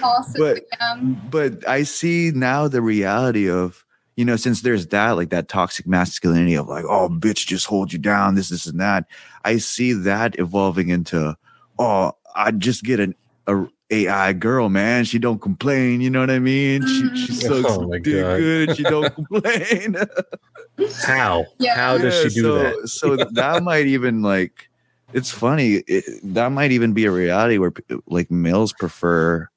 [0.00, 0.96] possibly, yeah.
[1.30, 3.84] but I see now the reality of,
[4.18, 7.92] you know, since there's that, like that toxic masculinity of like, oh, bitch, just hold
[7.92, 9.04] you down, this, this, and that.
[9.44, 11.36] I see that evolving into,
[11.78, 13.14] oh, I just get an
[13.46, 15.04] a AI girl, man.
[15.04, 16.00] She don't complain.
[16.00, 16.84] You know what I mean?
[16.84, 17.42] She, she Mhm.
[17.42, 18.74] sucks Oh dick good.
[18.74, 19.96] She don't complain.
[21.04, 21.46] How?
[21.60, 21.76] Yeah.
[21.76, 22.88] How does Yeah, she do so, that?
[22.88, 24.68] so that might even like,
[25.12, 25.84] it's funny.
[25.86, 26.04] It,
[26.34, 27.72] that might even be a reality where
[28.08, 29.48] like males prefer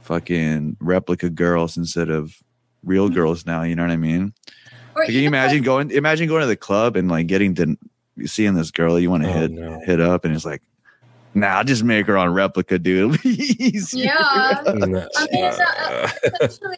[0.00, 2.42] fucking Replika girls instead of
[2.84, 3.62] real girls now.
[3.62, 4.32] You know what I mean?
[4.94, 5.90] Or Like, can you imagine like, going?
[5.90, 7.76] Imagine going to the club and like getting to
[8.26, 9.80] seeing this girl you want to Oh, hit no.
[9.84, 10.62] hit up, and it's like,
[11.34, 13.18] nah, I'll just make her on Replika, dude.
[13.20, 13.94] Please.
[13.94, 14.16] Yeah.
[14.66, 16.08] I mean, uh,
[16.42, 16.76] essentially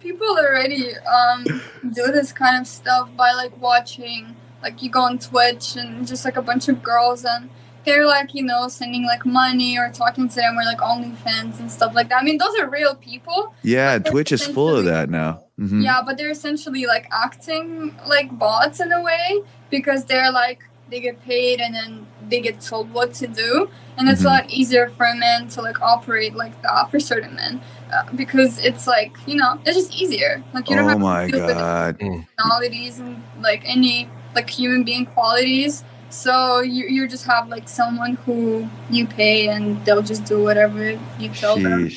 [0.00, 1.44] people already um
[1.92, 6.24] do this kind of stuff by like watching like you go on twitch and just
[6.24, 7.50] like a bunch of girls and
[7.86, 11.70] they're like you know sending like money or talking to them or like OnlyFans and
[11.70, 12.20] stuff like that.
[12.20, 13.54] I mean, those are real people.
[13.62, 15.44] yeah, Twitch is full of that now.
[15.58, 15.82] Mhm.
[15.82, 19.40] Yeah, but they're essentially like acting like bots in a way
[19.70, 20.60] because they're like
[20.90, 24.26] they get paid and then they get told what to do, and it's Mhm.
[24.26, 27.60] a lot easier for men to like operate like that for certain men
[27.92, 30.42] uh, because it's like you know it's just easier.
[30.52, 31.98] Like you don't Oh have my to deal god.
[31.98, 35.82] personalities and like any like human being qualities.
[36.10, 40.98] So you you just have like someone who you pay and they'll just do whatever
[41.18, 41.90] you tell them.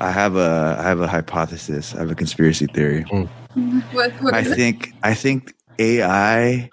[0.00, 1.94] I have a I have a hypothesis.
[1.94, 3.02] I have a conspiracy theory.
[3.02, 3.80] Hmm.
[3.92, 4.56] What, what I is it?
[4.56, 6.70] think I think AI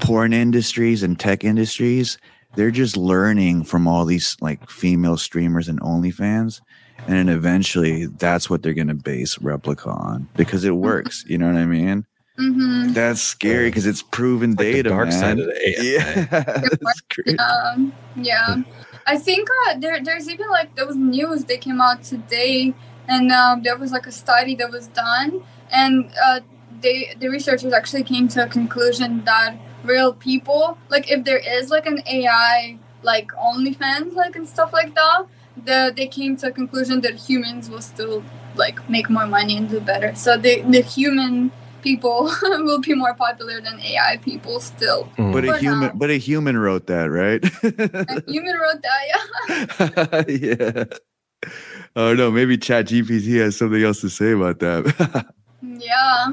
[0.00, 2.18] porn industries and tech industries,
[2.54, 6.60] they're just learning from all these like female streamers and OnlyFans.
[7.06, 11.24] And then eventually that's what they're gonna base Replika on because it works.
[11.26, 12.06] You know what I mean?
[12.38, 12.92] Mhm.
[12.94, 14.88] That's scary because it's proven Like the data.
[14.90, 15.18] dark man.
[15.20, 15.82] side of the AI.
[15.82, 16.50] Yeah,
[16.82, 17.38] that's crazy.
[17.38, 18.56] Um, yeah,
[19.06, 22.74] I think uh, there there's even like there was news that came out today,
[23.08, 26.40] and um, there was like a study that was done, and uh,
[26.82, 31.70] they the researchers actually came to a conclusion that real people, like if there is
[31.70, 35.26] like an AI like OnlyFans like and stuff like that,
[35.64, 38.22] the they came to a conclusion that humans will still
[38.56, 40.14] like make more money and do better.
[40.14, 41.50] So the the human
[41.86, 45.08] people will be more popular than AI people still.
[45.16, 45.32] Mm.
[45.32, 45.92] But a human, now.
[45.94, 47.42] but a human wrote that, right?
[47.62, 50.24] A human wrote that, yeah.
[50.28, 50.84] yeah.
[51.94, 55.26] Oh no, maybe ChatGPT has something else to say about that.
[55.62, 56.26] Yeah.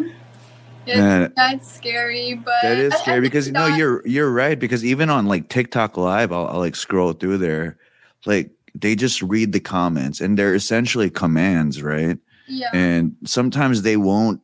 [0.85, 1.33] It's, Man.
[1.35, 4.59] that's scary, but that is I- I scary think because no, you're you're right.
[4.59, 7.77] Because even on like TikTok Live, I'll, I'll like scroll through there,
[8.25, 12.17] like they just read the comments and they're essentially commands, right?
[12.47, 14.41] yeah, And sometimes they won't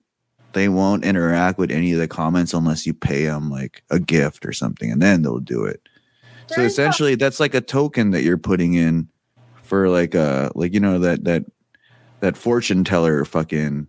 [0.53, 4.45] they won't interact with any of the comments unless you pay them like a gift
[4.45, 5.81] or something, and then they'll do it.
[6.47, 9.07] so There's a- essentially, that's like a token that you're putting in
[9.63, 11.45] for like a like you know that that
[12.21, 13.87] that fortune teller fucking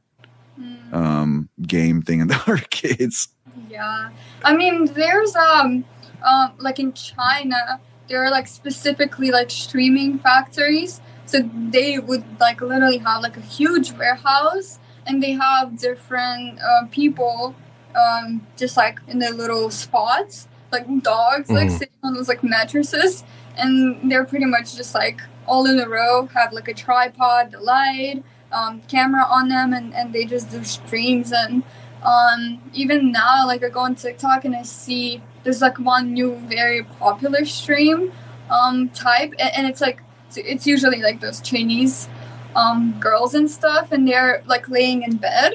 [0.60, 3.28] Mm, um game thing in the arcades.
[3.70, 4.10] yeah.
[4.44, 5.84] I mean, there's um,
[6.22, 11.00] um, like in China, there are like specifically like streaming factories.
[11.24, 14.78] So they would like literally have like a huge warehouse,
[15.10, 17.54] and they have different uh, people,
[17.94, 21.78] um, just like in their little spots, like dogs, like Mhm.
[21.78, 23.24] sitting on those like mattresses,
[23.58, 27.60] and they're pretty much just like all in a row, have like a tripod, the
[27.60, 28.22] light,
[28.52, 31.62] um, camera on them, and and they just do streams and
[32.02, 36.30] Um, even now, like I go on TikTok and I see there's like one new
[36.48, 38.10] very popular stream
[38.48, 39.98] um, type, and, and it's like
[40.34, 42.08] it's usually like those Chinese
[42.56, 45.52] um, girls and stuff, and they're like laying in bed,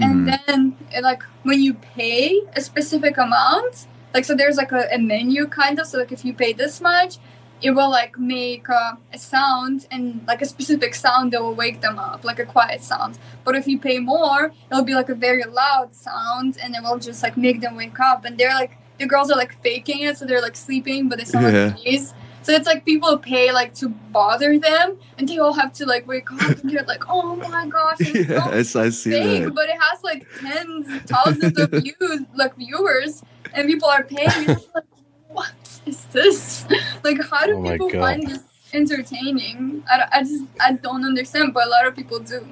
[0.00, 0.38] and Mhm.
[0.46, 4.98] then it, like when you pay a specific amount, like so there's like a, a
[4.98, 7.16] menu kind of, so like if you pay this much,
[7.62, 11.80] it will like make uh, a sound and like a specific sound that will wake
[11.80, 13.18] them up, like a quiet sound.
[13.44, 16.98] But if you pay more, it'll be like a very loud sound, and it will
[16.98, 18.24] just like make them wake up.
[18.24, 21.24] And they're like the girls are like faking it, so they're like sleeping, but they
[21.24, 21.64] sound Yeah.
[21.66, 22.14] like babies.
[22.44, 26.06] So it's like people pay like to bother them, and they all have to like
[26.06, 29.44] wake up, and they're like, "Oh my gosh!" and it's so yes, I see fake,
[29.44, 29.54] that.
[29.54, 33.22] but it has like tens, thousands of views, like viewers,
[33.54, 34.50] and people are paying.
[34.50, 34.84] and like,
[35.28, 35.54] what
[35.86, 36.66] is this?
[37.02, 38.00] Like, how do Oh people God.
[38.00, 38.40] find this
[38.74, 39.82] entertaining?
[39.90, 42.46] I, I just I don't understand, but a lot of people do.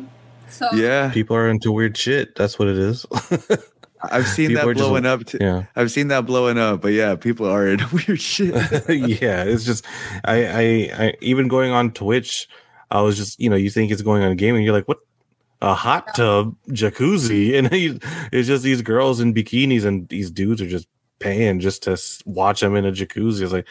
[0.49, 2.35] So Yeah, People are into weird shit.
[2.35, 3.05] That's what it is.
[4.11, 5.25] I've seen People that are just- blowing up.
[5.25, 5.39] Too.
[5.41, 5.65] yeah.
[5.77, 8.55] I've seen that blowing up, but yeah, people are in weird shit.
[8.89, 9.85] yeah, it's just
[10.25, 12.49] I, I I even going on Twitch,
[12.91, 14.99] I was just you know you think it's going on gaming, you're like what
[15.61, 17.99] a hot tub jacuzzi, and he,
[18.33, 20.89] it's just these girls in bikinis and these dudes are just
[21.21, 21.97] paying just to
[22.27, 23.43] watch them in a jacuzzi.
[23.43, 23.69] It's like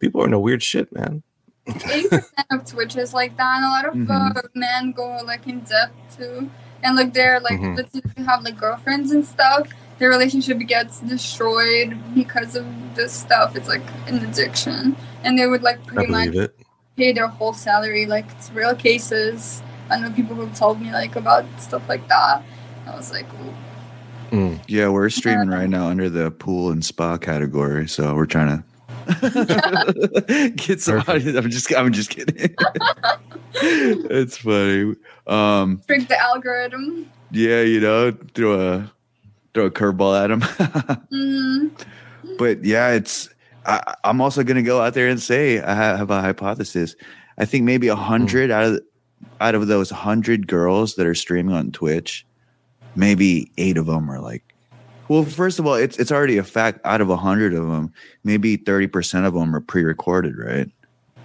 [0.00, 1.22] people are into weird shit, man.
[1.68, 4.36] eighty percent of Twitch is like that, and a lot of Mhm.
[4.36, 6.50] uh, men go like in depth too,
[6.82, 7.76] and like they're like Mhm.
[7.76, 9.68] let's say they have like girlfriends and stuff.
[9.98, 12.64] Their relationship gets destroyed because of
[12.94, 13.56] this stuff.
[13.56, 16.54] It's like an addiction, and they would like pretty much it.
[16.96, 18.06] pay their whole salary.
[18.06, 19.62] Like it's real cases.
[19.90, 22.42] I know people who told me like about stuff like that.
[22.86, 23.26] I was like,
[24.32, 24.36] Ooh.
[24.36, 24.60] Mm.
[24.68, 28.62] yeah, we're streaming right now under the pool and spa category, so we're trying to
[30.56, 31.36] get some audience.
[31.36, 32.54] I'm just, I'm just kidding.
[33.54, 34.94] it's funny.
[35.26, 37.10] Um, trick the algorithm.
[37.30, 38.92] yeah, you know, throw a
[39.54, 40.40] throw a curveball at him.
[41.10, 41.68] hmm
[42.38, 43.28] but yeah, it's.
[43.66, 46.94] I, I'm also gonna go out there and say I ha- have a hypothesis.
[47.38, 48.80] I think maybe a hundred out of
[49.40, 52.24] out of those hundred girls that are streaming on Twitch,
[52.94, 54.47] maybe eight of them are like.
[55.08, 56.80] Well, first of all, it's it's already a fact.
[56.84, 57.92] Out of a hundred of them,
[58.24, 60.70] maybe thirty percent of them are pre-recorded, right?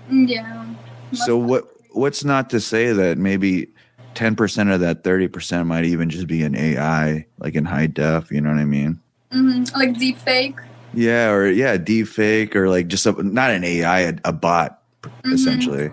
[0.10, 0.66] Yeah.
[1.14, 3.68] So what what's not to say that maybe
[4.16, 7.88] ten percent of that thirty percent might even just be an AI, like in high
[7.88, 8.32] def.
[8.32, 9.00] You know what I mean?
[9.32, 9.76] Mm-hmm.
[9.78, 10.56] Like deep fake.
[10.94, 14.82] Yeah, or yeah, deep fake, or like just a, not an AI, a, a bot,
[15.02, 15.34] Mhm.
[15.34, 15.92] essentially.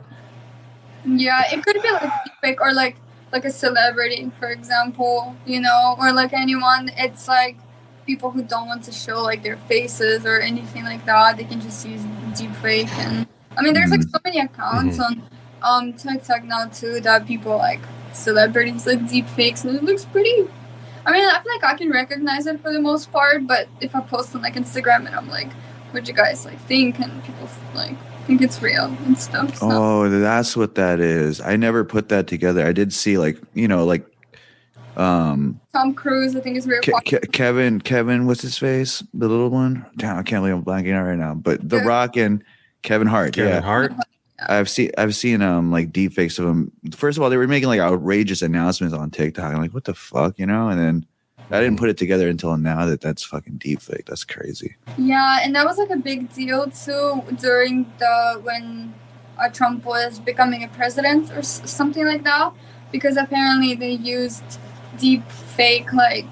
[1.07, 2.97] Yeah, it could be like deep fake or like
[3.33, 6.91] like a celebrity, for example, you know, or like anyone.
[6.97, 7.57] It's like
[8.11, 11.37] people who don't want to show like their faces or anything like that.
[11.37, 12.03] They can just use
[12.37, 13.27] deep fake, and
[13.57, 15.23] I mean, there's like so many accounts on
[15.63, 17.81] um TikTok now too that people like
[18.13, 20.49] celebrities like deep fakes, and it looks pretty.
[21.07, 23.95] I mean, I feel like I can recognize it for the most part, but if
[23.95, 25.53] I post on like Instagram and I'm like,
[25.93, 27.97] "What do you guys like think?" and people like
[28.27, 29.57] think it's real and stuff.
[29.57, 29.69] So.
[29.71, 31.41] Oh, that's what that is.
[31.41, 32.67] I never put that together.
[32.67, 34.05] I did see like you know like
[34.97, 39.29] um Tom Cruise, I think, is very Ke- Ke- Kevin Kevin what's his face the
[39.29, 39.87] little one.
[39.97, 41.35] Damn, I can't believe I'm blanking out right now.
[41.35, 41.85] But The Yeah.
[41.85, 42.43] Rock and
[42.83, 43.33] Kevin Hart.
[43.35, 43.93] Kevin yeah, Hart.
[44.49, 46.73] I've seen I've seen um like deep fakes of him.
[46.95, 49.53] First of all, they were making like outrageous announcements on TikTok.
[49.55, 50.69] I'm like, what the fuck, you know?
[50.69, 51.07] And then
[51.53, 54.05] I didn't put it together until now that that's fucking deep fake.
[54.07, 54.77] That's crazy.
[54.97, 58.95] Yeah, and that was like a big deal too during the when
[59.39, 62.53] uh, Trump was becoming a president or s- something like that,
[62.93, 64.43] because apparently they used
[65.01, 65.25] deep
[65.57, 66.31] fake like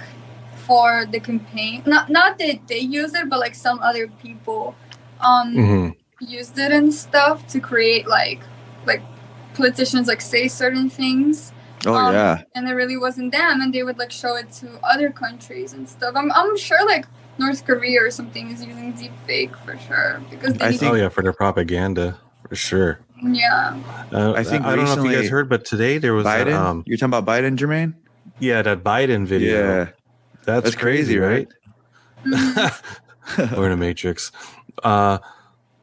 [0.67, 1.83] for the campaign.
[1.87, 4.75] Not not that they used it, but like some other people
[5.21, 5.95] um Mhm.
[6.21, 8.41] used it and stuff to create like
[8.87, 9.03] like
[9.55, 11.53] politicians like say certain things
[11.87, 14.67] Oh Um, yeah, and it really wasn't them and they would like show it to
[14.83, 17.07] other countries and stuff i'm, I'm sure like
[17.39, 20.93] north korea or something is using deep fake for sure because they I need think-
[20.93, 22.19] Oh yeah, for their propaganda
[22.49, 22.99] for sure.
[23.23, 23.79] yeah
[24.13, 26.31] Uh, I think I, don't know if you guys heard, but today there was a,
[26.31, 26.55] Biden.
[26.55, 27.95] um, You're talking about Biden, Jermaine?
[28.41, 29.61] Yeah, that Biden video.
[29.61, 29.89] Yeah,
[30.45, 31.49] that's, that's crazy, right?
[32.25, 32.83] Mhm.
[33.57, 34.33] We're in a matrix.
[34.83, 35.19] Uh,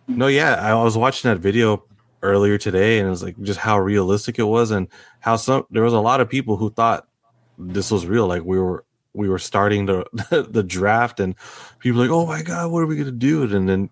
[0.08, 1.84] no, yeah, I was watching that video
[2.24, 4.88] earlier today, and it was like just how realistic it was, and
[5.20, 7.08] how some there was a lot of people who thought
[7.58, 8.28] this was real.
[8.28, 8.84] Like we were
[9.14, 10.06] we were starting the
[10.50, 11.36] the draft, and
[11.80, 13.44] people were like, oh my god, what are we gonna do?
[13.44, 13.90] And then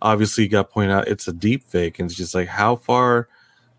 [0.00, 3.28] obviously you got pointed out it's a deep fake, and it's just like how far,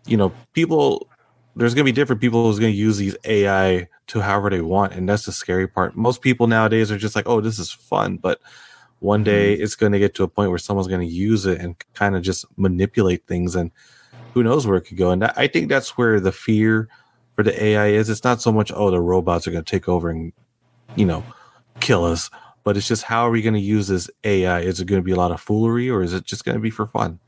[0.06, 1.08] you know, people.
[1.56, 5.08] There's gonna be different people who's gonna use these AI to however they want, and
[5.08, 5.96] that's the scary part.
[5.96, 8.40] Most people nowadays are just like, "Oh, this is fun," but
[9.00, 9.24] one mm-hmm.
[9.24, 11.74] day it's going to get to a point where someone's going to use it and
[11.92, 13.70] kind of just manipulate things and
[14.32, 16.88] who knows where it could go and i think that's where the fear
[17.34, 19.88] for the ai is it's not so much oh the robots are going to take
[19.88, 20.32] over and
[20.96, 21.22] you know
[21.80, 22.30] kill us.
[22.62, 24.60] But it's just how are we going to use this AI?
[24.60, 26.60] Is it going to be a lot of foolery, or is it just going to
[26.60, 27.20] be for fun?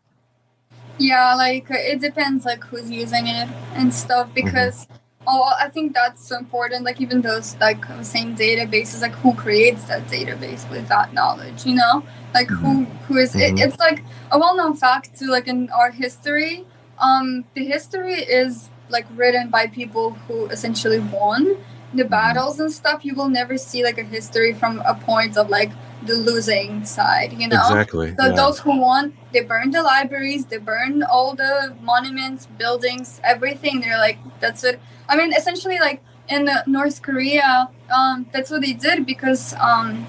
[0.99, 4.89] Yeah, like it depends like who's using it and stuff because
[5.27, 6.85] oh I think that's so important.
[6.85, 11.75] Like even those like same databases, like who creates that database with that knowledge, you
[11.75, 12.03] know?
[12.33, 13.65] Like who who is it, Mhm.
[13.67, 16.65] it's like a well known fact to like in our history,
[16.99, 21.57] um the history is like written by people who essentially won
[21.93, 23.05] the battles and stuff.
[23.05, 25.73] You will never see like a history from a point of like
[26.07, 27.57] the losing side, you know?
[27.57, 28.15] Exactly.
[28.19, 28.33] So yeah.
[28.33, 33.83] those who won, they burned the libraries, they burned all the monuments, buildings, everything.
[33.83, 34.81] They're like, that's it.
[35.11, 40.07] I mean, essentially, like in North Korea, um, that's what they did because um,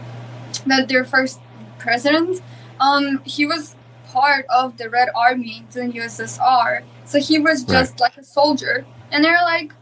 [0.66, 1.42] that their first
[1.78, 2.42] president,
[2.80, 3.76] um, he was
[4.06, 6.84] part of the Red Army the USSR.
[7.04, 9.74] So he was just like a soldier, and they're like,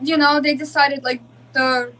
[0.00, 1.22] you know, they decided like
[1.54, 1.92] the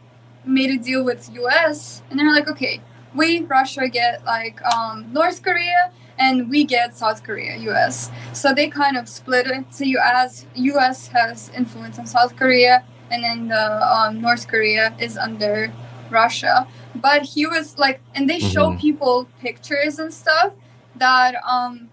[0.45, 2.79] made a deal with US, and they're like, okay,
[3.13, 8.11] we Russia get like um, North Korea and we get South Korea, US.
[8.33, 9.65] So they kind of split it.
[9.73, 13.65] So US US has influence on South Korea, and then the
[13.95, 15.71] um, North Korea is under
[16.09, 16.67] Russia.
[16.95, 18.79] But he was like, and they show Mhm.
[18.79, 20.51] people pictures and stuff
[20.95, 21.89] that um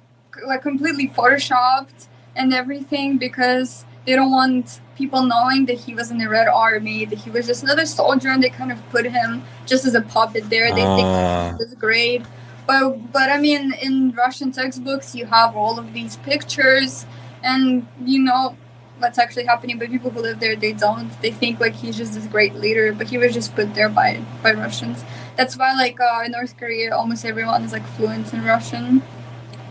[0.46, 2.06] like completely photoshopped
[2.36, 7.04] and everything because they don't want people knowing that he was in the Red Army,
[7.06, 10.02] that he was just another soldier, and they kind of put him just as a
[10.02, 10.68] puppet there.
[10.68, 11.56] They think Ah.
[11.58, 12.22] was great.
[12.70, 17.04] But but I mean, in Russian textbooks, you have all of these pictures,
[17.42, 18.56] and you know
[19.00, 19.76] what's actually happening.
[19.76, 21.10] But people who live there, they don't.
[21.20, 24.22] They think like he's just this great leader, but he was just put there by
[24.40, 25.02] by Russians.
[25.36, 29.02] That's why like uh, in North Korea, almost everyone is like fluent in Russian.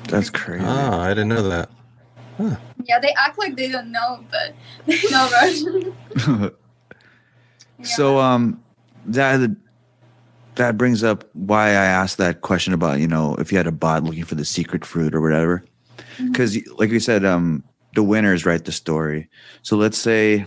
[0.10, 0.66] That's crazy.
[0.68, 1.70] Ah, I didn't know that.
[2.84, 4.54] Yeah, they act like they don't know, but
[4.88, 6.52] they know Russian.
[7.80, 7.86] Yeah.
[7.86, 8.62] So um
[9.06, 9.56] that
[10.60, 13.72] that brings up why I asked that question about, you know, if you had a
[13.72, 15.64] bot looking for the secret fruit or whatever.
[16.18, 16.36] Mhm.
[16.36, 17.64] Cuz like we said um
[17.96, 19.30] the winners write the story.
[19.62, 20.46] So let's say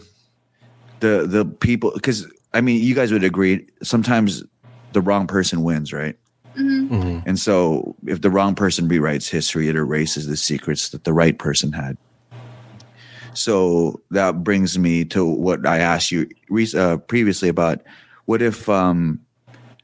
[1.01, 4.45] the the people cuz I mean you guys would agree sometimes
[4.93, 6.17] the wrong person wins, right?
[6.59, 6.89] Mhm.
[6.89, 11.15] hmm And so if the wrong person rewrites history, it erases the secrets that the
[11.15, 11.97] right person had.
[13.33, 16.29] So that brings me to what I asked you
[16.77, 17.81] uh, previously about
[18.27, 19.21] what if um,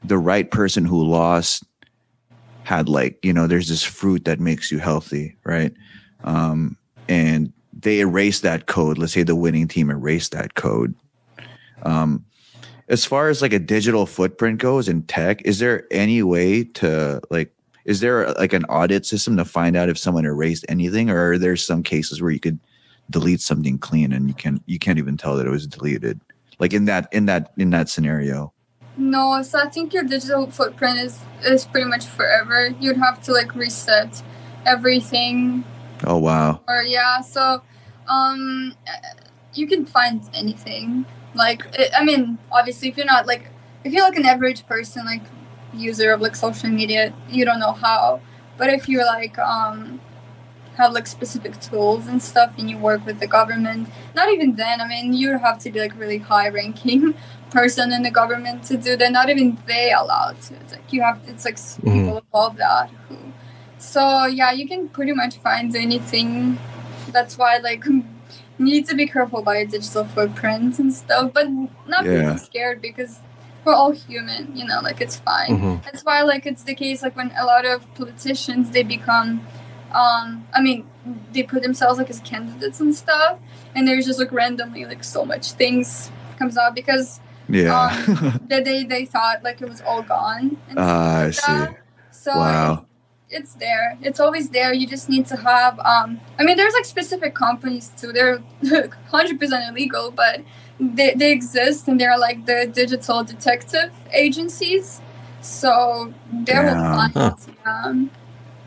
[0.03, 1.63] the right person who lost
[2.63, 5.73] had like, you know, there's this fruit that makes you healthy, right?
[6.23, 6.77] Um,
[7.07, 8.97] and they erase that code.
[8.97, 10.93] Let's say the winning team erased that code.
[11.83, 12.25] Um,
[12.87, 17.21] as far as like a digital footprint goes in tech, is there any way to
[17.29, 17.53] like
[17.85, 21.37] is there like an audit system to find out if someone erased anything or are
[21.37, 22.59] there some cases where you could
[23.09, 26.21] delete something clean and you can you can't even tell that it was deleted
[26.59, 28.53] like in that in that in that scenario
[28.99, 32.75] No, so I think your digital footprint is is pretty much forever.
[32.81, 34.21] You'd have to like reset
[34.65, 35.63] everything,
[36.05, 37.21] oh wow or yeah.
[37.21, 37.61] So,
[38.09, 38.75] um,
[39.53, 41.05] you can find anything.
[41.33, 43.49] Like, it, I mean, obviously, if you're not like,
[43.85, 45.23] if you're like an average person, like
[45.73, 48.19] user of like social media, you don't know how.
[48.57, 50.01] But if you're like um
[50.79, 54.79] have like specific tools and stuff and you work with the government not even then
[54.79, 57.13] i mean you have to be like really high ranking
[57.51, 61.01] person in the government to do that not even they allowed to it's like you
[61.01, 61.93] have it's like s Mhm.
[61.93, 63.17] people above that who
[63.77, 66.57] so yeah you can pretty much find anything
[67.15, 68.03] that's why like you
[68.59, 71.47] need to be careful about your digital footprints and stuff but
[71.93, 72.33] not be Yeah.
[72.33, 73.19] too scared because
[73.63, 77.01] we're all human you know like it's fine hmm that's why like it's the case
[77.05, 79.29] like when a lot of politicians they become
[80.01, 80.85] um i mean
[81.33, 83.37] they put themselves like as candidates and stuff
[83.75, 87.19] and there's just like randomly like so much things comes out because
[87.49, 88.37] yeah.
[88.47, 91.73] The day they thought like it was all gone Ah, i stuff like see.
[91.73, 91.83] that.
[92.11, 92.85] so wow.
[93.29, 93.97] it's there.
[94.01, 94.73] It's always there.
[94.73, 98.11] You just need to have um i mean there's like specific companies too.
[98.13, 100.41] They're 100% illegal but
[100.79, 105.01] they, they exist and they're like the digital detective agencies.
[105.41, 107.11] So they're Damn.
[107.11, 107.35] Huh.
[107.65, 108.11] um,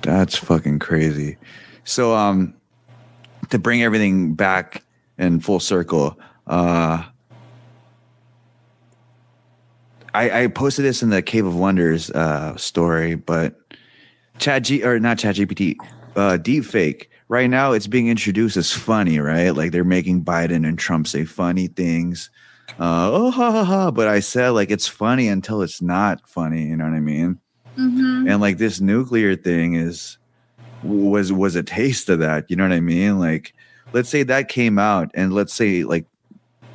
[0.02, 1.36] that's fucking crazy.
[1.84, 2.54] So um
[3.50, 4.82] to bring everything back
[5.18, 7.04] in full circle uh
[10.14, 13.58] I, I posted this in the Cave of Wonders uh, story, but
[14.38, 15.76] Chat G or not ChatGPT,
[16.16, 17.06] uh, deepfake.
[17.28, 19.50] Right now, it's being introduced as funny, right?
[19.50, 22.30] Like they're making Biden and Trump say funny things.
[22.78, 23.90] Uh, oh ha ha ha!
[23.90, 26.66] But I said like it's funny until it's not funny.
[26.66, 27.38] You know what I mean?
[27.76, 28.30] mhm.
[28.30, 30.18] And like this nuclear thing is
[30.82, 32.50] was was a taste of that.
[32.50, 33.18] You know what I mean?
[33.18, 33.54] Like
[33.92, 36.06] let's say that came out, and let's say like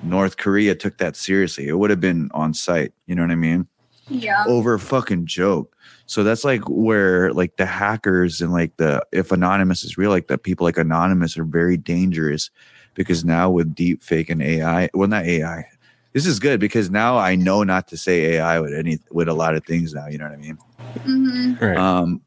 [0.04, 2.94] North Korea took that seriously, it would have been on site.
[3.06, 3.68] You know what I mean?
[4.10, 4.46] Yeah.
[4.48, 5.76] over a fucking joke.
[6.06, 10.28] So that's like where like the hackers and like the if anonymous is real, like
[10.28, 12.50] the people like anonymous are very dangerous
[12.94, 15.66] because now with deep fake and AI, well not AI.
[16.14, 19.34] This is good because now I know not to say AI with any with a
[19.34, 20.08] lot of things now.
[20.08, 20.58] You know what I mean?
[21.04, 21.78] hmm Right.
[21.78, 22.22] Um,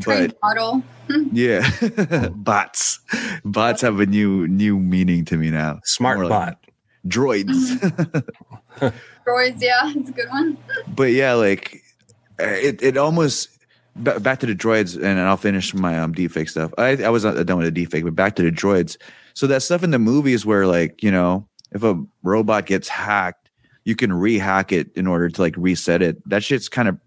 [0.00, 0.82] Trained but model.
[1.32, 3.00] yeah, bots,
[3.44, 5.80] bots have a new new meaning to me now.
[5.84, 6.58] Smart more like- bot.
[7.06, 7.78] Droids.
[9.26, 10.58] Droids, yeah, it's a good one.
[10.88, 11.82] but yeah, like
[12.40, 13.48] uh, it, it almost
[13.96, 16.72] ba- back to the droids, and I'll finish my um deepfake stuff.
[16.78, 18.96] I, I was not done with the deepfake, but back to the droids.
[19.34, 23.50] So that stuff in the movies where like you know if a robot gets hacked,
[23.84, 26.26] you can rehack it in order to like reset it.
[26.28, 26.98] That shit's kind of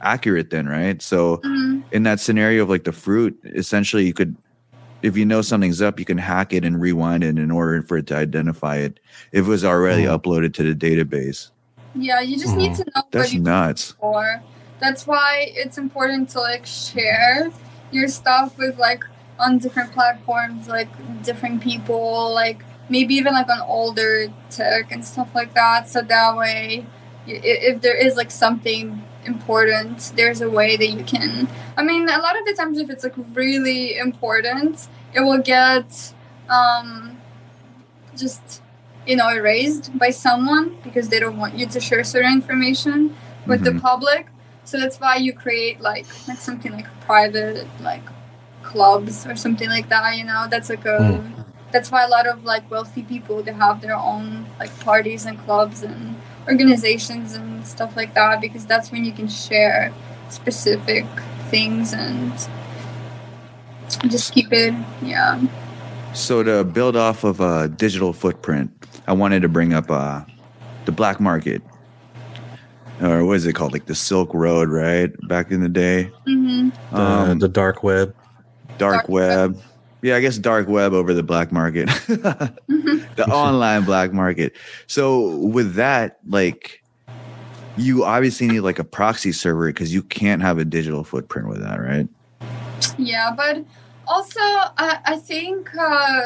[0.00, 1.00] accurate then, right?
[1.00, 1.82] So Mhm.
[1.92, 4.36] in that scenario of like the fruit, essentially you could.
[5.04, 7.98] If you know something's up, you can hack it and rewind it in order for
[7.98, 9.00] it to identify it
[9.32, 10.18] if it was already Mhm.
[10.18, 11.50] uploaded to the database.
[11.94, 13.94] Yeah, you just need to know what That's you nuts.
[14.00, 14.40] for.
[14.80, 17.50] That's why it's important to like share
[17.92, 19.04] your stuff with like
[19.38, 20.88] on different platforms, like
[21.22, 25.86] different people, like maybe even like on older tech and stuff like that.
[25.86, 26.86] So that way,
[27.26, 31.48] if there is like something important, there's a way that you can.
[31.76, 36.12] I mean, a lot of the times, if it's like really important, it will get
[36.48, 37.18] um,
[38.16, 38.62] just
[39.06, 43.14] you know erased by someone because they don't want you to share certain information
[43.46, 43.80] with the Mhm.
[43.82, 44.28] public.
[44.64, 48.06] So that's why you create like like something like private like
[48.62, 50.16] clubs or something like that.
[50.16, 51.22] You know, that's like a
[51.72, 55.38] that's why a lot of like wealthy people they have their own like parties and
[55.44, 56.16] clubs and
[56.48, 59.92] organizations and stuff like that because that's when you can share
[60.28, 61.06] specific
[61.50, 62.32] things and
[64.08, 65.40] just keep it yeah
[66.14, 68.70] So to build off of a digital footprint,
[69.08, 70.22] I wanted to bring up uh,
[70.84, 71.60] the black market,
[73.02, 75.10] or what is it called, like the Silk Road, right?
[75.28, 76.68] Back in the day, mm-hmm.
[76.94, 78.14] The, um, the dark web.
[78.78, 79.56] dark dark web.
[79.56, 79.64] web.
[80.04, 84.54] Yeah, I guess dark web over the black market, the online black market.
[84.86, 86.82] So with that, like,
[87.78, 91.62] you obviously need like a proxy server because you can't have a digital footprint with
[91.62, 92.06] that, right?
[92.98, 93.64] Yeah, but
[94.06, 96.20] also I, I think uh,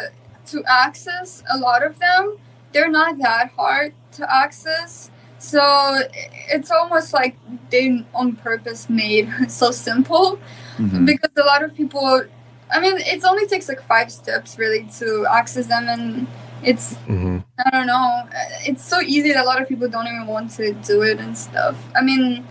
[0.47, 2.37] to access a lot of them,
[2.73, 5.09] they're not that hard to access.
[5.39, 6.01] So
[6.51, 7.39] it's almost like
[7.71, 10.41] they on purpose made so simple
[10.79, 11.07] Mhm.
[11.07, 12.25] because a lot of people.
[12.71, 16.27] I mean, it only takes like five steps really to access them, and
[16.63, 18.29] it's hmm I don't know.
[18.67, 21.37] It's so easy that a lot of people don't even want to do it and
[21.37, 21.77] stuff.
[21.97, 22.47] I mean,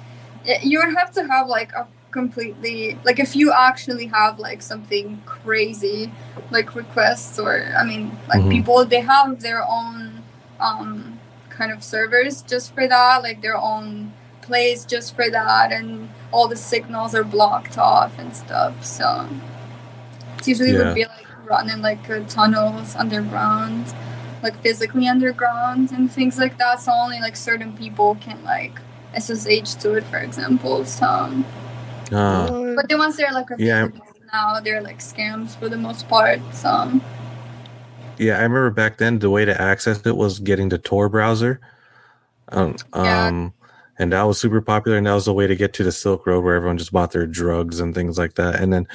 [0.61, 5.21] you would have to have like a completely like if you actually have like something
[5.25, 6.11] crazy
[6.51, 8.51] like requests or I mean like Mhm.
[8.51, 10.23] people they have their own
[10.59, 11.19] um
[11.49, 16.47] kind of servers just for that, like their own place just for that and all
[16.47, 18.73] the signals are blocked off and stuff.
[18.85, 19.27] So
[20.47, 20.85] usually Yeah.
[20.85, 23.93] would be like running like uh, tunnels underground
[24.43, 26.79] like physically underground and things like that.
[26.81, 28.79] So only like certain people can like
[29.15, 30.85] SSH to it, for example.
[30.85, 31.05] So,
[32.11, 33.87] Ah, but the ones that are like Yeah.
[34.31, 36.39] now, they're like scams for the most part.
[36.53, 36.99] So,
[38.17, 41.59] yeah, I remember back then the way to access it was getting the Tor browser.
[42.49, 43.27] Um, Yeah.
[43.27, 43.53] um,
[43.99, 46.27] and that was super popular, and that was the way to get to the Silk
[46.27, 48.61] Road where everyone just bought their drugs and things like that.
[48.61, 48.87] And then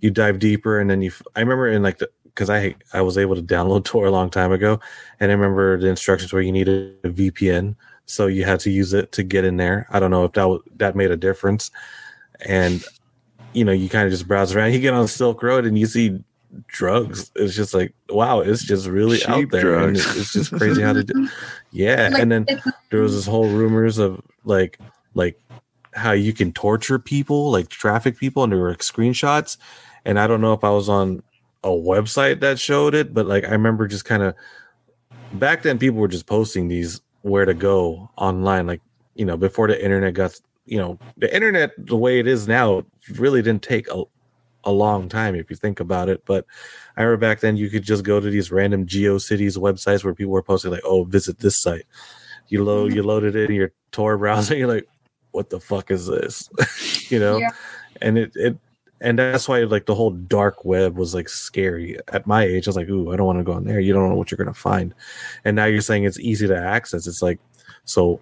[0.00, 1.12] you dive deeper, and then you.
[1.34, 4.30] i remember in like the because I I was able to download Tor a long
[4.30, 4.78] time ago,
[5.20, 7.74] and I remember the instructions where you needed a VPN,
[8.04, 9.86] so you had to use it to get in there.
[9.90, 11.70] I don't know if that that made a difference,
[12.44, 12.84] and
[13.52, 14.72] you know you kind of just browse around.
[14.72, 16.22] You get on Silk Road and you see
[16.68, 17.30] drugs.
[17.34, 20.82] It's just like wow, it's just really Cheap out there, and it's, it's just crazy
[20.82, 21.28] how to do.
[21.72, 22.46] Yeah, like, and then
[22.90, 24.78] there was this whole rumors of like
[25.12, 25.38] like
[25.96, 29.56] how you can torture people like traffic people and there were like screenshots.
[30.04, 31.22] And i don't know if i was on
[31.64, 34.36] a website that showed it but like i remember just kind of
[35.32, 38.80] back then people were just posting these where to go online like
[39.16, 42.84] you know before the internet got you know the internet the way it is now
[43.14, 44.02] really didn't take a,
[44.64, 46.22] a long time if you think about it.
[46.26, 46.44] But
[46.96, 50.32] i remember back then you could just go to these random geocities websites where people
[50.32, 51.86] were posting like oh visit this site.
[52.48, 54.88] You load you load it in your tor browser you're like
[55.36, 56.48] what the fuck is this?
[57.10, 57.36] You know?
[57.36, 57.50] Yeah.
[58.02, 58.58] and it it
[59.00, 61.96] and that's why like the whole dark web was like scary.
[62.08, 63.78] At my age i was like ooh i don't want to go on there.
[63.78, 64.92] You don't know what you're gonna find.
[65.44, 67.06] And now you're saying it's easy to access.
[67.06, 67.38] It's like
[67.84, 68.20] so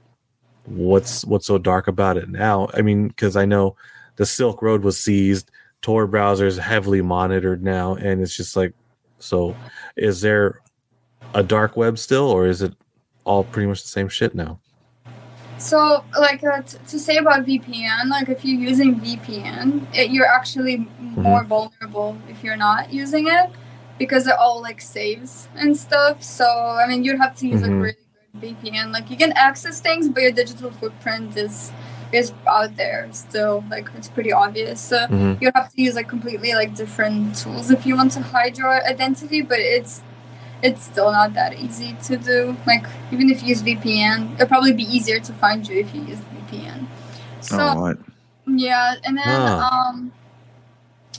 [0.66, 2.68] what's what's so dark about it now?
[2.74, 3.74] I mean because i know
[4.16, 5.50] the silk road was seized.
[5.80, 8.74] Tor browsers heavily monitored now and it's just like
[9.18, 9.56] so
[9.96, 10.60] is there
[11.32, 12.74] a dark web still or is it
[13.24, 14.60] all pretty much the same shit now
[15.58, 20.26] So, like uh, t- to say about VPN, like if you're using VPN, it, you're
[20.26, 23.50] actually more vulnerable if you're not using it
[23.98, 26.22] because it all like saves and stuff.
[26.22, 27.62] So, I mean, you'd have to use Mhm.
[27.62, 27.96] like really
[28.32, 28.92] good VPN.
[28.92, 31.72] Like you can access things, but your digital footprint is
[32.12, 33.64] is out there still.
[33.70, 34.80] Like it's pretty obvious.
[34.80, 35.40] So Mhm.
[35.40, 38.72] you have to use like completely like different tools if you want to hide your
[38.86, 40.02] identity, but it's
[40.64, 42.56] it's still not that easy to do.
[42.66, 46.02] Like even if you use VPN, it'll probably be easier to find you if you
[46.02, 46.86] use VPN.
[47.40, 47.98] So oh, what?
[48.46, 50.12] yeah, and then um,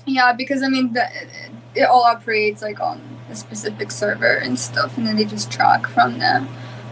[0.08, 3.00] yeah, because I mean the, it, it all operates like on
[3.30, 6.50] a specific server and stuff, and then they just track from them.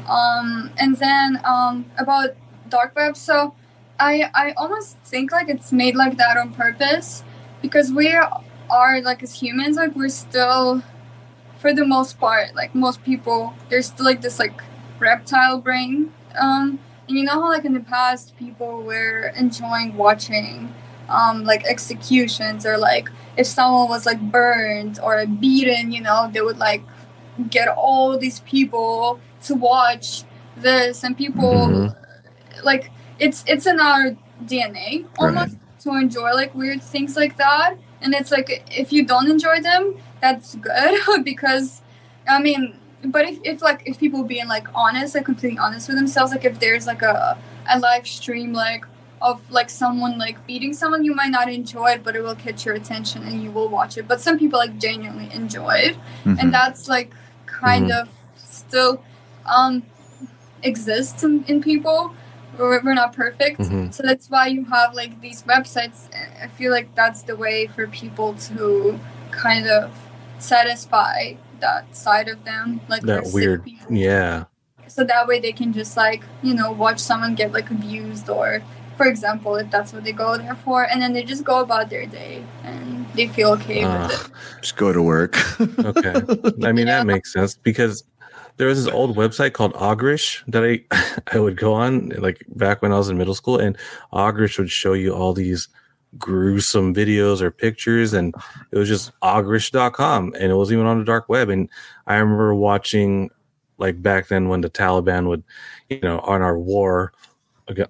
[0.07, 2.35] Um, and then um, about
[2.69, 3.55] dark web, so
[3.99, 7.23] I I almost think like it's made like that on purpose
[7.63, 10.83] because we are like as humans like we're still
[11.63, 14.57] for the most part like most people there's still like this like
[14.99, 20.73] reptile brain um and you know how like in the past people were enjoying watching
[21.09, 26.41] um like executions or like if someone was like burned or beaten you know they
[26.41, 26.83] would like
[27.49, 30.23] get all these people to watch
[30.57, 31.95] this and people Mhm.
[32.63, 34.15] like it's it's in our
[34.45, 39.29] DNA almost to enjoy like weird things like that and it's like if you don't
[39.29, 40.93] enjoy them that's good
[41.31, 41.81] because
[42.35, 42.63] I mean
[43.15, 46.45] but if, if like if people being like honest like completely honest with themselves like
[46.51, 47.37] if there's like a
[47.73, 48.85] a live stream like
[49.21, 52.65] of like someone like beating someone you might not enjoy it but it will catch
[52.65, 54.05] your attention and you will watch it.
[54.07, 55.95] But some people like genuinely enjoy it.
[56.25, 56.39] Mhm.
[56.39, 57.09] and that's like
[57.45, 59.01] kind of still
[59.57, 59.83] um
[60.63, 62.13] exists in, in people.
[62.57, 63.59] We're, we're not perfect.
[63.61, 63.93] Mhm.
[63.93, 65.99] so that's why you have like these websites.
[66.43, 68.99] I feel like that's the way for people to
[69.31, 69.91] kind of
[70.43, 73.87] satisfy that side of them like That weird, people.
[73.95, 74.45] yeah.
[74.87, 78.61] so that way they can just like you know watch someone get like abused or
[78.97, 81.89] for example if that's what they go there for and then they just go about
[81.89, 84.07] their day and they feel okay Ah.
[84.07, 85.33] with it Just go to work.
[85.91, 86.13] Okay.
[86.67, 86.97] I mean, Yeah.
[86.99, 88.03] that makes sense because
[88.57, 90.73] there was this old website called Ogrish that I
[91.35, 93.73] I would go on like back when I was in middle school, and
[94.11, 95.67] Ogrish would show you all these
[96.17, 98.33] gruesome videos or pictures, and
[98.71, 101.49] it was just ogrish.com, and it wasn't even on the dark web.
[101.49, 101.69] And
[102.07, 103.29] I remember watching
[103.77, 105.43] like back then when the Taliban would,
[105.89, 107.13] you know, on our war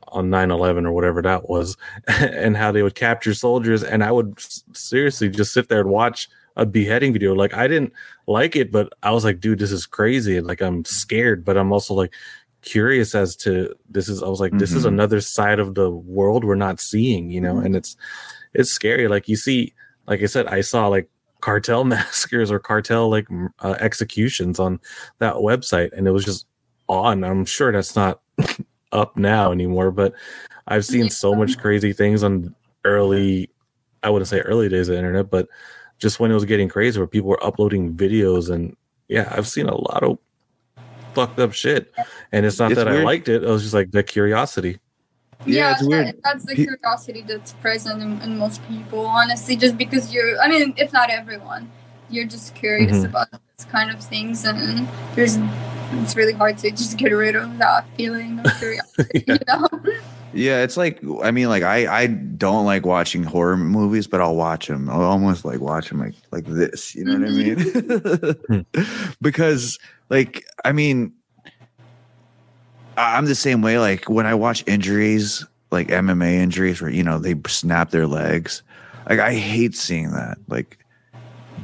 [0.10, 1.78] on 9-11 or whatever that was
[2.08, 4.40] and how they would capture soldiers and i would
[4.74, 7.92] seriously just sit there and watch a beheading video like i didn't
[8.28, 11.72] like it but i was like dude this is crazy like i'm scared but i'm
[11.72, 12.14] also like
[12.64, 14.90] curious as to this is i was like this is Mhm.
[14.90, 17.66] another side of the world we're not seeing you know Mhm.
[17.66, 17.96] and it's
[18.54, 19.74] it's scary like you see
[20.08, 21.10] like i said i saw like
[21.42, 23.28] cartel massacres or cartel like
[23.60, 24.80] uh, executions on
[25.20, 26.46] that website and it was just
[26.88, 28.22] on i'm sure that's not
[28.92, 30.14] up now anymore but
[30.68, 33.50] i've seen so much crazy things on early
[34.04, 35.48] i wouldn't say early days of the internet but
[36.00, 38.76] just when it was getting crazy where people were uploading videos and
[39.10, 40.18] yeah i've seen a lot of
[41.14, 41.94] fucked up shit
[42.32, 44.80] and it's not It's that i liked it it was just like the curiosity
[45.46, 46.08] Yeah, yeah, it's weird.
[46.08, 50.48] that- that's the curiosity that's present in, in most people honestly just because you're i
[50.48, 51.70] mean if not everyone
[52.10, 53.06] you're just curious Mhm.
[53.10, 55.38] about this kind of things and there's
[56.02, 59.68] it's really hard to just get rid of that feeling of curiosity you know
[60.36, 64.36] Yeah, it's like I mean, like I I don't like watching horror movies, but I'll
[64.36, 64.90] watch them.
[64.90, 66.96] I'll almost like watch them like like this.
[66.96, 68.66] You know what I mean?
[69.22, 69.78] because
[70.14, 71.14] like I mean,
[72.98, 73.80] I'm the same way.
[73.80, 78.62] Like when I watch injuries, like MMA injuries, where you know they snap their legs,
[79.10, 80.38] like I hate seeing that.
[80.48, 80.78] Like,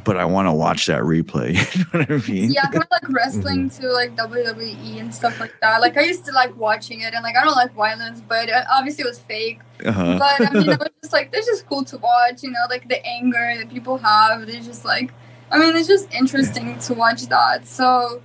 [0.04, 1.54] but I want to watch that replay.
[1.76, 2.52] You know what I mean?
[2.52, 3.82] yeah kind of like wrestling Mm-hmm.
[3.84, 7.22] to like wwe and stuff like that like i used to like watching it and
[7.24, 10.18] like i don't like violence but obviously it was fake Uh-huh.
[10.18, 12.44] but I mean, it was just like this is cool to watch.
[12.44, 14.46] You know, like the anger that people have.
[14.48, 15.14] They're just like,
[15.52, 17.66] I mean, it's just interesting to watch that.
[17.68, 18.22] So,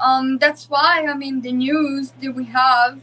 [0.00, 3.00] um, that's why I mean, the news that we have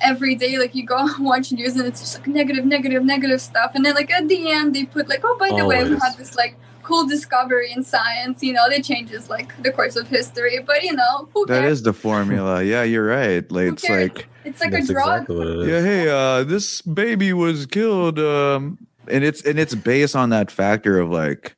[0.00, 3.40] every day, like you go and watch news and it's just like negative, negative, negative
[3.40, 5.84] stuff, and then like at the end they put like, oh, by the way, we
[5.94, 6.02] Always.
[6.02, 8.42] had this like cool discovery in science.
[8.42, 11.78] You know, that changes like the course of history, but you know, who cares?
[11.78, 12.62] is the formula.
[12.72, 13.50] Yeah, you're right.
[13.50, 14.08] Like Who it's cares?
[14.10, 14.26] like.
[14.44, 15.22] It's like a drug.
[15.22, 15.68] exactly what it is.
[15.68, 20.50] yeah hey uh this baby was killed um and it's and it's based on that
[20.50, 21.54] factor of like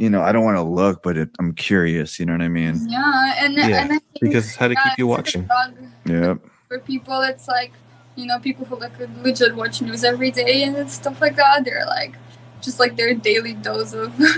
[0.00, 2.48] you know i don't want to look but it, i'm curious you know what i
[2.48, 5.92] mean Yeah, and Yeah, and because it's how to keep you it's like a watching.
[6.06, 6.34] Yeah.
[6.68, 7.72] for people it's like
[8.16, 11.86] you know people who like legit watch news every day and stuff like that they're
[11.86, 12.14] like
[12.62, 14.36] just like their daily dose of this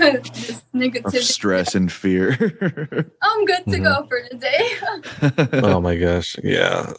[0.59, 2.31] of negativity stress and fear
[3.21, 3.83] i'm good to Mm-hmm.
[3.83, 6.93] go for the day oh my gosh yeah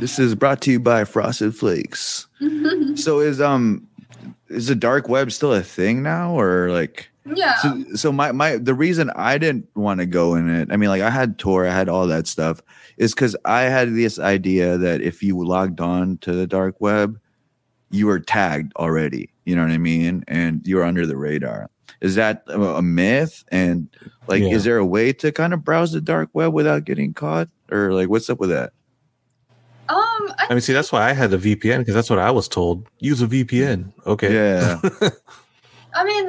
[0.00, 2.26] This is brought to you by Frosted Flakes.
[2.96, 3.86] so is um
[4.48, 7.56] is the dark web still a thing now or like yeah.
[7.56, 10.88] so, so my my the reason I didn't want to go in it, I mean
[10.90, 12.60] like I had Tor, I had all that stuff,
[12.96, 17.18] is because I had this idea that if you logged on to the dark web,
[17.90, 19.30] you were tagged already.
[19.44, 20.24] You know what I mean?
[20.28, 21.70] And you were under the radar.
[22.00, 23.44] Is that a a myth?
[23.50, 23.88] And
[24.26, 24.50] like, Yeah.
[24.50, 27.48] is there a way to kind of browse the dark web without getting caught?
[27.70, 28.72] Or like, what's up with that?
[29.88, 29.98] um,
[30.38, 32.48] I, I mean, see, that's why I had the VPN because that's what I was
[32.48, 32.86] told.
[33.00, 33.92] Use a VPN.
[34.06, 34.32] Okay.
[34.32, 34.80] Yeah.
[35.94, 36.28] I mean,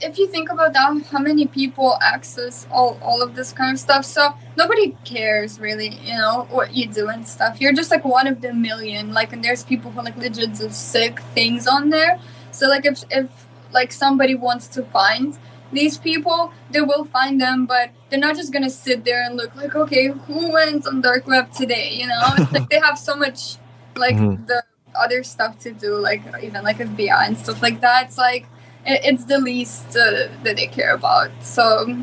[0.00, 3.78] if you think about that, how many people access all, all of this kind of
[3.78, 4.06] stuff?
[4.06, 7.60] So nobody cares really, you know, what you do and stuff.
[7.60, 9.12] You're just like one of the million.
[9.12, 12.18] Like, and there's people who like legit do sick things on there.
[12.52, 13.28] So like, if if
[13.72, 15.38] like somebody wants to find
[15.72, 19.54] these people, they will find them, but they're not just gonna sit there and look
[19.56, 21.90] like, okay, who went on dark web today?
[21.92, 23.56] You know, it's like they have so much
[23.96, 24.46] like Mhm.
[24.46, 24.62] the
[24.94, 28.06] other stuff to do, like even like FBI and stuff like that.
[28.06, 28.46] It's like
[28.86, 31.30] it, it's the least uh, that they care about.
[31.40, 31.96] So,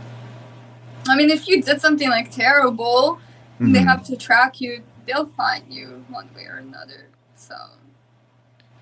[1.08, 3.20] I mean, if you did something like terrible,
[3.60, 4.84] and they have to track you.
[5.06, 7.08] They'll find you one way or another.
[7.36, 7.56] So,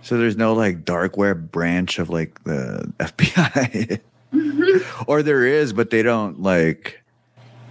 [0.01, 4.01] So there's no like dark web branch of like the FBI,
[5.07, 7.01] or there is, but they don't like.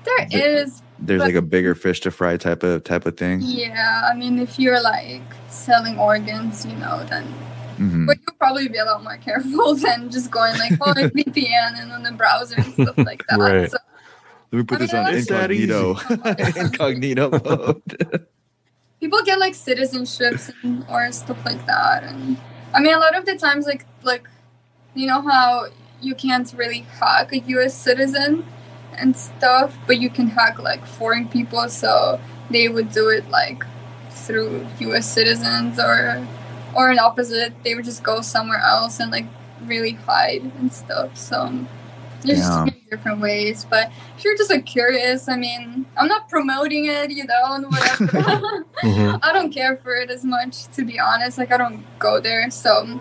[0.04, 3.40] there The- is, There's like a bigger fish to fry type of type of thing.
[3.42, 4.08] yeah.
[4.10, 7.26] I mean, if you're like selling organs, you know, then
[7.78, 8.06] Mhm.
[8.06, 11.80] but you'll probably be a lot more careful than just going like, oh, it's VPN
[11.80, 13.38] and on the browser and stuff like that.
[13.38, 13.70] Right.
[13.70, 13.78] So,
[14.52, 15.96] Let me put I this mean, on incognito.
[16.60, 18.26] incognito mode.
[19.00, 22.38] people get like citizenships and, or stuff like that and
[22.74, 24.26] i mean a lot of the times like like
[24.94, 25.66] you know how
[26.00, 28.44] you can't really hack a us citizen
[28.94, 32.18] and stuff but you can hack like foreign people so
[32.50, 33.62] they would do it like
[34.10, 36.26] through us citizens or
[36.76, 39.26] or an opposite they would just go somewhere else and like
[39.64, 41.50] really hide and stuff so
[42.22, 42.64] there's just Yeah.
[42.64, 47.10] many different ways but if you're just like curious i mean i'm not promoting it
[47.10, 49.18] you know and whatever Mhm.
[49.22, 51.38] I don't care for it as much, to be honest.
[51.38, 53.00] Like I don't go there, so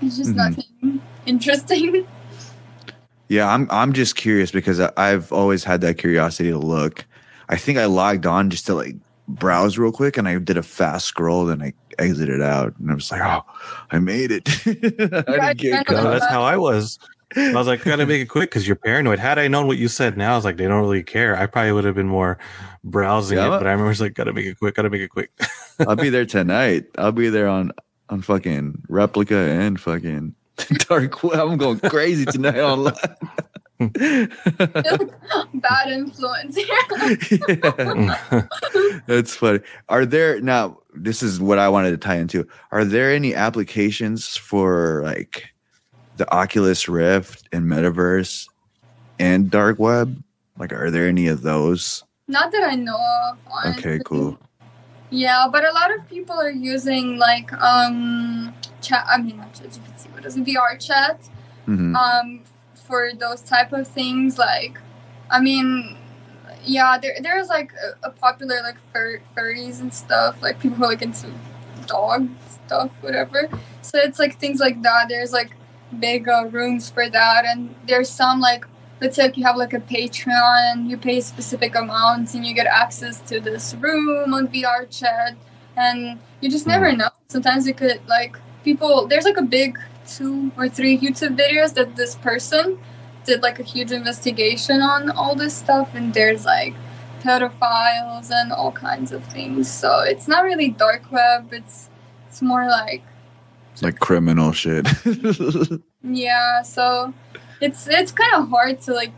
[0.00, 0.36] it's just Mhm.
[0.36, 2.06] nothing interesting.
[3.28, 7.04] Yeah, I'm I'm just curious because I, I've always had that curiosity to look.
[7.48, 8.96] I think I logged on just to like
[9.34, 12.94] browse real quick, and I did a fast scroll, then I exited out, and I
[12.94, 13.42] was like, "Oh,
[13.90, 14.72] I made it." I
[15.54, 16.98] didn't get No, that's how I was.
[17.36, 19.18] I was like, gotta make it quick because you're paranoid.
[19.18, 21.34] Had I known what you said now, I was like, they don't really care.
[21.36, 22.38] I probably would have been more
[22.84, 23.46] browsing Yeah.
[23.46, 25.30] it, but I remember it's like, gotta make it quick, gotta make it quick.
[25.88, 26.84] I'll be there tonight.
[26.98, 27.72] I'll be there on
[28.10, 30.34] on fucking Replika and fucking
[30.88, 31.40] dark web.
[31.40, 32.94] I'm going crazy tonight online.
[35.54, 36.66] Bad influence here.
[37.52, 38.46] Yeah.
[39.06, 39.60] That's funny.
[39.88, 40.78] Are there now?
[40.94, 42.46] This is what I wanted to tie into.
[42.70, 45.52] Are there any applications for like
[46.16, 48.48] the Oculus Rift and Metaverse
[49.18, 50.22] and dark web?
[50.58, 52.04] Like, are there any of those?
[52.28, 53.38] Not that I know of.
[53.50, 53.92] Honestly.
[53.94, 54.38] Okay, cool.
[55.10, 59.04] Yeah, but a lot of people are using like um chat.
[59.08, 60.12] I mean, not ChatGPT.
[60.14, 60.44] What is it?
[60.44, 61.28] VRChat.
[61.66, 62.40] hmm um
[62.92, 64.78] for those type of things like
[65.30, 65.96] i mean
[66.64, 70.84] yeah there, there's like a, a popular like fur, furries and stuff like people who
[70.84, 71.32] are like into
[71.86, 73.48] dog stuff whatever.
[73.82, 75.08] So it's like things like that.
[75.08, 75.52] There's like
[75.98, 77.44] big uh, rooms for that.
[77.44, 78.64] And there's some like
[79.00, 82.46] let's say if you have like a patreon and you pay a specific amount and
[82.46, 85.36] you get access to this room on VRChat.
[85.76, 87.08] And you just never know.
[87.28, 91.96] Sometimes you could like people there's like a big two or three YouTube videos that
[91.96, 92.78] this person
[93.24, 96.74] did like a huge investigation on all this stuff, and there's like
[97.20, 99.70] pedophiles and all kinds of things.
[99.70, 101.52] So it's not really dark web.
[101.52, 101.88] It's
[102.28, 103.02] it's more like
[103.80, 104.88] Like criminal shit.
[106.02, 106.62] yeah.
[106.62, 107.14] So
[107.60, 109.12] it's it's kind of hard to like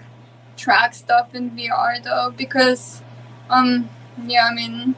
[0.56, 3.02] track stuff in VR though because
[3.50, 3.88] um
[4.26, 4.94] yeah I mean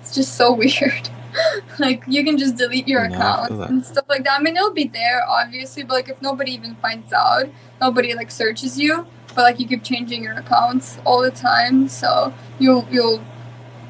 [0.00, 1.10] it's just so weird.
[1.78, 4.40] like you can just delete your No, account and stuff like that.
[4.40, 7.48] I mean it'll be there obviously, but like if nobody even finds out,
[7.80, 9.06] nobody like searches you.
[9.34, 13.22] But like you keep changing your accounts all the time, so you'll you'll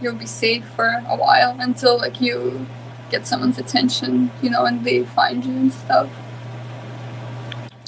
[0.00, 2.66] you'll be safe for a while until like you
[3.10, 6.10] get someone's attention, you know, and they find you and stuff.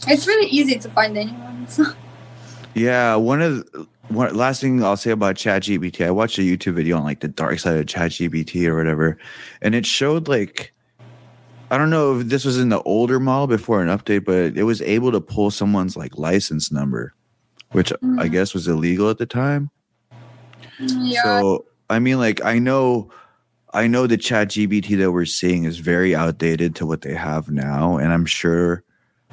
[0.06, 1.66] It's really easy to find anyone.
[1.68, 1.84] So.
[2.74, 6.04] Yeah, one of the, one last thing I'll say about ChatGPT.
[6.06, 9.18] I watched a YouTube video on like the dark side of ChatGPT or whatever,
[9.62, 10.72] and it showed like
[11.70, 14.62] I don't know if this was in the older model before an update, but it
[14.64, 17.12] was able to pull someone's like license number,
[17.72, 18.32] which I Mhm.
[18.32, 19.70] guess was illegal at the time.
[20.78, 23.10] Yeah, So I mean, like I know
[23.74, 27.98] I know the ChatGPT that we're seeing is very outdated to what they have now.
[27.98, 28.82] And I'm sure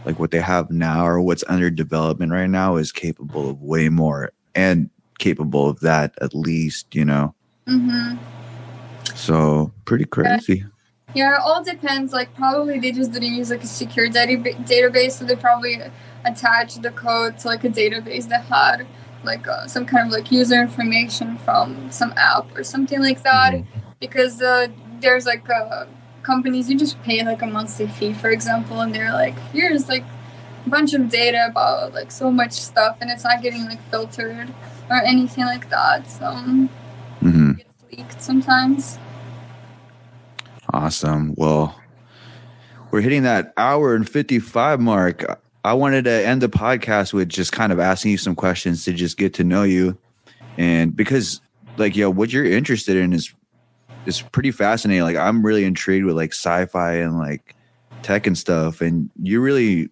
[0.04, 3.88] like what they have now or what's under development right now is capable of way
[3.88, 7.34] more and capable of that at least, you know.
[7.68, 8.18] Mm-hmm.
[9.16, 10.66] So pretty crazy.
[11.14, 12.12] Yeah, it all depends.
[12.12, 15.80] Like probably they just didn't use like a secure data- database, so they probably
[16.26, 18.86] attached the code to like a database that had
[19.24, 23.54] like uh, some kind of like user information from some app or something like that.
[23.54, 23.80] Mm-hmm.
[24.00, 24.68] Because uh,
[25.00, 25.86] there's like uh,
[26.22, 30.04] companies you just pay like a monthly fee, for example, and they're like, here's like
[30.70, 34.54] bunch of data about like so much stuff, and it's not getting like filtered
[34.90, 36.10] or anything like that.
[36.10, 36.32] So
[37.22, 39.00] hmm it gets leaked sometimes.
[40.74, 41.34] Awesome.
[41.38, 41.76] Well,
[42.92, 45.24] we're hitting that hour and 55 mark.
[45.64, 48.94] I wanted to end the podcast with just kind of asking you some questions to
[48.94, 49.98] just get to know you.
[50.58, 51.42] And because
[51.78, 53.34] like, yo, what you're interested in is
[54.06, 55.04] is pretty fascinating.
[55.04, 57.56] Like I'm really intrigued with like sci-fi and like
[58.04, 58.82] tech and stuff.
[58.82, 59.90] And you really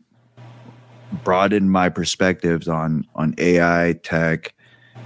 [1.23, 4.53] broadened my perspectives on on AI tech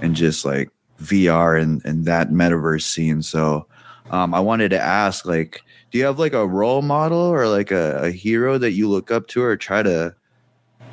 [0.00, 0.70] and just like
[1.02, 3.22] VR and, and that metaverse scene.
[3.22, 3.66] So
[4.10, 7.70] um, I wanted to ask, like, do you have like a role model or like
[7.70, 10.14] a, a hero that you look up to or try to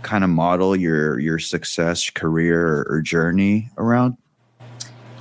[0.02, 4.18] kind of model your your success, career, or, or journey around?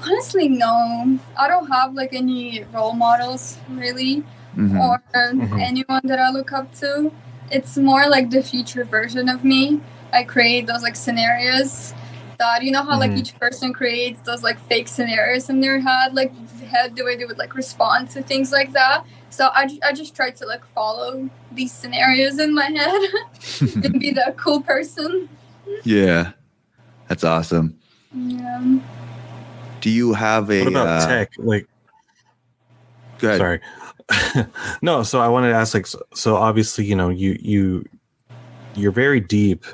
[0.07, 1.19] Honestly, no.
[1.39, 4.23] I don't have like any role models really,
[4.57, 4.79] Mhm.
[4.81, 5.61] or Mhm.
[5.61, 7.11] anyone that I look up to.
[7.51, 9.81] It's more like the future version of me.
[10.13, 11.95] I create those like scenarios
[12.39, 13.19] that you know how like Mhm.
[13.19, 16.33] each person creates those like fake scenarios in their head, like
[16.65, 19.05] head the way they would like respond to things like that.
[19.31, 23.01] So I, I just try to like follow these scenarios in my head
[23.85, 25.29] and be the cool person.
[25.85, 26.33] Yeah,
[27.09, 27.79] that's awesome.
[28.13, 28.79] Yeah.
[29.81, 30.61] Do you have a?
[30.61, 31.33] What about uh, tech?
[31.37, 31.69] Like,
[33.19, 33.39] Go ahead.
[33.39, 33.61] sorry,
[34.83, 35.03] no.
[35.03, 37.85] So I wanted to ask, like, so, so obviously, you know, you you
[38.75, 39.65] you're very deep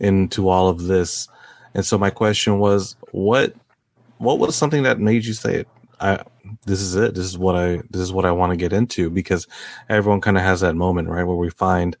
[0.00, 1.28] into all of this,
[1.74, 3.54] and so my question was, what
[4.18, 5.68] what was something that made you say it?
[6.00, 6.22] I
[6.64, 7.14] this is it.
[7.14, 9.46] This is what I this is what I want to get into because
[9.88, 11.96] everyone kind of has that moment, right, where we find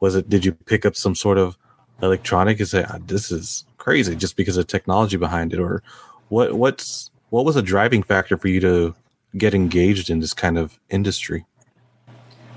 [0.00, 1.56] was it did you pick up some sort of
[2.02, 5.82] electronic and say "Ah, this is crazy just because of technology behind it, or
[6.28, 8.94] what what's what was a driving factor for you to
[9.36, 11.46] get engaged in this kind of industry?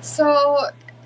[0.02, 0.58] So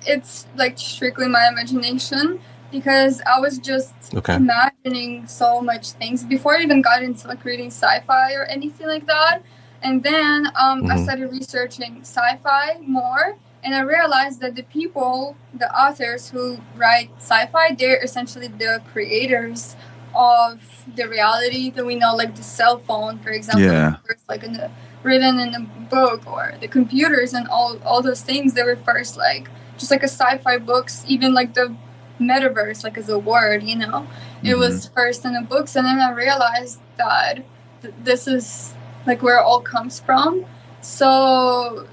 [0.06, 2.40] it's like strictly my imagination
[2.70, 4.34] because I was just Okay.
[4.36, 9.06] imagining so much things before I even got into like reading sci-fi or anything like
[9.06, 9.42] that.
[9.82, 11.02] And then um, I Mhm.
[11.04, 17.74] started researching sci-fi more, and I realized that the people, the authors who write sci-fi,
[17.78, 19.76] they're essentially the creators
[20.14, 20.60] of
[20.96, 23.96] the reality that we know, like the cell phone, for example, Yeah.
[24.28, 24.70] like in the
[25.02, 28.54] written in a book, or the computers and all all those things.
[28.54, 29.48] They were first like
[29.78, 31.74] just like a sci-fi books, even like the
[32.20, 34.06] metaverse, like as a word, you know,
[34.42, 34.94] it was mm-hmm.
[34.94, 37.44] first in the books, and then I realized that
[37.82, 38.74] th- this is
[39.06, 40.44] like where it all comes from.
[40.80, 41.86] So,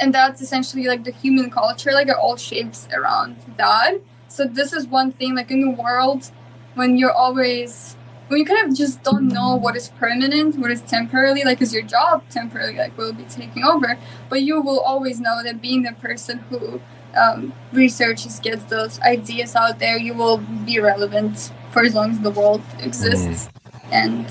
[0.00, 3.94] and that's essentially like the human culture, like it all shapes around that.
[4.28, 6.30] So this is one thing, like in the world,
[6.74, 7.96] when you're always
[8.32, 11.74] when you kind of just don't know what is permanent, what is temporarily, like is
[11.74, 13.98] your job temporarily, like will be taking over,
[14.30, 16.80] but you will always know that being the person who
[17.14, 22.20] um, researches, gets those ideas out there, you will be relevant for as long as
[22.20, 23.50] the world exists,
[23.90, 24.26] and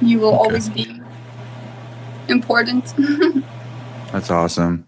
[0.00, 0.44] you will Okay.
[0.44, 1.00] always be
[2.28, 2.94] important.
[4.12, 4.86] That's awesome.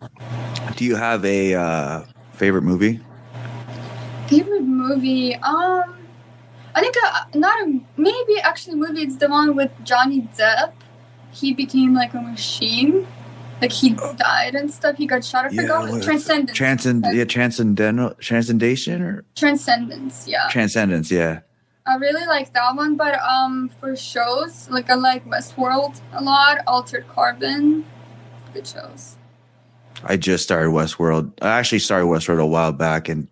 [0.77, 2.03] Do you have a uh,
[2.35, 3.01] favorite movie?
[4.28, 5.35] Favorite movie?
[5.35, 5.95] Um,
[6.77, 9.03] I think uh, not a maybe actually movie.
[9.03, 10.73] It's the one with Johnny Depp.
[11.32, 13.07] He became like a machine.
[13.62, 14.97] Like he died and stuff.
[14.97, 15.47] He got shot.
[15.47, 16.03] I Yeah, forgot.
[16.03, 16.57] Transcendence.
[16.57, 20.28] Transcend, yeah, transcendental, transcendation or Transcendence.
[20.28, 20.48] Yeah.
[20.51, 21.11] transcendence?
[21.11, 21.40] Yeah.
[21.86, 26.59] I really like that one, but um, for shows, like I like Westworld a lot,
[26.66, 27.86] Altered Carbon,
[28.53, 29.16] good shows.
[30.05, 31.32] I just started Westworld.
[31.40, 33.28] I actually started Westworld a while back, and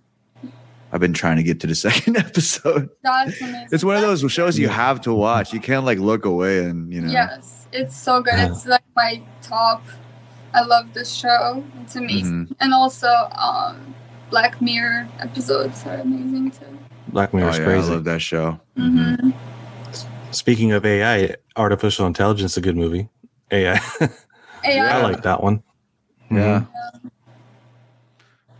[0.94, 2.88] I've been trying to get to the second episode.
[3.02, 3.68] That's amazing.
[3.72, 5.52] It's one of those shows you have to watch.
[5.52, 7.10] You can't like look away and you know.
[7.10, 8.34] Yes, it's so good.
[8.38, 9.82] It's like my top.
[10.54, 11.64] I love this show.
[11.82, 12.56] It's amazing, Mhm.
[12.60, 13.92] and also um,
[14.30, 16.78] Black Mirror episodes are amazing too.
[17.08, 17.90] Black Oh, Mirror's yeah, I crazy.
[17.90, 18.60] love that show.
[18.78, 19.20] Mhm.
[19.20, 19.30] hmm
[20.30, 23.08] Speaking of AI, artificial intelligence, a good movie.
[23.50, 23.80] AI,
[24.64, 24.90] AI.
[24.98, 25.64] I like that one.
[26.30, 26.60] Yeah.
[26.62, 27.10] Mhm.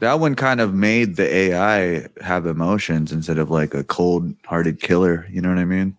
[0.00, 5.26] That one kind of made the AI have emotions instead of like a cold-hearted killer.
[5.30, 5.96] You know what I mean?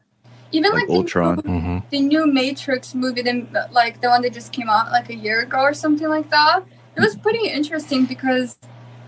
[0.56, 1.42] even like like, the Ultron.
[1.44, 5.10] new- hmm the new Matrix movie, the, like the one that just came out like
[5.10, 6.64] a year ago or something like that.
[6.98, 8.58] It was pretty interesting because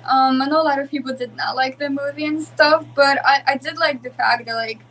[0.06, 3.20] um, I know a lot of people did not like the movie and stuff, but
[3.26, 4.82] I, I did like the fact that like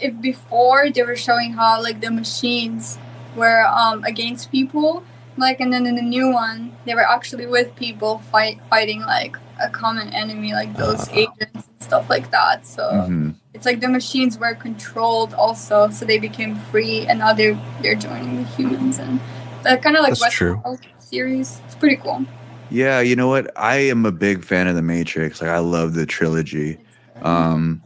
[0.00, 2.98] if before they were showing how like the machines
[3.36, 5.04] were um, against people,
[5.36, 9.36] like and then in the new one they were actually with people fight fighting like
[9.62, 11.12] a common enemy like those Ah.
[11.14, 12.66] agents and stuff like that.
[12.66, 13.34] So Mhm.
[13.54, 17.94] it's like the machines were controlled also, so they became free, and now they're they're
[17.94, 19.18] joining the humans, and
[19.62, 20.62] that kind of like That's true.
[20.98, 21.60] Series.
[21.66, 22.24] It's pretty cool.
[22.68, 23.50] Yeah, you know what?
[23.56, 25.40] I am a big fan of the Matrix.
[25.40, 26.78] Like I love the trilogy.
[27.22, 27.82] Um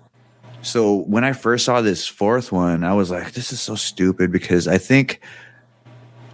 [0.62, 4.30] so when I first saw this fourth one, I was like, this is so stupid
[4.32, 5.20] because I think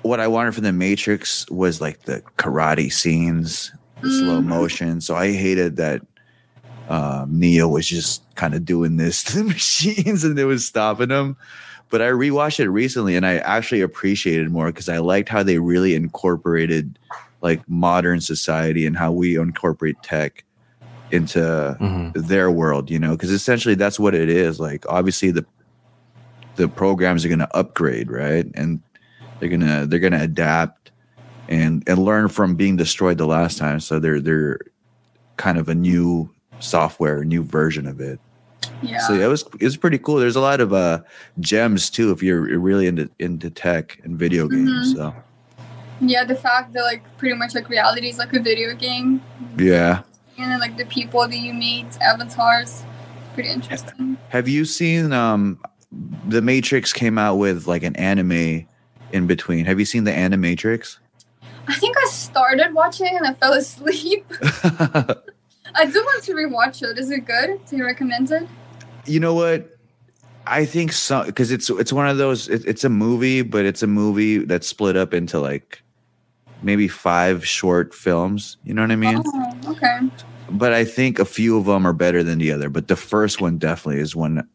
[0.07, 3.73] what I wanted from the Matrix was like the karate scenes,
[4.03, 4.47] the slow Mhm.
[4.47, 5.01] motion.
[5.01, 6.03] So I hated that
[6.89, 11.09] um, Neo was just kind of doing this to the machines and it was stopping
[11.09, 11.37] them.
[11.91, 15.43] But I rewatched it recently and I actually appreciated it more because I liked how
[15.43, 16.99] they really incorporated
[17.43, 20.45] like modern society and how we incorporate tech
[21.11, 24.59] into hmm their world, you know, because essentially that's what it is.
[24.59, 25.47] Like obviously the
[26.57, 28.47] the programs are gonna upgrade, right?
[28.55, 28.83] And
[29.38, 30.90] they're gonna they're gonna adapt
[31.48, 33.80] and and learn from being destroyed the last time.
[33.80, 34.60] So they're they're
[35.36, 36.30] kind of a new
[36.60, 38.18] software, new version of it.
[38.82, 38.98] Yeah.
[39.00, 40.16] So yeah, it was it was pretty cool.
[40.16, 41.02] There's a lot of uh
[41.40, 44.94] gems too if you're really into into tech and video games.
[44.94, 44.96] Mhm.
[44.96, 45.14] So
[46.00, 49.22] yeah, the fact that like pretty much like reality is like a video game,
[49.56, 50.02] yeah.
[50.36, 52.82] and then like the people that you meet, avatars,
[53.32, 54.18] pretty interesting.
[54.28, 55.58] Have you seen um
[56.26, 58.66] the Matrix came out with like an anime
[59.12, 59.65] in between.
[59.66, 60.99] Have you seen the Animatrix?
[61.69, 64.24] I think I started watching and I fell asleep.
[65.78, 66.99] I do want to rewatch it.
[66.99, 67.61] Is it good?
[67.66, 68.47] Do you recommend it?
[69.07, 69.70] you know what?
[70.49, 72.49] I think so because it's it's one of those.
[72.49, 75.83] It, it's a movie, but it's a movie that's split up into like
[76.62, 78.57] maybe five short films.
[78.65, 79.23] You know what I mean?
[79.27, 80.01] Oh, okay.
[80.49, 82.70] But I think a few of them are better than the other.
[82.70, 84.49] But the first one definitely is one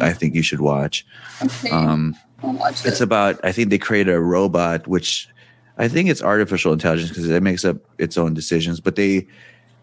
[0.00, 1.04] I think you should watch.
[1.42, 2.14] Okay, Um,
[2.52, 5.28] Watch it's about I think they created a robot, which
[5.78, 8.80] I think it's artificial intelligence because it makes up its own decisions.
[8.80, 9.26] But they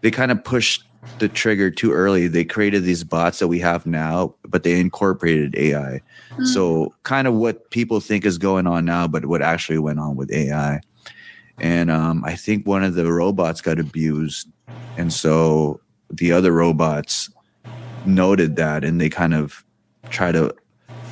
[0.00, 0.84] they kind of pushed
[1.18, 2.28] the trigger too early.
[2.28, 6.00] They created these bots that we have now, but they incorporated AI.
[6.30, 6.46] Mm.
[6.46, 10.16] So kind of what people think is going on now, but what actually went on
[10.16, 10.80] with AI.
[11.58, 14.48] And um, I think one of the robots got abused,
[14.96, 15.80] and so
[16.10, 17.30] the other robots
[18.06, 19.64] noted that, and they kind of
[20.10, 20.54] try to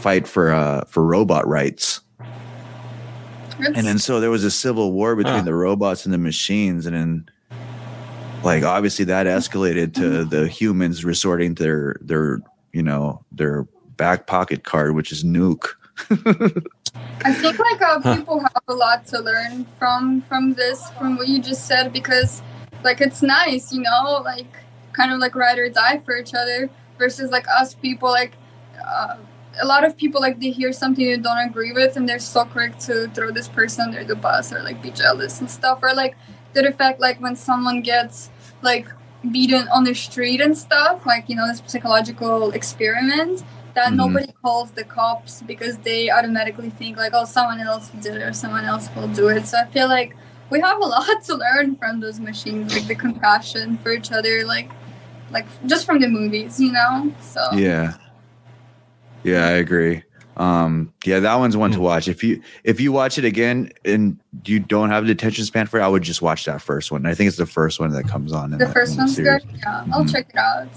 [0.00, 2.00] fight for uh, for robot rights.
[3.58, 5.42] It's- And then so there was a civil war between Huh.
[5.42, 7.28] the robots and the machines, and then
[8.42, 12.40] like obviously that escalated to the humans resorting to their their
[12.72, 13.66] you know their
[13.96, 15.68] back pocket card, which is nuke.
[17.22, 18.16] I think like uh, Huh.
[18.16, 22.42] people have a lot to learn from from this, from what you just said, because
[22.82, 24.48] like it's nice, you know, like
[24.94, 28.32] kind of like ride or die for each other, versus like us people, like
[28.82, 29.16] uh,
[29.60, 32.44] a lot of people like they hear something they don't agree with, and they're so
[32.44, 35.92] quick to throw this person under the bus or like be jealous and stuff, or
[35.94, 36.16] like
[36.52, 38.30] the effect like when someone gets
[38.62, 38.86] like
[39.30, 43.96] beaten on the street and stuff, like you know this psychological experiment that Mhm.
[43.96, 48.32] nobody calls the cops because they automatically think like oh someone else did it or
[48.32, 49.46] someone else will do it.
[49.46, 50.16] So i feel like
[50.50, 54.44] we have a lot to learn from those machines like the compassion for each other
[54.44, 54.70] like
[55.30, 57.12] like just from the movies you know?
[57.20, 57.94] So Yeah,
[59.24, 60.02] yeah, I agree.
[60.36, 61.82] Um, yeah, that one's one to Hmm.
[61.84, 62.08] watch.
[62.08, 65.80] If you if you watch it again and you don't have the attention span for
[65.80, 67.04] it, I would just watch that first one.
[67.04, 68.52] I think it's the first one that comes on.
[68.52, 69.42] In the that- first in one's series.
[69.44, 70.12] good yeah i'll Mhm.
[70.12, 70.68] check it out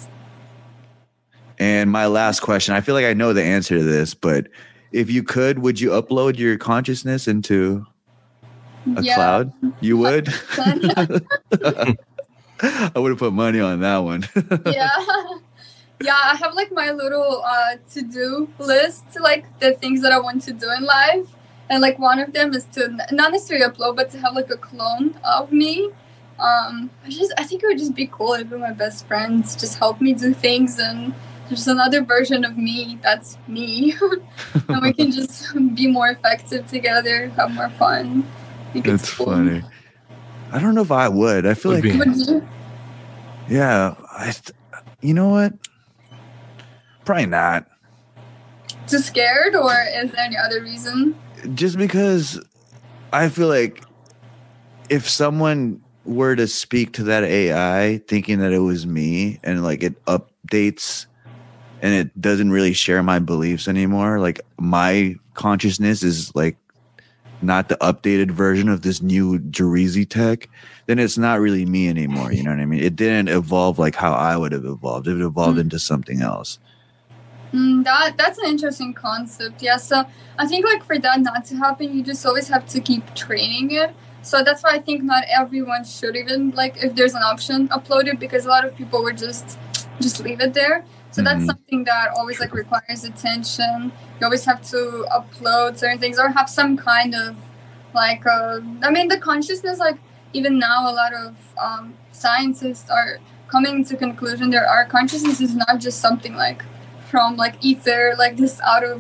[1.60, 4.48] And my last question, I feel like I know the answer to this, but
[4.91, 7.86] if you could, would you upload your consciousness into
[8.98, 9.53] a yeah cloud?
[9.80, 10.28] You would?
[12.61, 14.28] I would have put money on that one.
[14.65, 14.90] yeah
[16.02, 20.41] yeah i have like my little uh to-do list like the things that i want
[20.41, 21.28] to do in life
[21.70, 24.57] and like one of them is to not necessarily upload but to have like a
[24.57, 25.90] clone of me
[26.40, 29.78] um i just i think it would just be cool if my best friends just
[29.78, 31.14] help me do things and
[31.48, 33.94] there's another version of me that's me
[34.70, 38.26] and we can just be more effective together have more fun
[38.76, 39.28] it's That's cool.
[39.28, 39.61] funny.
[40.52, 41.45] I don't know if I would.
[41.45, 42.41] I feel Would like, be-
[43.49, 44.52] yeah, I, th-
[45.02, 45.53] you know what?
[47.05, 47.67] Probably not.
[48.88, 51.15] Too scared, or is there any other reason?
[51.55, 52.39] just because
[53.11, 53.84] I feel like
[54.89, 59.84] if someone were to speak to that AI thinking that it was me and like
[59.84, 61.05] it updates
[61.81, 64.19] and it doesn't really share my beliefs anymore.
[64.19, 66.55] Like my consciousness is like
[67.41, 70.47] not the updated version of this new Jarizi tech,
[70.85, 72.31] then it's not really me anymore.
[72.31, 72.81] You know what I mean?
[72.81, 75.07] It didn't evolve like how I would have evolved.
[75.09, 75.61] It evolved Mm.
[75.61, 76.57] into something else.
[77.53, 79.61] Mm, that that's an interesting concept.
[79.61, 80.03] Yeah, so
[80.39, 83.71] I think like for that not to happen, you just always have to keep training
[83.71, 83.93] it.
[84.23, 88.07] So that's why I think not everyone should even like if there's an option upload
[88.07, 89.59] it because a lot of people would just
[90.01, 90.84] just leave it there.
[91.11, 91.47] So that's Mhm.
[91.47, 93.91] something that always like requires attention.
[94.19, 97.35] You always have to upload certain things or have some kind of
[97.93, 99.97] like uh, I mean the consciousness like
[100.34, 105.55] even now a lot of um, scientists are coming to conclusion that our consciousness is
[105.55, 106.63] not just something like
[107.14, 108.99] from like ether like this out of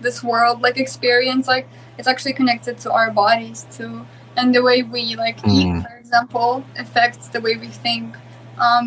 [0.00, 1.68] this world like experience like
[1.98, 4.06] it's actually connected to our bodies too.
[4.38, 5.82] And the way we like eat Mm.
[5.86, 8.16] for example affects the way we think.
[8.58, 8.86] Um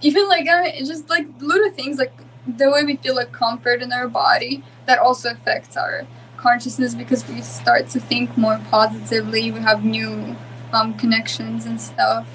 [0.00, 2.14] even like I mean, just like little things like
[2.62, 6.06] the way we feel like comfort in our body that also affects our
[6.38, 10.34] consciousness because we start to think more positively we have new
[10.72, 12.26] um, connections and stuff.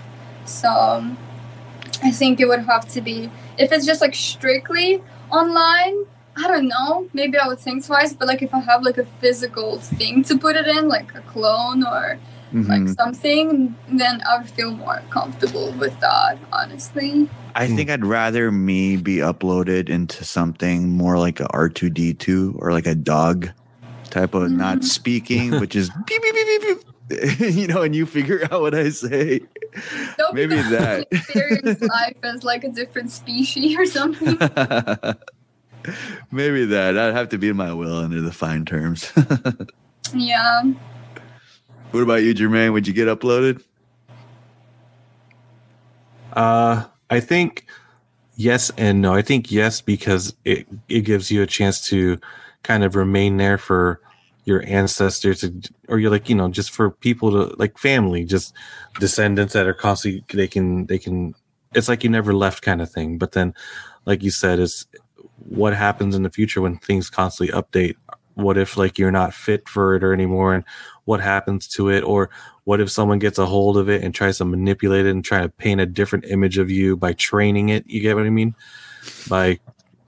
[0.46, 1.18] So um,
[2.04, 5.02] i think it would have to be if it's just like strictly
[5.34, 5.96] online
[6.38, 9.06] i don't know maybe i would think twice but like if i have like a
[9.22, 12.20] physical thing to put it in like a clone or
[12.54, 12.96] like Mhm.
[12.96, 18.98] something then i would feel more comfortable with that honestly I think I'd rather me
[18.98, 23.50] be uploaded into something more like a R2D2 or like a dog
[24.10, 24.84] type of not Mhm.
[24.86, 26.78] speaking, which is beep, beep, beep, beep,
[27.40, 27.40] beep.
[27.60, 29.42] you know, and you figure out what I say.
[30.18, 31.08] Don't Maybe that.
[31.12, 34.38] Experience life as like a different species or something
[36.32, 36.98] Maybe that.
[36.98, 39.12] I'd have to be in my will under the fine terms.
[40.14, 40.64] yeah
[41.94, 42.74] what about you, Jermaine?
[42.74, 43.64] Would you get uploaded?
[46.34, 47.68] Uh, I think
[48.36, 49.14] yes and no.
[49.14, 52.20] I think yes because it it gives you a chance to
[52.64, 54.02] kind of remain there for
[54.46, 55.54] your ancestors to,
[55.88, 58.54] or you're like you know just for people to like family, just
[59.00, 61.34] descendants that are constantly they can they can.
[61.74, 63.18] It's like you never left kind of thing.
[63.18, 63.54] But then,
[64.06, 64.86] like you said, it's
[65.38, 67.96] what happens in the future when things constantly update.
[68.36, 70.64] What if like you're not fit for it or anymore, and
[71.06, 72.30] what happens to it, or
[72.64, 75.42] what if someone gets a hold of it and tries to manipulate it and try
[75.42, 77.86] to paint a different image of you by training it?
[77.88, 78.56] You get what I mean?
[79.28, 79.60] By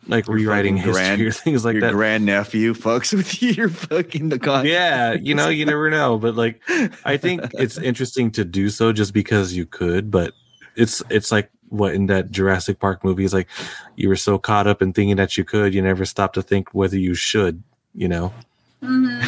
[0.08, 1.80] like Your rewriting history grand- or things like that.
[1.82, 1.94] Your that.
[1.94, 3.52] grandnephew fucks with you.
[3.52, 4.66] You're fucking the con.
[4.66, 6.18] yeah, you know, you never know.
[6.18, 6.62] But like,
[7.06, 10.12] I think it's interesting to do so just because you could.
[10.12, 10.34] But
[10.76, 13.48] it's it's like what in that Jurassic Park movie is like
[13.96, 16.70] you were so caught up in thinking that you could, you never stopped to think
[16.74, 17.64] whether you should.
[17.94, 18.34] You know.
[18.82, 19.20] hmm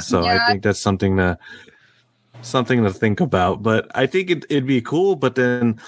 [0.00, 0.42] So Yeah.
[0.44, 1.38] I think that's something to
[2.42, 3.62] something to think about.
[3.62, 5.16] But I think it, it'd be cool.
[5.16, 5.80] But then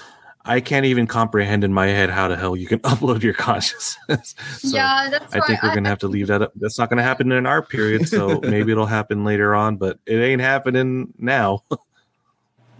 [0.47, 4.35] I can't even comprehend in my head how the hell you can upload your consciousness.
[4.57, 6.53] so yeah that's I think we're gonna have to leave that up.
[6.55, 8.07] That's not gonna happen in our period.
[8.07, 11.63] So maybe it'll happen later on, but it ain't happening now.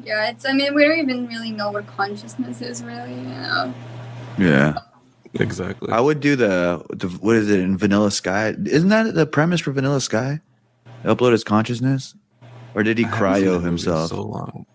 [0.03, 3.73] yeah it's i mean we don't even really know what consciousness is really you know
[4.38, 4.76] yeah.
[5.34, 5.91] exactly.
[5.91, 8.53] I would do the, the what is it in Vanilla Sky?
[8.65, 10.39] Isn't that the premise for Vanilla Sky?
[11.03, 12.15] Upload his consciousness,
[12.76, 14.10] or did he I haven't seen that cryo himself?
[14.10, 14.65] So long.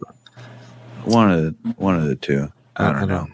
[1.04, 2.52] One of the one of the two.
[2.76, 3.28] I don't know.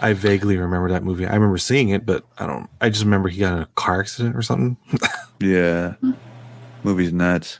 [0.00, 1.26] I vaguely remember that movie.
[1.26, 2.68] I remember seeing it, but I don't.
[2.80, 4.76] I just remember he got in a car accident or something.
[5.40, 5.94] Yeah,
[6.84, 7.58] movie's nuts.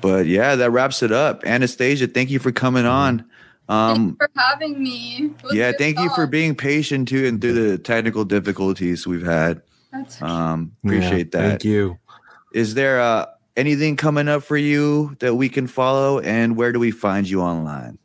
[0.00, 1.44] But yeah, that wraps it up.
[1.46, 3.24] Anastasia, thank you for coming on.
[3.68, 7.40] Um, Thanks for having me It yeah, good thank you for being patient too and
[7.40, 9.62] through the technical difficulties we've had.
[9.92, 11.48] That's Um, Yeah, appreciate that.
[11.48, 11.96] Thank you.
[12.52, 16.80] Is there uh, anything coming up for you that we can follow, and where do
[16.80, 17.98] we find you online?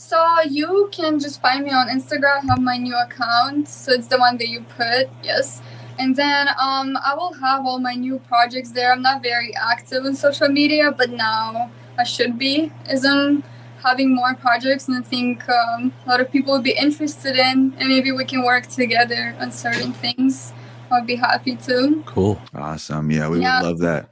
[0.00, 0.18] So
[0.48, 2.38] you can just find me on Instagram.
[2.44, 5.60] I have my new account, so it's the one that you put, yes.
[5.98, 8.92] And then um, I will have all my new projects there.
[8.92, 12.72] I'm not very active on social media, but now I should be.
[12.88, 13.44] Is in
[13.84, 17.74] having more projects, and I think um, a lot of people would be interested in,
[17.78, 20.54] and maybe we can work together on certain things.
[20.90, 22.02] I'd be happy to.
[22.06, 22.40] Cool.
[22.54, 23.10] Awesome.
[23.10, 23.60] Yeah, we Yeah.
[23.60, 24.08] would love that.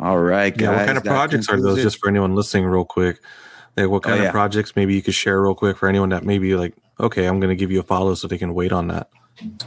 [0.00, 0.60] All right, guys.
[0.60, 1.78] Yeah, what kind of projects are those?
[1.78, 1.82] it.
[1.84, 3.20] Just for anyone listening, real quick.
[3.76, 4.28] Like, what Oh, kind yeah.
[4.28, 4.74] of projects?
[4.74, 7.56] Maybe you could share real quick for anyone that maybe like, okay, I'm going to
[7.56, 9.08] give you a follow so they can wait on that.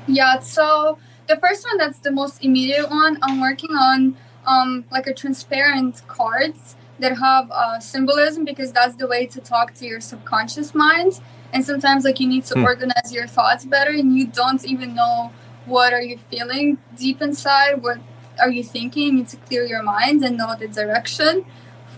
[0.07, 4.17] Yeah, so the first one that's the most immediate one, I'm working on
[4.47, 9.73] um like a transparent cards that have uh, symbolism because that's the way to talk
[9.75, 11.21] to your subconscious mind.
[11.53, 12.63] And sometimes like you need to Hmm.
[12.63, 15.31] organize your thoughts better and you don't even know
[15.65, 17.99] what are you feeling deep inside, what
[18.39, 19.03] are you thinking?
[19.05, 21.45] You need to clear your mind and know the direction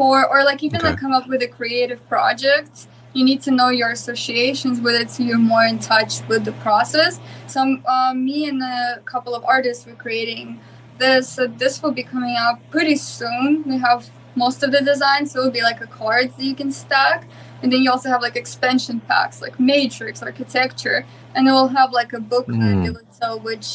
[0.02, 0.90] for or like even Okay.
[0.90, 5.08] like come up with a creative project you need to know your associations with it
[5.12, 7.20] so you're more in touch with the process.
[7.54, 10.62] So uh, me and a couple of artists were creating
[10.98, 11.28] this.
[11.36, 13.64] So this will be coming out pretty soon.
[13.72, 14.10] We have
[14.44, 17.28] most of the designs, so it'll be like a cards that you can stack.
[17.62, 21.06] And then you also have like expansion packs, like matrix, architecture,
[21.36, 22.84] and it will have like a booklet Mm.
[22.86, 23.68] that will tell which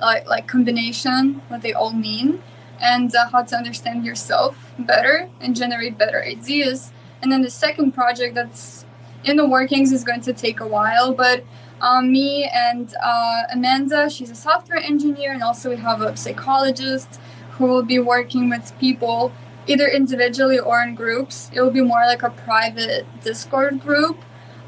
[0.00, 2.28] like like combination, what they all mean,
[2.80, 6.92] and uh, how to understand yourself better and generate better ideas.
[7.22, 8.84] And then the second project that's
[9.24, 11.44] in the workings is going to take a while, but
[11.80, 17.20] um, me and uh, Amanda, she's a software engineer, and also we have a psychologist
[17.52, 19.32] who will be working with people
[19.66, 21.50] either individually or in groups.
[21.52, 24.18] It will be more like a private Discord group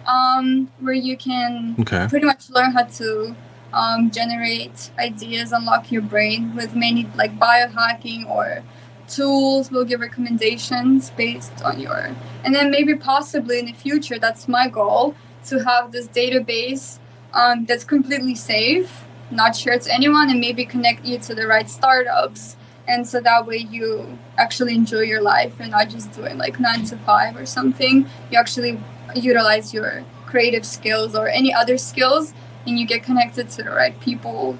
[0.07, 2.07] um, where you can Okay.
[2.09, 3.35] pretty much learn how to
[3.77, 8.63] um, generate ideas, unlock your brain with many like biohacking or
[9.07, 9.71] tools.
[9.71, 14.69] We'll give recommendations based on your, and then maybe possibly in the future, that's my
[14.69, 15.15] goal
[15.47, 16.99] to have this database
[17.35, 21.69] um, that's completely safe, not shared to anyone, and maybe connect you to the right
[21.69, 22.57] startups.
[22.89, 26.85] And so that way you actually enjoy your life and not just doing like nine
[26.85, 28.09] to five or something.
[28.31, 28.81] You actually
[29.15, 32.33] utilize your creative skills or any other skills
[32.67, 34.59] and you get connected to the right people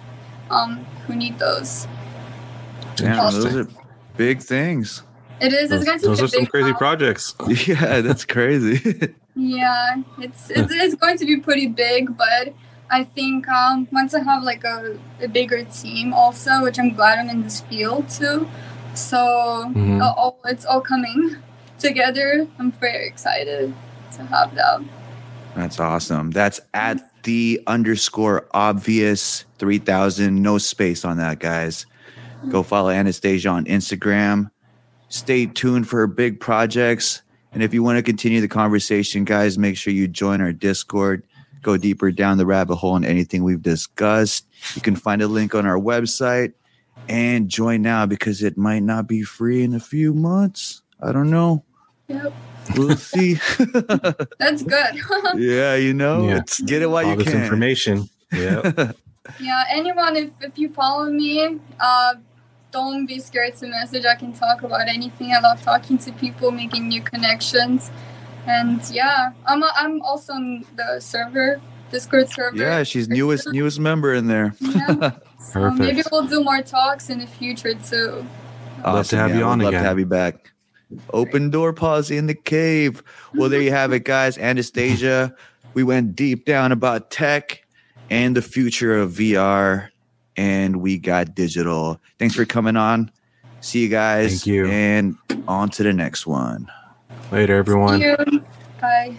[0.51, 1.87] um, who need those.
[2.97, 3.69] Damn, those are
[4.17, 5.03] big things.
[5.41, 5.69] It is.
[5.69, 6.79] Those, It's going to those be are some crazy house.
[6.79, 7.35] projects.
[7.69, 9.15] Yeah, that's crazy.
[9.39, 12.55] Yeah, it's it's, it's going to be pretty big, but
[12.91, 17.19] I think um, once I have like a, a bigger team also, which I'm glad
[17.19, 18.49] I'm in this field too.
[18.95, 19.19] So
[19.77, 20.01] Mhm.
[20.01, 21.37] uh, all, it's all coming
[21.79, 22.47] together.
[22.59, 23.75] I'm very excited
[24.13, 24.81] to have that.
[25.55, 26.31] That's awesome.
[26.31, 26.97] That's at
[27.27, 30.41] the underscore obvious 3000.
[30.41, 31.85] No space on that, guys.
[32.49, 34.51] Go follow Anastasia on Instagram.
[35.09, 37.23] Stay tuned for her big projects.
[37.53, 41.25] And if you want to continue the conversation, guys, make sure you join our Discord.
[41.63, 44.47] Go deeper down the rabbit hole on anything we've discussed.
[44.77, 46.53] You can find a link on our website
[47.09, 50.83] and join now because it might not be free in a few months.
[51.03, 51.65] I don't know.
[52.07, 52.33] Yep,
[52.75, 53.35] We'll see.
[54.39, 55.01] that's good.
[55.37, 56.39] yeah, you know, Yeah.
[56.39, 57.43] it's get it while All you this can.
[57.43, 58.09] information.
[58.33, 58.93] Yeah.
[59.41, 62.15] Yeah, anyone, if, if you follow me, uh,
[62.71, 64.05] don't be scared to message.
[64.05, 65.33] I can talk about anything.
[65.33, 67.91] I love talking to people, making new connections.
[68.47, 71.61] And yeah, I'm, I'm also on the server,
[71.91, 72.57] Discord server.
[72.57, 74.55] Yeah, she's newest newest member in there.
[74.61, 75.17] Yeah.
[75.41, 78.25] So maybe we'll do more talks in the future too.
[78.85, 79.83] Love to have you we'd on love again.
[79.83, 80.53] to have you back.
[81.13, 83.03] Open door policy in the cave.
[83.35, 84.39] Well, there you have it, guys.
[84.39, 85.35] Anastasia,
[85.75, 87.65] we went deep down about tech
[88.09, 89.89] and the future of VR,
[90.37, 92.01] and we got digital.
[92.19, 93.11] Thanks for coming on.
[93.61, 94.31] See you guys.
[94.31, 94.67] Thank you.
[94.67, 95.17] And
[95.49, 96.71] on to the next one.
[97.33, 98.01] Later, everyone.
[98.01, 98.45] See you.
[98.81, 99.17] Bye.